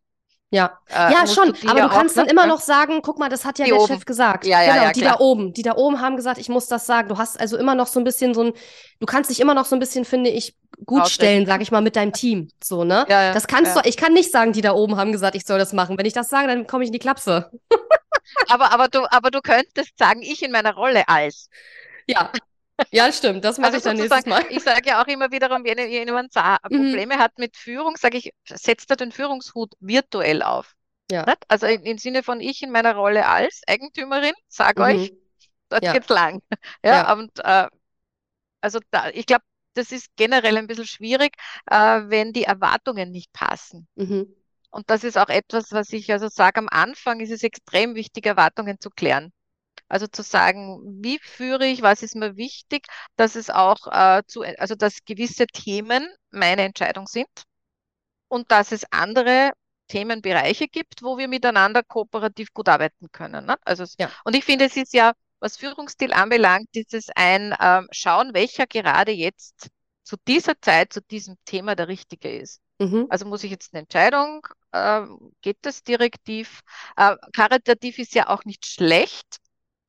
ja, 0.51 0.79
äh, 0.89 1.13
ja 1.13 1.27
schon, 1.27 1.55
aber 1.67 1.83
du 1.83 1.89
kannst 1.89 2.17
dann 2.17 2.27
immer 2.27 2.47
noch 2.47 2.61
sagen, 2.61 3.01
guck 3.03 3.19
mal, 3.19 3.29
das 3.29 3.45
hat 3.45 3.59
ja 3.59 3.67
der 3.67 3.77
oben. 3.77 3.87
Chef 3.87 4.07
gesagt. 4.07 4.47
Ja, 4.47 4.63
ja, 4.63 4.73
genau, 4.73 4.85
ja, 4.85 4.93
die 4.93 5.01
klar. 5.01 5.17
da 5.19 5.21
oben, 5.21 5.53
die 5.53 5.63
da 5.63 5.77
oben 5.77 6.01
haben 6.01 6.17
gesagt, 6.17 6.39
ich 6.39 6.49
muss 6.49 6.69
das 6.69 6.87
sagen. 6.87 7.09
Du 7.09 7.19
hast 7.19 7.39
also 7.39 7.59
immer 7.59 7.75
noch 7.75 7.87
so 7.87 8.01
ein 8.01 8.05
bisschen 8.05 8.33
so 8.33 8.45
ein, 8.45 8.53
du 8.99 9.07
kannst 9.07 9.29
dich 9.29 9.41
immer 9.41 9.53
noch 9.53 9.67
so 9.67 9.77
ein 9.77 9.79
bisschen, 9.79 10.07
finde 10.07 10.31
ich, 10.31 10.57
gut 10.87 11.09
stellen, 11.09 11.45
sag 11.45 11.61
ich 11.61 11.71
mal, 11.71 11.83
mit 11.83 11.97
deinem 11.97 12.13
Team, 12.15 12.49
so, 12.63 12.85
ne? 12.85 13.05
Ja, 13.09 13.25
ja, 13.25 13.33
das 13.35 13.47
kannst 13.47 13.77
ja. 13.77 13.83
du, 13.83 13.89
ich 13.89 13.99
kann 13.99 14.15
nicht 14.15 14.33
sagen, 14.33 14.53
die 14.53 14.63
da 14.63 14.73
oben 14.73 14.97
haben 14.97 15.13
gesagt, 15.13 15.35
ich 15.35 15.45
soll 15.45 15.59
das 15.59 15.75
machen. 15.75 15.99
Wenn 15.99 16.07
ich 16.07 16.15
das 16.15 16.31
sage, 16.31 16.49
dann 16.49 16.67
komme 16.67 16.83
ich 16.83 16.89
in 16.89 16.95
die 16.95 16.99
Klapse. 16.99 17.51
aber, 18.49 18.73
aber 18.73 18.89
du, 18.89 19.01
aber 19.11 19.31
du 19.31 19.41
könntest 19.41 19.99
sagen, 19.99 20.23
ich 20.23 20.43
in 20.43 20.53
meiner 20.53 20.75
Rolle 20.75 21.09
als. 21.09 21.51
Ja, 22.07 22.33
ja, 22.91 23.13
stimmt, 23.13 23.45
das 23.45 23.59
mache 23.59 23.75
also 23.75 23.79
ich 23.79 23.85
dann 23.85 23.97
nächstes 23.97 24.27
Mal. 24.27 24.45
Ich 24.51 24.63
sage 24.63 24.89
ja 24.89 25.03
auch 25.03 25.07
immer 25.07 25.31
wiederum, 25.31 25.65
wenn 25.65 25.79
jemand 25.91 26.35
mhm. 26.35 26.69
Probleme 26.69 27.17
mhm. 27.17 27.19
hat 27.19 27.39
mit 27.39 27.57
Führung, 27.57 27.97
sage 27.97 28.19
ich, 28.19 28.33
setzt 28.45 28.91
er 28.91 28.97
den 28.97 29.13
Führungshut 29.13 29.75
virtuell 29.81 30.43
auf. 30.43 30.75
Ja. 31.11 31.25
Also 31.49 31.67
im 31.67 31.99
Sinne 31.99 32.23
von 32.23 32.41
ich 32.41 32.63
in 32.63 32.71
meiner 32.71 32.95
Rolle 32.95 33.27
als 33.27 33.63
Eigentümerin, 33.67 34.35
sage 34.49 34.83
mhm. 34.83 34.89
euch, 34.89 35.13
dort 35.69 35.85
ja. 35.85 35.93
geht's 35.93 36.09
lang. 36.09 36.41
Ja, 36.85 36.91
ja. 36.91 37.13
und 37.13 37.31
äh, 37.41 37.69
also 38.61 38.81
da, 38.91 39.09
ich 39.11 39.27
glaube, 39.27 39.45
das 39.75 39.93
ist 39.93 40.09
generell 40.17 40.57
ein 40.57 40.67
bisschen 40.67 40.87
schwierig, 40.87 41.35
äh, 41.67 42.03
wenn 42.07 42.33
die 42.33 42.45
Erwartungen 42.45 43.11
nicht 43.11 43.33
passen. 43.33 43.89
Mhm. 43.95 44.35
Und 44.71 44.91
das 44.91 45.05
ist 45.05 45.17
auch 45.17 45.29
etwas, 45.29 45.73
was 45.73 45.93
ich 45.93 46.13
also 46.13 46.29
sage, 46.29 46.59
am 46.59 46.69
Anfang 46.69 47.21
ist 47.21 47.31
es 47.31 47.43
extrem 47.43 47.95
wichtig, 47.95 48.27
Erwartungen 48.27 48.79
zu 48.81 48.91
klären. 48.91 49.33
Also 49.89 50.07
zu 50.07 50.23
sagen, 50.23 50.81
wie 51.03 51.19
führe 51.19 51.67
ich, 51.67 51.83
was 51.83 52.03
ist 52.03 52.15
mir 52.15 52.37
wichtig, 52.37 52.87
dass 53.17 53.37
es 53.37 53.51
auch 53.51 53.87
äh, 53.91 54.23
zu, 54.27 54.43
also 54.43 54.75
dass 54.75 55.05
gewisse 55.05 55.47
Themen 55.47 56.09
meine 56.31 56.63
Entscheidung 56.63 57.07
sind 57.07 57.29
und 58.29 58.51
dass 58.51 58.73
es 58.73 58.85
andere 58.91 59.53
Themenbereiche 59.89 60.69
gibt, 60.69 61.03
wo 61.03 61.17
wir 61.17 61.29
miteinander 61.29 61.83
kooperativ 61.83 62.53
gut 62.53 62.69
arbeiten 62.69 63.09
können. 63.11 63.47
Ne? 63.47 63.57
Also, 63.65 63.85
ja. 63.99 64.11
Und 64.25 64.37
ich 64.37 64.45
finde, 64.45 64.67
es 64.67 64.77
ist 64.77 64.93
ja, 64.93 65.13
was 65.41 65.57
Führungsstil 65.57 66.13
anbelangt, 66.13 66.69
ist 66.73 66.95
es 66.95 67.09
ein 67.15 67.55
ähm, 67.61 67.89
Schauen, 67.91 68.35
welcher 68.35 68.67
gerade 68.67 69.13
jetzt 69.13 69.69
zu 70.03 70.17
dieser 70.27 70.61
Zeit, 70.61 70.93
zu 70.93 71.01
diesem 71.03 71.37
Thema 71.45 71.75
der 71.75 71.89
richtige 71.89 72.31
ist. 72.31 72.61
Mhm. 72.79 73.07
Also 73.09 73.27
muss 73.27 73.45
ich 73.45 73.51
jetzt 73.51 73.73
eine 73.73 73.83
Entscheidung, 73.83 74.47
äh, 74.73 75.03
geht 75.41 75.59
das 75.63 75.83
direktiv? 75.83 76.61
Äh, 76.97 77.17
karitativ 77.33 77.99
ist 77.99 78.15
ja 78.15 78.29
auch 78.29 78.45
nicht 78.45 78.67
schlecht, 78.67 79.39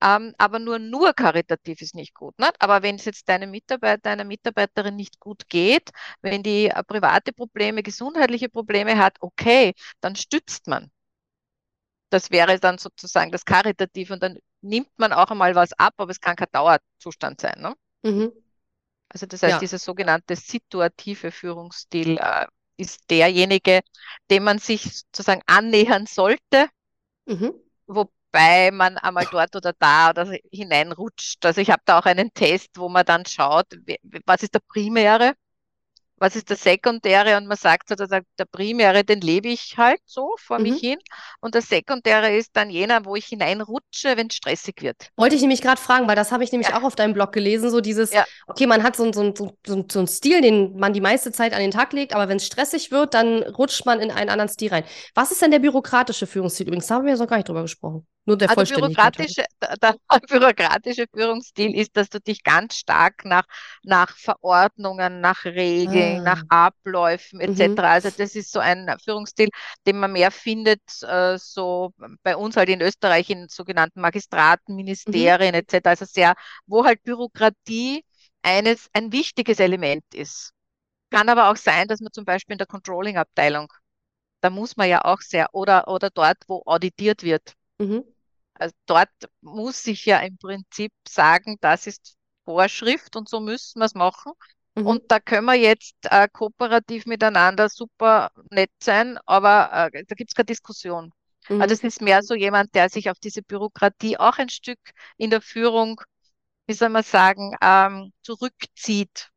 ähm, 0.02 0.34
aber 0.38 0.58
nur, 0.58 0.78
nur 0.78 1.12
karitativ 1.12 1.82
ist 1.82 1.94
nicht 1.94 2.14
gut. 2.14 2.38
Ne? 2.38 2.50
Aber 2.58 2.82
wenn 2.82 2.96
es 2.96 3.04
jetzt 3.04 3.28
deinem 3.28 3.50
Mitarbeiter, 3.50 4.10
einer 4.10 4.24
Mitarbeiterin 4.24 4.96
nicht 4.96 5.20
gut 5.20 5.48
geht, 5.48 5.90
wenn 6.22 6.42
die 6.42 6.68
äh, 6.68 6.82
private 6.84 7.32
Probleme, 7.32 7.82
gesundheitliche 7.82 8.48
Probleme 8.48 8.98
hat, 8.98 9.16
okay, 9.20 9.74
dann 10.00 10.16
stützt 10.16 10.66
man. 10.66 10.90
Das 12.08 12.30
wäre 12.30 12.58
dann 12.58 12.78
sozusagen 12.78 13.30
das 13.30 13.44
Karitativ 13.44 14.10
und 14.10 14.22
dann 14.22 14.38
nimmt 14.62 14.90
man 14.96 15.12
auch 15.12 15.30
einmal 15.30 15.54
was 15.54 15.72
ab, 15.74 15.94
aber 15.98 16.10
es 16.10 16.20
kann 16.20 16.36
kein 16.36 16.48
Dauerzustand 16.50 17.40
sein. 17.40 17.60
Ne? 17.60 17.74
Mhm. 18.02 18.32
Also 19.08 19.26
das 19.26 19.42
heißt, 19.42 19.54
ja. 19.54 19.58
dieser 19.58 19.78
sogenannte 19.78 20.36
situative 20.36 21.30
Führungsstil 21.30 22.18
äh, 22.18 22.46
ist 22.76 23.10
derjenige, 23.10 23.80
dem 24.30 24.44
man 24.44 24.58
sich 24.58 24.82
sozusagen 24.82 25.42
annähern 25.46 26.06
sollte, 26.06 26.68
mhm. 27.26 27.52
wo, 27.86 28.10
wobei 28.32 28.70
man 28.70 28.96
einmal 28.98 29.26
dort 29.30 29.56
oder 29.56 29.72
da 29.78 30.10
oder 30.10 30.32
hineinrutscht. 30.52 31.44
Also 31.44 31.60
ich 31.60 31.70
habe 31.70 31.82
da 31.84 31.98
auch 31.98 32.06
einen 32.06 32.32
Test, 32.32 32.70
wo 32.76 32.88
man 32.88 33.04
dann 33.04 33.26
schaut, 33.26 33.66
was 34.26 34.42
ist 34.42 34.54
der 34.54 34.60
Primäre 34.60 35.34
was 36.20 36.36
ist 36.36 36.50
das 36.50 36.62
Sekundäre? 36.62 37.36
Und 37.38 37.46
man 37.46 37.56
sagt 37.56 37.88
so, 37.88 37.94
der, 37.94 38.22
der 38.38 38.44
Primäre, 38.44 39.04
den 39.04 39.20
lebe 39.20 39.48
ich 39.48 39.76
halt 39.76 40.00
so 40.04 40.34
vor 40.38 40.58
mhm. 40.58 40.64
mich 40.64 40.80
hin. 40.80 40.98
Und 41.40 41.54
das 41.54 41.68
Sekundäre 41.68 42.36
ist 42.36 42.50
dann 42.52 42.70
jener, 42.70 43.04
wo 43.06 43.16
ich 43.16 43.26
hineinrutsche, 43.26 44.16
wenn 44.16 44.28
es 44.28 44.36
stressig 44.36 44.82
wird. 44.82 45.08
Wollte 45.16 45.34
ich 45.34 45.40
nämlich 45.40 45.62
gerade 45.62 45.80
fragen, 45.80 46.06
weil 46.06 46.16
das 46.16 46.30
habe 46.30 46.44
ich 46.44 46.52
nämlich 46.52 46.68
ja. 46.68 46.78
auch 46.78 46.82
auf 46.82 46.94
deinem 46.94 47.14
Blog 47.14 47.32
gelesen, 47.32 47.70
so 47.70 47.80
dieses, 47.80 48.12
ja. 48.12 48.24
okay, 48.46 48.66
man 48.66 48.82
hat 48.82 48.96
so, 48.96 49.10
so, 49.12 49.34
so, 49.34 49.56
so, 49.66 49.84
so 49.90 49.98
einen 49.98 50.08
Stil, 50.08 50.42
den 50.42 50.76
man 50.76 50.92
die 50.92 51.00
meiste 51.00 51.32
Zeit 51.32 51.54
an 51.54 51.60
den 51.60 51.70
Tag 51.70 51.92
legt, 51.94 52.14
aber 52.14 52.28
wenn 52.28 52.36
es 52.36 52.46
stressig 52.46 52.90
wird, 52.90 53.14
dann 53.14 53.42
rutscht 53.42 53.86
man 53.86 54.00
in 54.00 54.10
einen 54.10 54.28
anderen 54.28 54.50
Stil 54.50 54.70
rein. 54.70 54.84
Was 55.14 55.32
ist 55.32 55.40
denn 55.40 55.50
der 55.50 55.58
bürokratische 55.58 56.26
Führungsstil? 56.26 56.66
Übrigens, 56.66 56.86
da 56.86 56.96
haben 56.96 57.06
wir 57.06 57.14
ja 57.14 57.18
noch 57.18 57.28
gar 57.28 57.36
nicht 57.36 57.48
drüber 57.48 57.62
gesprochen. 57.62 58.06
Nur 58.26 58.36
der 58.36 58.50
also 58.50 58.74
bürokratische, 58.74 59.44
der, 59.60 59.76
der, 60.10 60.20
bürokratische 60.28 61.06
Führungsstil 61.12 61.74
ist, 61.74 61.96
dass 61.96 62.10
du 62.10 62.20
dich 62.20 62.42
ganz 62.42 62.76
stark 62.76 63.24
nach, 63.24 63.44
nach 63.82 64.16
Verordnungen, 64.16 65.20
nach 65.20 65.44
Regeln, 65.44 66.20
ah. 66.20 66.34
nach 66.34 66.42
Abläufen 66.48 67.40
etc. 67.40 67.68
Mhm. 67.68 67.78
Also 67.80 68.10
das 68.16 68.34
ist 68.36 68.52
so 68.52 68.58
ein 68.58 68.94
Führungsstil, 69.02 69.48
den 69.86 69.98
man 69.98 70.12
mehr 70.12 70.30
findet, 70.30 70.82
äh, 71.02 71.38
so 71.38 71.92
bei 72.22 72.36
uns 72.36 72.56
halt 72.56 72.68
in 72.68 72.80
Österreich 72.82 73.30
in 73.30 73.48
sogenannten 73.48 74.00
Magistraten, 74.00 74.76
Ministerien 74.76 75.54
mhm. 75.54 75.62
etc. 75.66 75.86
Also 75.86 76.04
sehr, 76.04 76.34
wo 76.66 76.84
halt 76.84 77.02
Bürokratie 77.02 78.04
eines, 78.42 78.88
ein 78.92 79.12
wichtiges 79.12 79.60
Element 79.60 80.04
ist. 80.14 80.52
Kann 81.10 81.28
aber 81.28 81.50
auch 81.50 81.56
sein, 81.56 81.88
dass 81.88 82.00
man 82.00 82.12
zum 82.12 82.24
Beispiel 82.24 82.54
in 82.54 82.58
der 82.58 82.66
Controlling-Abteilung, 82.66 83.72
da 84.40 84.50
muss 84.50 84.76
man 84.76 84.88
ja 84.88 85.04
auch 85.04 85.20
sehr, 85.20 85.48
oder, 85.52 85.88
oder 85.88 86.10
dort, 86.10 86.38
wo 86.46 86.62
auditiert 86.66 87.22
wird. 87.22 87.54
Mhm. 87.80 88.04
Also 88.54 88.74
dort 88.86 89.08
muss 89.40 89.86
ich 89.86 90.04
ja 90.04 90.18
im 90.20 90.36
Prinzip 90.36 90.92
sagen, 91.08 91.56
das 91.60 91.86
ist 91.86 92.16
Vorschrift 92.44 93.16
und 93.16 93.28
so 93.28 93.40
müssen 93.40 93.80
wir 93.80 93.86
es 93.86 93.94
machen. 93.94 94.32
Mhm. 94.74 94.86
Und 94.86 95.10
da 95.10 95.18
können 95.18 95.46
wir 95.46 95.54
jetzt 95.54 95.96
äh, 96.02 96.28
kooperativ 96.30 97.06
miteinander 97.06 97.68
super 97.68 98.30
nett 98.50 98.70
sein, 98.82 99.18
aber 99.24 99.90
äh, 99.92 100.04
da 100.06 100.14
gibt 100.14 100.30
es 100.30 100.34
keine 100.34 100.46
Diskussion. 100.46 101.12
Mhm. 101.48 101.62
Also 101.62 101.72
es 101.72 101.82
ist 101.82 102.02
mehr 102.02 102.22
so 102.22 102.34
jemand, 102.34 102.74
der 102.74 102.90
sich 102.90 103.08
auf 103.08 103.18
diese 103.18 103.42
Bürokratie 103.42 104.18
auch 104.18 104.36
ein 104.36 104.50
Stück 104.50 104.78
in 105.16 105.30
der 105.30 105.40
Führung, 105.40 106.00
wie 106.66 106.74
soll 106.74 106.90
man 106.90 107.02
sagen, 107.02 107.56
ähm, 107.62 108.12
zurückzieht 108.22 109.30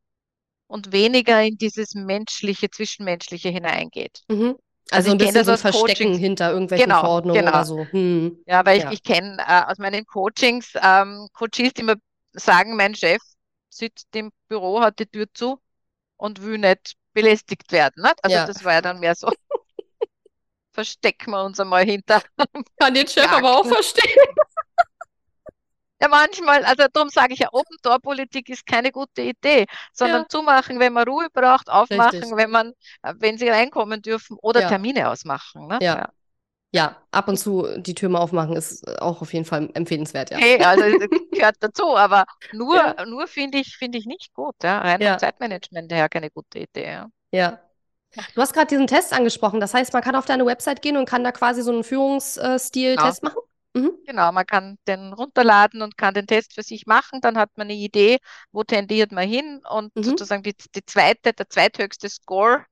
und 0.67 0.91
weniger 0.91 1.41
in 1.41 1.57
dieses 1.57 1.93
menschliche, 1.93 2.69
zwischenmenschliche 2.69 3.49
hineingeht. 3.49 4.23
Mhm. 4.27 4.57
Also, 4.91 5.09
also 5.09 5.11
ein 5.11 5.17
bisschen 5.17 5.45
so 5.45 5.57
Verstecken 5.57 5.87
Coachings. 5.87 6.17
hinter 6.17 6.51
irgendwelchen 6.51 6.87
genau, 6.87 6.99
Verordnungen 6.99 7.39
genau. 7.39 7.51
oder 7.51 7.65
so. 7.65 7.87
Hm. 7.91 8.43
Ja, 8.45 8.65
weil 8.65 8.79
ja. 8.79 8.87
ich, 8.87 8.95
ich 8.95 9.03
kenne 9.03 9.37
äh, 9.39 9.63
aus 9.65 9.77
meinen 9.77 10.05
Coachings 10.05 10.73
ähm, 10.81 11.27
Coaches, 11.33 11.73
die 11.73 11.81
immer 11.81 11.95
sagen, 12.33 12.75
mein 12.75 12.93
Chef 12.93 13.21
sitzt 13.69 14.07
im 14.15 14.31
Büro, 14.47 14.81
hat 14.81 14.99
die 14.99 15.05
Tür 15.05 15.25
zu 15.33 15.59
und 16.17 16.41
will 16.43 16.57
nicht 16.57 16.93
belästigt 17.13 17.71
werden. 17.71 18.03
Nicht? 18.03 18.15
Also 18.23 18.35
ja. 18.35 18.45
das 18.45 18.63
war 18.63 18.73
ja 18.73 18.81
dann 18.81 18.99
mehr 18.99 19.15
so. 19.15 19.31
Verstecken 20.73 21.31
wir 21.31 21.43
uns 21.43 21.59
einmal 21.59 21.85
hinter. 21.85 22.21
Kann 22.79 22.93
den 22.93 23.07
Chef 23.07 23.31
aber 23.31 23.59
auch 23.59 23.65
verstehen. 23.65 24.17
Ja, 26.03 26.09
manchmal, 26.09 26.65
also 26.65 26.83
darum 26.91 27.07
sage 27.07 27.33
ich 27.33 27.39
ja, 27.39 27.47
Open-Door-Politik 27.53 28.49
ist 28.49 28.65
keine 28.65 28.91
gute 28.91 29.21
Idee, 29.21 29.65
sondern 29.93 30.23
ja. 30.23 30.27
zumachen, 30.27 30.77
wenn 30.79 30.91
man 30.91 31.07
Ruhe 31.07 31.27
braucht, 31.31 31.69
aufmachen, 31.69 32.19
Richtig. 32.19 32.35
wenn 32.35 32.49
man, 32.49 32.73
äh, 33.03 33.13
wenn 33.19 33.37
sie 33.37 33.47
reinkommen 33.47 34.01
dürfen 34.01 34.37
oder 34.41 34.61
ja. 34.61 34.67
Termine 34.67 35.09
ausmachen. 35.09 35.67
Ne? 35.67 35.79
Ja. 35.81 35.95
ja. 35.95 36.09
ja. 36.73 36.97
ab 37.11 37.29
und 37.29 37.37
zu 37.37 37.77
die 37.77 37.95
Tür 37.95 38.09
mal 38.09 38.19
aufmachen 38.19 38.57
ist 38.57 38.85
auch 39.01 39.21
auf 39.21 39.31
jeden 39.31 39.45
Fall 39.45 39.69
empfehlenswert, 39.75 40.31
ja. 40.31 40.37
Okay, 40.37 40.61
also 40.61 40.83
gehört 41.31 41.55
dazu, 41.61 41.95
aber 41.95 42.25
nur, 42.51 42.97
nur 43.05 43.27
finde 43.27 43.59
ich, 43.59 43.77
finde 43.77 43.97
ich 43.97 44.05
nicht 44.05 44.33
gut. 44.33 44.55
Ja? 44.61 44.79
Rein 44.79 45.01
vom 45.01 45.19
Zeitmanagement 45.19 45.89
her 45.93 46.09
keine 46.09 46.29
gute 46.31 46.59
Idee. 46.59 46.85
Ja. 46.85 47.09
ja. 47.31 47.59
Du 48.35 48.41
hast 48.41 48.51
gerade 48.51 48.67
diesen 48.67 48.87
Test 48.87 49.13
angesprochen. 49.13 49.61
Das 49.61 49.73
heißt, 49.73 49.93
man 49.93 50.03
kann 50.03 50.15
auf 50.15 50.25
deine 50.25 50.45
Website 50.45 50.81
gehen 50.81 50.97
und 50.97 51.05
kann 51.05 51.23
da 51.23 51.31
quasi 51.31 51.61
so 51.61 51.71
einen 51.71 51.85
Führungsstil-Test 51.85 53.21
genau. 53.21 53.33
machen? 53.33 53.41
Mhm. 53.73 53.91
Genau, 54.05 54.31
man 54.31 54.45
kann 54.45 54.77
den 54.87 55.13
runterladen 55.13 55.81
und 55.81 55.97
kann 55.97 56.13
den 56.13 56.27
Test 56.27 56.53
für 56.53 56.63
sich 56.63 56.85
machen. 56.85 57.21
Dann 57.21 57.37
hat 57.37 57.49
man 57.57 57.67
eine 57.67 57.73
Idee, 57.73 58.19
wo 58.51 58.63
tendiert 58.63 59.11
man 59.11 59.27
hin. 59.27 59.61
Und 59.69 59.95
mhm. 59.95 60.03
sozusagen 60.03 60.43
die, 60.43 60.55
die 60.75 60.85
zweite, 60.85 61.33
der 61.33 61.49
zweithöchste 61.49 62.09
Score 62.09 62.65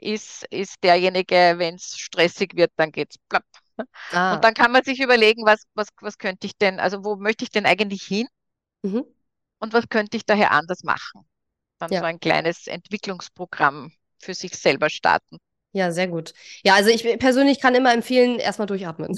ist, 0.00 0.44
ist 0.50 0.82
derjenige, 0.82 1.54
wenn 1.56 1.76
es 1.76 1.96
stressig 1.96 2.56
wird, 2.56 2.72
dann 2.76 2.90
geht 2.90 3.10
es 3.10 3.18
plapp. 3.28 3.44
Ah. 4.10 4.34
Und 4.34 4.44
dann 4.44 4.54
kann 4.54 4.72
man 4.72 4.82
sich 4.82 5.00
überlegen, 5.00 5.44
was, 5.46 5.62
was, 5.74 5.88
was 6.00 6.18
könnte 6.18 6.46
ich 6.46 6.56
denn, 6.56 6.80
also 6.80 7.04
wo 7.04 7.14
möchte 7.14 7.44
ich 7.44 7.50
denn 7.50 7.66
eigentlich 7.66 8.02
hin? 8.02 8.26
Mhm. 8.82 9.04
Und 9.60 9.72
was 9.72 9.88
könnte 9.88 10.16
ich 10.16 10.24
daher 10.24 10.50
anders 10.50 10.82
machen? 10.82 11.24
Dann 11.78 11.92
ja. 11.92 12.00
so 12.00 12.04
ein 12.04 12.18
kleines 12.18 12.66
Entwicklungsprogramm 12.66 13.92
für 14.20 14.34
sich 14.34 14.56
selber 14.56 14.90
starten. 14.90 15.38
Ja, 15.72 15.92
sehr 15.92 16.08
gut. 16.08 16.32
Ja, 16.64 16.74
also 16.74 16.90
ich 16.90 17.04
persönlich 17.18 17.60
kann 17.60 17.74
immer 17.74 17.92
empfehlen, 17.92 18.38
erstmal 18.38 18.66
durchatmen. 18.66 19.16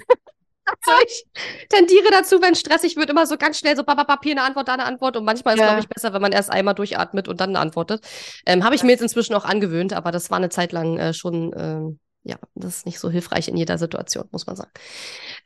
also 0.86 1.02
ich 1.06 1.24
tendiere 1.68 2.10
dazu, 2.10 2.40
wenn 2.40 2.54
stressig 2.54 2.96
wird, 2.96 3.10
immer 3.10 3.26
so 3.26 3.36
ganz 3.36 3.58
schnell 3.58 3.76
so 3.76 3.84
hier 4.22 4.32
eine 4.32 4.42
Antwort, 4.42 4.68
da 4.68 4.74
eine 4.74 4.84
Antwort. 4.84 5.16
Und 5.16 5.24
manchmal 5.24 5.54
ist, 5.54 5.60
ja. 5.60 5.66
glaube 5.66 5.80
ich, 5.80 5.88
besser, 5.88 6.12
wenn 6.12 6.22
man 6.22 6.32
erst 6.32 6.50
einmal 6.50 6.74
durchatmet 6.74 7.28
und 7.28 7.40
dann 7.40 7.56
antwortet. 7.56 8.04
Ähm, 8.46 8.64
Habe 8.64 8.74
ich 8.74 8.82
mir 8.82 8.90
jetzt 8.92 9.02
inzwischen 9.02 9.34
auch 9.34 9.44
angewöhnt, 9.44 9.92
aber 9.92 10.12
das 10.12 10.30
war 10.30 10.38
eine 10.38 10.50
Zeit 10.50 10.72
lang 10.72 10.98
äh, 10.98 11.12
schon 11.14 11.52
äh, 11.52 11.96
ja, 12.22 12.36
das 12.54 12.78
ist 12.78 12.86
nicht 12.86 12.98
so 12.98 13.08
hilfreich 13.08 13.48
in 13.48 13.56
jeder 13.56 13.78
Situation, 13.78 14.28
muss 14.30 14.46
man 14.46 14.54
sagen. 14.54 14.70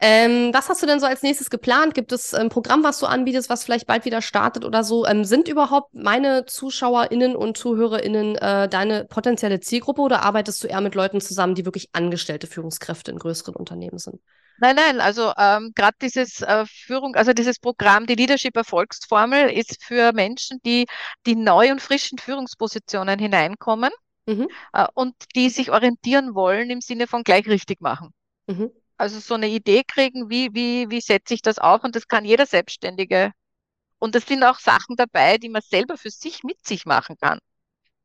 Ähm, 0.01 0.51
was 0.53 0.69
hast 0.69 0.83
du 0.83 0.87
denn 0.87 0.99
so 0.99 1.07
als 1.07 1.23
nächstes 1.23 1.49
geplant? 1.49 1.95
Gibt 1.95 2.11
es 2.11 2.35
ein 2.35 2.49
Programm, 2.49 2.83
was 2.83 2.99
du 2.99 3.07
anbietest, 3.07 3.49
was 3.49 3.63
vielleicht 3.63 3.87
bald 3.87 4.05
wieder 4.05 4.21
startet 4.21 4.65
oder 4.65 4.83
so? 4.83 5.07
Ähm, 5.07 5.25
sind 5.25 5.47
überhaupt 5.47 5.95
meine 5.95 6.47
ZuschauerInnen 6.47 7.37
und 7.37 7.57
ZuhörerInnen 7.57 8.35
äh, 8.37 8.69
deine 8.69 9.05
potenzielle 9.05 9.61
Zielgruppe 9.61 10.03
oder 10.03 10.23
arbeitest 10.23 10.65
du 10.65 10.69
eher 10.69 10.81
mit 10.81 10.97
Leuten 10.97 11.21
zusammen, 11.21 11.55
die 11.55 11.65
wirklich 11.65 11.91
angestellte 11.93 12.49
Führungskräfte 12.49 13.13
in 13.13 13.19
größeren 13.19 13.55
Unternehmen 13.55 13.99
sind? 13.99 14.21
Nein, 14.59 14.77
nein, 14.77 15.01
also 15.01 15.33
ähm, 15.37 15.73
gerade 15.75 15.97
dieses 16.01 16.41
äh, 16.41 16.65
Führung, 16.67 17.17
also 17.17 17.33
dieses 17.33 17.59
Programm, 17.59 18.07
die 18.07 18.15
Leadership 18.15 18.57
Erfolgsformel, 18.57 19.51
ist 19.51 19.83
für 19.83 20.13
Menschen, 20.13 20.61
die 20.65 20.87
die 21.27 21.35
neu 21.35 21.73
und 21.73 21.83
frischen 21.83 22.19
Führungspositionen 22.19 23.19
hineinkommen 23.19 23.91
mhm. 24.27 24.49
äh, 24.73 24.87
und 24.95 25.15
die 25.35 25.51
sich 25.51 25.71
orientieren 25.71 26.35
wollen 26.35 26.71
im 26.71 26.81
Sinne 26.81 27.07
von 27.07 27.25
gleich 27.25 27.47
richtig 27.47 27.81
machen. 27.81 28.11
Mhm. 28.47 28.71
Also 28.97 29.19
so 29.19 29.35
eine 29.35 29.49
Idee 29.49 29.83
kriegen, 29.85 30.31
wie, 30.31 30.51
wie, 30.55 30.89
wie 30.89 31.01
setze 31.01 31.35
ich 31.35 31.43
das 31.43 31.59
auf 31.59 31.83
und 31.83 31.97
das 31.97 32.07
kann 32.07 32.25
jeder 32.25 32.47
Selbstständige. 32.47 33.33
Und 33.99 34.15
es 34.15 34.27
sind 34.27 34.45
auch 34.45 34.59
Sachen 34.59 34.97
dabei, 34.97 35.39
die 35.39 35.49
man 35.49 35.63
selber 35.63 35.97
für 35.97 36.11
sich 36.11 36.45
mit 36.45 36.65
sich 36.65 36.87
machen 36.87 37.17
kann. 37.21 37.39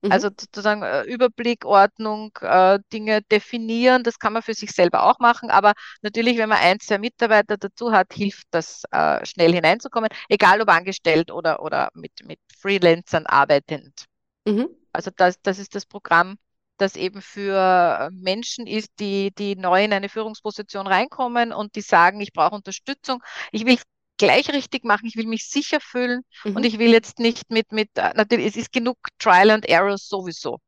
Mhm. 0.01 0.11
Also 0.11 0.29
sozusagen 0.29 0.83
äh, 0.83 1.03
Überblick, 1.03 1.65
Ordnung, 1.65 2.31
äh, 2.41 2.79
Dinge 2.93 3.21
definieren, 3.23 4.03
das 4.03 4.17
kann 4.19 4.33
man 4.33 4.41
für 4.41 4.53
sich 4.53 4.71
selber 4.71 5.03
auch 5.03 5.19
machen. 5.19 5.49
Aber 5.49 5.73
natürlich, 6.01 6.37
wenn 6.37 6.49
man 6.49 6.59
ein, 6.59 6.79
zwei 6.79 6.97
Mitarbeiter 6.97 7.57
dazu 7.57 7.91
hat, 7.91 8.13
hilft 8.13 8.47
das 8.51 8.83
äh, 8.91 9.25
schnell 9.25 9.53
hineinzukommen, 9.53 10.09
egal 10.29 10.61
ob 10.61 10.69
angestellt 10.69 11.31
oder, 11.31 11.61
oder 11.61 11.89
mit, 11.93 12.13
mit 12.23 12.39
Freelancern 12.57 13.25
arbeitend. 13.25 14.05
Mhm. 14.45 14.69
Also 14.93 15.11
das, 15.15 15.41
das 15.41 15.59
ist 15.59 15.75
das 15.75 15.85
Programm, 15.85 16.37
das 16.77 16.95
eben 16.95 17.21
für 17.21 18.09
Menschen 18.13 18.67
ist, 18.67 18.91
die, 18.99 19.31
die 19.37 19.55
neu 19.57 19.83
in 19.83 19.91
eine 19.91 20.07
Führungsposition 20.07 20.87
reinkommen 20.87 21.51
und 21.51 21.75
die 21.75 21.81
sagen, 21.81 22.21
ich 22.21 22.31
brauche 22.31 22.55
Unterstützung. 22.55 23.21
Ich 23.51 23.65
will 23.65 23.77
gleich 24.19 24.49
richtig 24.49 24.83
machen, 24.83 25.07
ich 25.07 25.15
will 25.15 25.25
mich 25.25 25.49
sicher 25.49 25.79
fühlen 25.81 26.21
mhm. 26.43 26.57
und 26.57 26.63
ich 26.63 26.77
will 26.77 26.91
jetzt 26.91 27.17
nicht 27.17 27.49
mit, 27.49 27.71
mit, 27.71 27.89
äh, 27.95 28.13
natürlich, 28.15 28.47
es 28.47 28.55
ist 28.55 28.71
genug 28.71 28.97
Trial 29.17 29.49
and 29.49 29.67
Error 29.67 29.97
sowieso, 29.97 30.59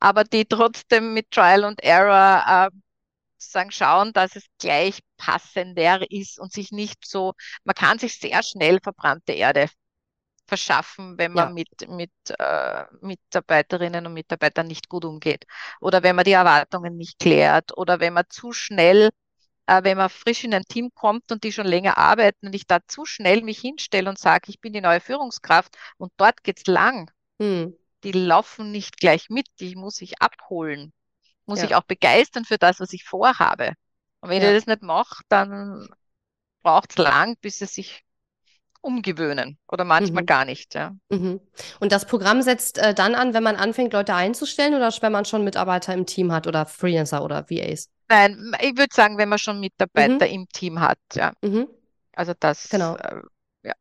aber 0.00 0.24
die 0.24 0.44
trotzdem 0.44 1.14
mit 1.14 1.30
Trial 1.30 1.64
and 1.64 1.82
Error 1.82 2.68
äh, 2.68 2.76
sagen, 3.38 3.70
schauen, 3.70 4.12
dass 4.12 4.36
es 4.36 4.44
gleich 4.58 4.98
passender 5.16 6.10
ist 6.10 6.38
und 6.38 6.52
sich 6.52 6.72
nicht 6.72 7.06
so, 7.06 7.32
man 7.64 7.74
kann 7.74 7.98
sich 7.98 8.18
sehr 8.18 8.42
schnell 8.42 8.80
verbrannte 8.82 9.32
Erde 9.32 9.68
verschaffen, 10.46 11.18
wenn 11.18 11.32
man 11.32 11.48
ja. 11.48 11.54
mit, 11.54 11.88
mit 11.88 12.10
äh, 12.38 12.84
Mitarbeiterinnen 13.00 14.06
und 14.06 14.14
Mitarbeitern 14.14 14.66
nicht 14.66 14.88
gut 14.88 15.04
umgeht 15.04 15.44
oder 15.80 16.02
wenn 16.02 16.16
man 16.16 16.24
die 16.24 16.32
Erwartungen 16.32 16.96
nicht 16.96 17.18
klärt 17.18 17.76
oder 17.76 18.00
wenn 18.00 18.14
man 18.14 18.24
zu 18.28 18.52
schnell, 18.52 19.10
äh, 19.68 19.84
wenn 19.84 19.98
man 19.98 20.08
frisch 20.08 20.44
in 20.44 20.54
ein 20.54 20.64
Team 20.64 20.90
kommt 20.94 21.30
und 21.30 21.44
die 21.44 21.52
schon 21.52 21.66
länger 21.66 21.98
arbeiten 21.98 22.46
und 22.46 22.54
ich 22.54 22.66
da 22.66 22.78
zu 22.86 23.04
schnell 23.04 23.42
mich 23.42 23.58
hinstelle 23.60 24.08
und 24.08 24.18
sage, 24.18 24.44
ich 24.48 24.60
bin 24.60 24.72
die 24.72 24.80
neue 24.80 25.00
Führungskraft 25.00 25.76
und 25.98 26.10
dort 26.16 26.42
geht's 26.42 26.66
lang. 26.66 27.10
Hm. 27.38 27.76
Die 28.02 28.12
laufen 28.12 28.70
nicht 28.72 28.96
gleich 28.96 29.28
mit, 29.28 29.46
die 29.60 29.76
muss 29.76 30.00
ich 30.00 30.22
abholen, 30.22 30.92
muss 31.44 31.58
ja. 31.58 31.66
ich 31.66 31.74
auch 31.74 31.82
begeistern 31.82 32.46
für 32.46 32.56
das, 32.56 32.80
was 32.80 32.92
ich 32.94 33.04
vorhabe. 33.04 33.74
Und 34.20 34.30
wenn 34.30 34.42
ja. 34.42 34.48
ich 34.48 34.56
das 34.56 34.66
nicht 34.66 34.82
mache, 34.82 35.22
dann 35.28 35.86
braucht 36.62 36.90
es 36.90 36.96
lang, 36.96 37.36
bis 37.40 37.60
es 37.60 37.74
sich 37.74 38.04
umgewöhnen 38.80 39.58
oder 39.68 39.84
manchmal 39.84 40.22
mhm. 40.22 40.26
gar 40.26 40.44
nicht. 40.44 40.74
Ja. 40.74 40.94
Mhm. 41.08 41.40
Und 41.80 41.92
das 41.92 42.06
Programm 42.06 42.42
setzt 42.42 42.78
äh, 42.78 42.94
dann 42.94 43.14
an, 43.14 43.34
wenn 43.34 43.42
man 43.42 43.56
anfängt, 43.56 43.92
Leute 43.92 44.14
einzustellen 44.14 44.74
oder 44.74 44.92
wenn 45.00 45.12
man 45.12 45.24
schon 45.24 45.44
Mitarbeiter 45.44 45.94
im 45.94 46.06
Team 46.06 46.32
hat 46.32 46.46
oder 46.46 46.66
Freelancer 46.66 47.24
oder 47.24 47.48
VAs? 47.50 47.88
Nein, 48.08 48.52
ich 48.60 48.76
würde 48.76 48.94
sagen, 48.94 49.18
wenn 49.18 49.28
man 49.28 49.38
schon 49.38 49.60
Mitarbeiter 49.60 50.26
mhm. 50.26 50.32
im 50.32 50.48
Team 50.48 50.80
hat. 50.80 50.98
Ja. 51.14 51.32
Mhm. 51.42 51.68
Also 52.14 52.32
das. 52.38 52.68
Genau. 52.68 52.96
Äh, 52.96 53.20
ja. 53.64 53.74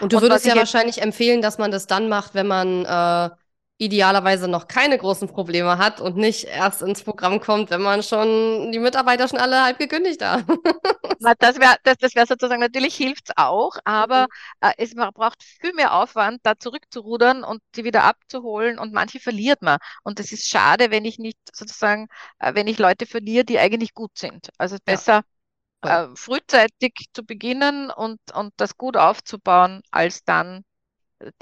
Und 0.00 0.12
du 0.12 0.16
Und 0.16 0.22
würdest 0.22 0.46
ja 0.46 0.56
wahrscheinlich 0.56 1.02
empfehlen, 1.02 1.42
dass 1.42 1.58
man 1.58 1.70
das 1.70 1.86
dann 1.86 2.08
macht, 2.08 2.34
wenn 2.34 2.46
man 2.46 2.84
äh, 2.84 3.30
idealerweise 3.78 4.48
noch 4.48 4.66
keine 4.66 4.98
großen 4.98 5.28
Probleme 5.28 5.78
hat 5.78 6.00
und 6.00 6.16
nicht 6.16 6.44
erst 6.44 6.82
ins 6.82 7.02
Programm 7.02 7.40
kommt, 7.40 7.70
wenn 7.70 7.80
man 7.80 8.02
schon 8.02 8.72
die 8.72 8.80
Mitarbeiter 8.80 9.28
schon 9.28 9.38
alle 9.38 9.62
halb 9.62 9.78
gekündigt 9.78 10.22
hat. 10.22 10.44
das 11.38 11.60
wäre 11.60 11.76
das, 11.84 11.96
das 11.98 12.14
wär 12.16 12.26
sozusagen, 12.26 12.60
natürlich 12.60 12.96
hilft 12.96 13.28
es 13.28 13.34
auch, 13.36 13.76
aber 13.84 14.22
mhm. 14.22 14.68
äh, 14.68 14.72
es 14.78 14.94
braucht 14.94 15.44
viel 15.44 15.72
mehr 15.74 15.94
Aufwand, 15.94 16.40
da 16.42 16.58
zurückzurudern 16.58 17.44
und 17.44 17.62
die 17.76 17.84
wieder 17.84 18.02
abzuholen 18.02 18.80
und 18.80 18.92
manche 18.92 19.20
verliert 19.20 19.62
man. 19.62 19.78
Und 20.02 20.18
es 20.18 20.32
ist 20.32 20.48
schade, 20.48 20.90
wenn 20.90 21.04
ich 21.04 21.18
nicht 21.18 21.38
sozusagen, 21.52 22.08
äh, 22.40 22.54
wenn 22.54 22.66
ich 22.66 22.78
Leute 22.78 23.06
verliere, 23.06 23.44
die 23.44 23.60
eigentlich 23.60 23.94
gut 23.94 24.18
sind. 24.18 24.48
Also 24.58 24.76
besser 24.84 25.22
ja. 25.84 26.04
äh, 26.04 26.08
frühzeitig 26.16 26.94
zu 27.12 27.24
beginnen 27.24 27.90
und, 27.90 28.18
und 28.34 28.52
das 28.56 28.76
gut 28.76 28.96
aufzubauen, 28.96 29.82
als 29.92 30.24
dann 30.24 30.64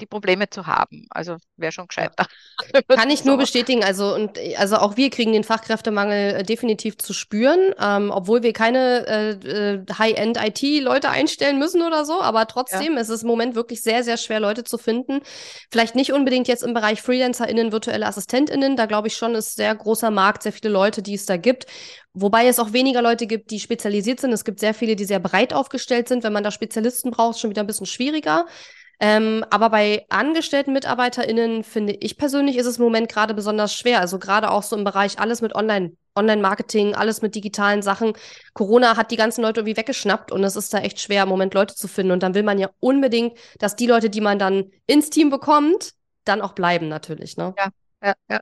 die 0.01 0.05
Probleme 0.05 0.49
zu 0.49 0.65
haben. 0.65 1.05
Also 1.09 1.37
wäre 1.55 1.71
schon 1.71 1.87
gescheiter. 1.87 2.27
Kann 2.87 3.09
ich 3.09 3.25
nur 3.25 3.37
bestätigen. 3.37 3.83
Also, 3.83 4.13
und, 4.13 4.39
also 4.57 4.77
auch 4.77 4.97
wir 4.97 5.09
kriegen 5.09 5.33
den 5.33 5.43
Fachkräftemangel 5.43 6.35
äh, 6.35 6.43
definitiv 6.43 6.97
zu 6.97 7.13
spüren, 7.13 7.73
ähm, 7.79 8.11
obwohl 8.11 8.43
wir 8.43 8.53
keine 8.53 9.07
äh, 9.07 9.29
äh 9.31 9.85
High-End-IT-Leute 9.97 11.09
einstellen 11.09 11.59
müssen 11.59 11.81
oder 11.81 12.05
so. 12.05 12.21
Aber 12.21 12.47
trotzdem 12.47 12.95
ja. 12.95 13.01
ist 13.01 13.09
es 13.09 13.21
im 13.21 13.27
Moment 13.27 13.55
wirklich 13.55 13.81
sehr, 13.81 14.03
sehr 14.03 14.17
schwer, 14.17 14.39
Leute 14.39 14.63
zu 14.63 14.77
finden. 14.77 15.21
Vielleicht 15.71 15.95
nicht 15.95 16.11
unbedingt 16.11 16.47
jetzt 16.47 16.63
im 16.63 16.73
Bereich 16.73 17.01
FreelancerInnen, 17.01 17.71
virtuelle 17.71 18.07
AssistentInnen. 18.07 18.75
Da 18.75 18.87
glaube 18.87 19.07
ich 19.07 19.15
schon, 19.15 19.35
ist 19.35 19.55
sehr 19.55 19.75
großer 19.75 20.11
Markt, 20.11 20.43
sehr 20.43 20.53
viele 20.53 20.69
Leute, 20.69 21.01
die 21.01 21.13
es 21.13 21.25
da 21.25 21.37
gibt. 21.37 21.67
Wobei 22.13 22.47
es 22.47 22.57
auch 22.57 22.73
weniger 22.73 23.03
Leute 23.03 23.27
gibt, 23.27 23.51
die 23.51 23.59
spezialisiert 23.59 24.19
sind. 24.19 24.33
Es 24.33 24.43
gibt 24.43 24.59
sehr 24.59 24.73
viele, 24.73 24.95
die 24.95 25.05
sehr 25.05 25.19
breit 25.19 25.53
aufgestellt 25.53 26.07
sind. 26.07 26.23
Wenn 26.23 26.33
man 26.33 26.43
da 26.43 26.49
Spezialisten 26.49 27.11
braucht, 27.11 27.35
ist 27.35 27.41
schon 27.41 27.51
wieder 27.51 27.61
ein 27.61 27.67
bisschen 27.67 27.85
schwieriger. 27.85 28.47
Ähm, 28.99 29.45
aber 29.51 29.69
bei 29.69 30.05
angestellten 30.09 30.73
MitarbeiterInnen 30.73 31.63
finde 31.63 31.93
ich 31.93 32.17
persönlich 32.17 32.57
ist 32.57 32.65
es 32.65 32.77
im 32.77 32.83
Moment 32.83 33.09
gerade 33.09 33.33
besonders 33.33 33.73
schwer. 33.73 33.99
Also 33.99 34.17
gerade 34.17 34.49
auch 34.49 34.63
so 34.63 34.75
im 34.75 34.83
Bereich 34.83 35.19
alles 35.19 35.41
mit 35.41 35.53
Online, 35.53 35.95
Online-Marketing, 36.15 36.95
alles 36.95 37.21
mit 37.21 37.35
digitalen 37.35 37.83
Sachen. 37.83 38.13
Corona 38.53 38.97
hat 38.97 39.11
die 39.11 39.17
ganzen 39.17 39.43
Leute 39.43 39.59
irgendwie 39.59 39.77
weggeschnappt 39.77 40.31
und 40.31 40.43
es 40.43 40.55
ist 40.55 40.73
da 40.73 40.79
echt 40.79 40.99
schwer, 40.99 41.23
im 41.23 41.29
Moment 41.29 41.53
Leute 41.53 41.75
zu 41.75 41.87
finden. 41.87 42.11
Und 42.11 42.23
dann 42.23 42.33
will 42.33 42.43
man 42.43 42.57
ja 42.57 42.69
unbedingt, 42.79 43.37
dass 43.59 43.75
die 43.75 43.87
Leute, 43.87 44.09
die 44.09 44.21
man 44.21 44.39
dann 44.39 44.71
ins 44.87 45.11
Team 45.11 45.29
bekommt, 45.29 45.93
dann 46.23 46.41
auch 46.41 46.53
bleiben 46.53 46.87
natürlich. 46.87 47.37
Ne? 47.37 47.53
Ja, 47.57 47.71
ja, 48.03 48.13
ja. 48.29 48.39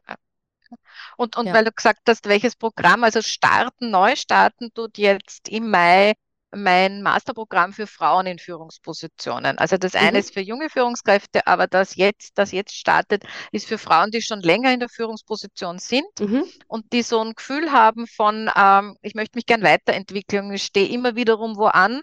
Und, 1.17 1.37
und 1.37 1.47
ja. 1.47 1.53
weil 1.53 1.65
du 1.65 1.71
gesagt 1.71 2.01
hast, 2.07 2.27
welches 2.27 2.55
Programm, 2.55 3.03
also 3.03 3.21
starten, 3.21 3.91
neu 3.91 4.15
starten 4.15 4.73
tut 4.73 4.97
jetzt 4.97 5.49
im 5.49 5.69
Mai 5.69 6.13
mein 6.51 7.01
Masterprogramm 7.01 7.73
für 7.73 7.87
Frauen 7.87 8.27
in 8.27 8.39
Führungspositionen. 8.39 9.57
Also 9.57 9.77
das 9.77 9.95
eine 9.95 10.11
mhm. 10.11 10.17
ist 10.17 10.33
für 10.33 10.41
junge 10.41 10.69
Führungskräfte, 10.69 11.45
aber 11.47 11.67
das 11.67 11.95
jetzt, 11.95 12.37
das 12.37 12.51
jetzt 12.51 12.75
startet, 12.75 13.23
ist 13.51 13.67
für 13.67 13.77
Frauen, 13.77 14.11
die 14.11 14.21
schon 14.21 14.41
länger 14.41 14.73
in 14.73 14.79
der 14.79 14.89
Führungsposition 14.89 15.79
sind 15.79 16.07
mhm. 16.19 16.45
und 16.67 16.91
die 16.93 17.01
so 17.01 17.19
ein 17.19 17.33
Gefühl 17.33 17.71
haben 17.71 18.07
von, 18.07 18.49
ähm, 18.55 18.97
ich 19.01 19.15
möchte 19.15 19.37
mich 19.37 19.45
gern 19.45 19.63
weiterentwickeln, 19.63 20.51
ich 20.53 20.63
stehe 20.63 20.89
immer 20.89 21.15
wiederum 21.15 21.57
wo 21.57 21.65
an 21.65 22.01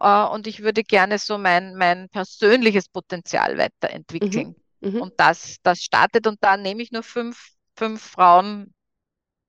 äh, 0.00 0.24
und 0.24 0.46
ich 0.46 0.62
würde 0.62 0.82
gerne 0.82 1.18
so 1.18 1.38
mein, 1.38 1.74
mein 1.76 2.08
persönliches 2.10 2.88
Potenzial 2.88 3.56
weiterentwickeln. 3.58 4.54
Mhm. 4.80 4.90
mhm. 4.90 5.00
Und 5.00 5.14
das, 5.16 5.56
das 5.62 5.80
startet 5.80 6.26
und 6.26 6.38
da 6.42 6.56
nehme 6.56 6.82
ich 6.82 6.92
nur 6.92 7.02
fünf, 7.02 7.48
fünf 7.76 8.02
Frauen 8.02 8.73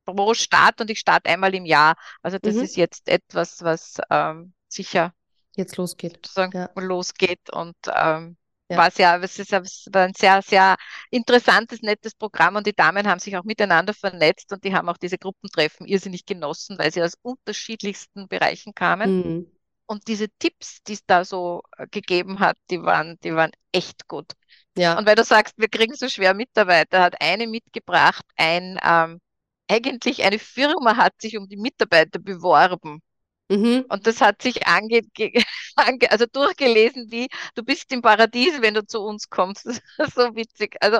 pro 0.06 0.34
Start 0.34 0.80
und 0.82 0.89
ich 0.89 0.99
starte 0.99 1.30
einmal 1.30 1.53
im 1.56 1.66
Jahr. 1.66 1.95
Also 2.22 2.38
das 2.39 2.56
mhm. 2.56 2.64
ist 2.64 2.78
jetzt 2.78 3.10
etwas, 3.10 3.64
was 3.64 3.97
ähm, 4.10 4.53
sicher 4.68 5.14
jetzt 5.56 5.78
losgeht. 5.78 6.30
Ja. 6.36 6.70
losgeht 6.76 7.49
und 7.51 7.76
ähm, 7.93 8.38
ja. 8.70 8.78
war 8.78 8.91
sehr, 8.91 9.22
es 9.22 9.39
ist 9.39 9.53
ein 9.53 10.14
sehr, 10.16 10.41
sehr 10.41 10.76
interessantes, 11.12 11.82
nettes 11.82 12.16
Programm 12.16 12.56
und 12.56 12.68
die 12.68 12.76
Damen 12.76 13.08
haben 13.08 13.20
sich 13.20 13.38
auch 13.38 13.43
miteinander 13.43 13.93
vernetzt 13.93 14.51
und 14.51 14.64
die 14.64 14.74
haben 14.74 14.89
auch 14.89 14.97
diese 14.97 15.18
Gruppentreffen 15.18 15.86
irrsinnig 15.86 16.26
genossen, 16.26 16.78
weil 16.78 16.91
sie 16.91 17.03
aus 17.03 17.14
unterschiedlichsten 17.22 18.28
Bereichen 18.28 18.74
kamen. 18.74 19.18
Mhm. 19.18 19.51
Und 19.88 20.08
diese 20.08 20.28
Tipps, 20.39 20.82
die 20.88 20.93
es 20.93 21.06
da 21.06 21.24
so 21.24 21.62
äh, 21.78 21.86
gegeben 21.88 22.39
hat, 22.39 22.58
die 22.72 22.82
waren, 22.82 23.20
die 23.24 23.36
waren 23.36 23.51
echt 23.72 24.08
gut. 24.08 24.32
Ja. 24.76 24.97
Und 24.97 25.06
weil 25.06 25.16
du 25.16 25.24
sagst, 25.24 25.53
wir 25.58 25.70
kriegen 25.70 25.93
so 25.93 26.10
schwer 26.10 26.34
Mitarbeiter, 26.34 27.03
hat 27.03 27.22
eine 27.22 27.45
mitgebracht 27.47 28.26
ein 28.36 28.80
ähm, 28.84 29.22
eigentlich 29.70 30.24
eine 30.24 30.39
Firma 30.39 30.97
hat 30.97 31.13
sich 31.22 31.38
um 31.38 31.47
die 31.47 31.57
Mitarbeiter 31.57 32.20
beworben. 32.20 33.01
Mhm. 33.49 33.86
Und 33.89 34.07
das 34.07 34.22
hat 34.22 34.41
sich 34.41 34.66
ange, 34.68 35.01
ange, 35.76 36.11
also 36.11 36.26
durchgelesen 36.26 37.11
wie, 37.11 37.28
du 37.55 37.63
bist 37.63 37.91
im 37.93 38.01
Paradies, 38.01 38.61
wenn 38.61 38.74
du 38.74 38.86
zu 38.86 39.01
uns 39.01 39.30
kommst. 39.30 39.66
Das 39.97 40.09
ist 40.09 40.16
so 40.16 40.36
witzig. 40.36 40.76
Also 40.82 40.99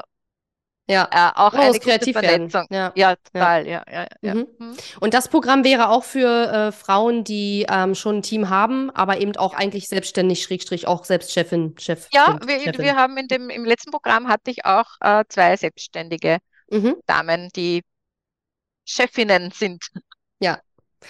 Ja. 0.88 1.08
Äh, 1.12 1.32
auch 1.40 1.54
Oh, 1.54 1.58
eine 1.58 1.80
kreativ. 1.80 2.14
Vernetzung. 2.14 2.66
Ja. 2.70 2.92
Ja, 2.96 3.16
total, 3.16 3.68
ja, 3.68 3.84
ja, 3.92 4.08
ja. 4.22 4.36
Mhm. 4.36 4.48
Mhm. 4.60 4.76
Und 5.00 5.14
das 5.16 5.30
Programm 5.30 5.64
wäre 5.64 5.90
auch 5.90 6.04
für 6.04 6.28
äh, 6.52 6.72
Frauen, 6.72 7.24
die 7.24 7.66
ähm, 7.68 7.96
schon 7.96 8.18
ein 8.18 8.22
Team 8.22 8.50
haben, 8.50 8.92
aber 8.92 9.20
eben 9.20 9.36
auch 9.38 9.56
eigentlich 9.56 9.88
selbstständig, 9.88 10.44
Schrägstrich, 10.44 10.88
auch 10.88 11.04
selbst 11.04 11.32
Chefin, 11.32 11.76
Chef. 11.80 12.08
Ja, 12.12 12.38
wir, 12.46 12.60
Chefin. 12.60 12.84
wir 12.84 12.96
haben 12.96 13.18
in 13.18 13.28
dem, 13.28 13.50
im 13.50 13.66
letzten 13.66 13.92
Programm 13.92 14.28
hatte 14.28 14.52
ich 14.52 14.66
auch 14.66 14.86
äh, 15.02 15.24
zwei 15.30 15.58
selbstständige 15.58 16.38
Mhm. 16.72 16.96
Damen, 17.06 17.50
die 17.56 17.84
Chefinnen 18.86 19.52
sind. 19.52 19.86
Ja. 20.40 20.60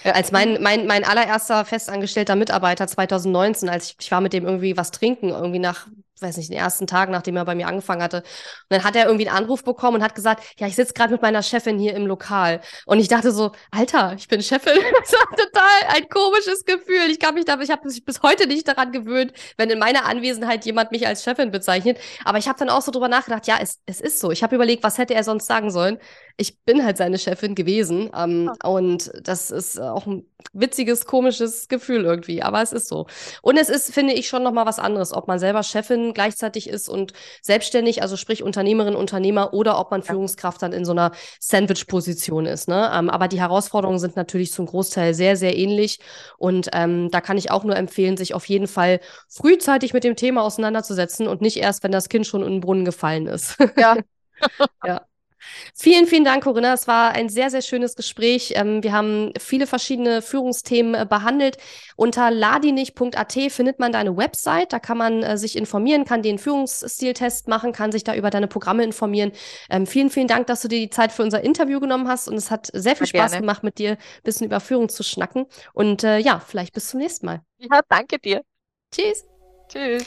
Ja. 0.04 0.12
Als 0.12 0.32
mein, 0.32 0.62
mein, 0.62 0.86
mein 0.86 1.04
allererster 1.04 1.64
festangestellter 1.64 2.36
Mitarbeiter 2.36 2.86
2019, 2.86 3.68
als 3.68 3.90
ich, 3.90 3.96
ich 4.00 4.10
war 4.10 4.20
mit 4.20 4.32
dem 4.32 4.44
irgendwie 4.44 4.76
was 4.76 4.90
trinken, 4.90 5.30
irgendwie 5.30 5.58
nach, 5.58 5.86
weiß 6.20 6.36
nicht, 6.36 6.50
den 6.50 6.58
ersten 6.58 6.86
Tag, 6.86 7.08
nachdem 7.08 7.36
er 7.36 7.44
bei 7.44 7.54
mir 7.54 7.66
angefangen 7.66 8.02
hatte. 8.02 8.18
Und 8.18 8.24
dann 8.68 8.84
hat 8.84 8.96
er 8.96 9.06
irgendwie 9.06 9.28
einen 9.28 9.38
Anruf 9.38 9.64
bekommen 9.64 9.96
und 9.96 10.02
hat 10.02 10.14
gesagt, 10.14 10.42
ja, 10.58 10.66
ich 10.66 10.76
sitze 10.76 10.92
gerade 10.92 11.12
mit 11.12 11.22
meiner 11.22 11.42
Chefin 11.42 11.78
hier 11.78 11.94
im 11.94 12.06
Lokal. 12.06 12.60
Und 12.84 12.98
ich 12.98 13.08
dachte 13.08 13.32
so, 13.32 13.52
Alter, 13.70 14.14
ich 14.16 14.28
bin 14.28 14.42
Chefin. 14.42 14.72
Das 15.00 15.12
war 15.12 15.36
total 15.36 15.96
ein 15.96 16.08
komisches 16.08 16.64
Gefühl. 16.64 17.10
Ich 17.10 17.20
kann 17.20 17.34
mich 17.34 17.44
da, 17.44 17.58
ich 17.60 17.70
habe 17.70 17.86
mich 17.86 18.04
bis 18.04 18.22
heute 18.22 18.46
nicht 18.46 18.66
daran 18.66 18.92
gewöhnt, 18.92 19.32
wenn 19.56 19.70
in 19.70 19.78
meiner 19.78 20.04
Anwesenheit 20.04 20.64
jemand 20.64 20.90
mich 20.90 21.06
als 21.06 21.22
Chefin 21.22 21.50
bezeichnet. 21.50 21.98
Aber 22.24 22.38
ich 22.38 22.48
habe 22.48 22.58
dann 22.58 22.70
auch 22.70 22.82
so 22.82 22.90
drüber 22.90 23.08
nachgedacht, 23.08 23.46
ja, 23.46 23.58
es, 23.60 23.80
es 23.86 24.00
ist 24.00 24.20
so. 24.20 24.30
Ich 24.30 24.42
habe 24.42 24.54
überlegt, 24.54 24.82
was 24.82 24.98
hätte 24.98 25.14
er 25.14 25.24
sonst 25.24 25.46
sagen 25.46 25.70
sollen. 25.70 25.98
Ich 26.38 26.62
bin 26.64 26.84
halt 26.84 26.98
seine 26.98 27.18
Chefin 27.18 27.54
gewesen. 27.54 28.10
Ähm, 28.14 28.52
Und 28.62 29.10
das 29.22 29.50
ist 29.50 29.80
auch 29.80 30.06
ein 30.06 30.26
witziges, 30.52 31.06
komisches 31.06 31.68
Gefühl 31.68 32.04
irgendwie. 32.04 32.42
Aber 32.42 32.60
es 32.60 32.72
ist 32.72 32.88
so. 32.88 33.06
Und 33.40 33.56
es 33.56 33.70
ist, 33.70 33.94
finde 33.94 34.12
ich, 34.12 34.28
schon 34.28 34.42
nochmal 34.42 34.66
was 34.66 34.78
anderes, 34.78 35.14
ob 35.14 35.28
man 35.28 35.38
selber 35.38 35.62
Chefin 35.62 36.12
gleichzeitig 36.12 36.68
ist 36.68 36.90
und 36.90 37.14
selbstständig, 37.40 38.02
also 38.02 38.18
sprich 38.18 38.42
Unternehmerin, 38.42 38.96
Unternehmer, 38.96 39.54
oder 39.54 39.78
ob 39.78 39.90
man 39.90 40.02
Führungskraft 40.02 40.60
dann 40.60 40.72
in 40.74 40.84
so 40.84 40.92
einer 40.92 41.12
Sandwich-Position 41.40 42.44
ist. 42.44 42.68
Ne? 42.68 42.90
Ähm, 42.92 43.08
aber 43.08 43.28
die 43.28 43.40
Herausforderungen 43.40 43.98
sind 43.98 44.16
natürlich 44.16 44.52
zum 44.52 44.66
Großteil 44.66 45.14
sehr, 45.14 45.36
sehr 45.36 45.56
ähnlich. 45.56 46.00
Und 46.36 46.68
ähm, 46.74 47.10
da 47.10 47.22
kann 47.22 47.38
ich 47.38 47.50
auch 47.50 47.64
nur 47.64 47.76
empfehlen, 47.76 48.18
sich 48.18 48.34
auf 48.34 48.44
jeden 48.46 48.66
Fall 48.68 49.00
frühzeitig 49.28 49.94
mit 49.94 50.04
dem 50.04 50.16
Thema 50.16 50.42
auseinanderzusetzen 50.42 51.28
und 51.28 51.40
nicht 51.40 51.56
erst, 51.56 51.82
wenn 51.82 51.92
das 51.92 52.10
Kind 52.10 52.26
schon 52.26 52.42
in 52.42 52.52
den 52.52 52.60
Brunnen 52.60 52.84
gefallen 52.84 53.26
ist. 53.26 53.56
Ja, 53.78 53.96
Vielen, 55.74 56.06
vielen 56.06 56.24
Dank, 56.24 56.44
Corinna. 56.44 56.72
Es 56.72 56.86
war 56.86 57.12
ein 57.12 57.28
sehr, 57.28 57.50
sehr 57.50 57.62
schönes 57.62 57.96
Gespräch. 57.96 58.52
Ähm, 58.56 58.82
wir 58.82 58.92
haben 58.92 59.32
viele 59.38 59.66
verschiedene 59.66 60.22
Führungsthemen 60.22 60.94
äh, 60.94 61.06
behandelt. 61.06 61.58
Unter 61.96 62.30
ladinich.at 62.30 63.32
findet 63.50 63.78
man 63.78 63.92
deine 63.92 64.16
Website. 64.16 64.72
Da 64.72 64.78
kann 64.78 64.98
man 64.98 65.22
äh, 65.22 65.36
sich 65.36 65.56
informieren, 65.56 66.04
kann 66.04 66.22
den 66.22 66.38
Führungsstiltest 66.38 67.48
machen, 67.48 67.72
kann 67.72 67.92
sich 67.92 68.04
da 68.04 68.14
über 68.14 68.30
deine 68.30 68.48
Programme 68.48 68.84
informieren. 68.84 69.32
Ähm, 69.70 69.86
vielen, 69.86 70.10
vielen 70.10 70.28
Dank, 70.28 70.46
dass 70.46 70.62
du 70.62 70.68
dir 70.68 70.78
die 70.78 70.90
Zeit 70.90 71.12
für 71.12 71.22
unser 71.22 71.42
Interview 71.42 71.80
genommen 71.80 72.08
hast. 72.08 72.28
Und 72.28 72.36
es 72.36 72.50
hat 72.50 72.70
sehr 72.72 72.96
viel 72.96 73.06
Spaß 73.06 73.32
gerne. 73.32 73.42
gemacht, 73.42 73.62
mit 73.62 73.78
dir 73.78 73.92
ein 73.92 73.98
bisschen 74.24 74.46
über 74.46 74.60
Führung 74.60 74.88
zu 74.88 75.02
schnacken. 75.02 75.46
Und 75.72 76.04
äh, 76.04 76.18
ja, 76.18 76.40
vielleicht 76.40 76.74
bis 76.74 76.88
zum 76.88 77.00
nächsten 77.00 77.26
Mal. 77.26 77.42
ja, 77.58 77.80
danke 77.88 78.18
dir. 78.18 78.42
Tschüss. 78.90 79.24
Tschüss. 79.68 80.06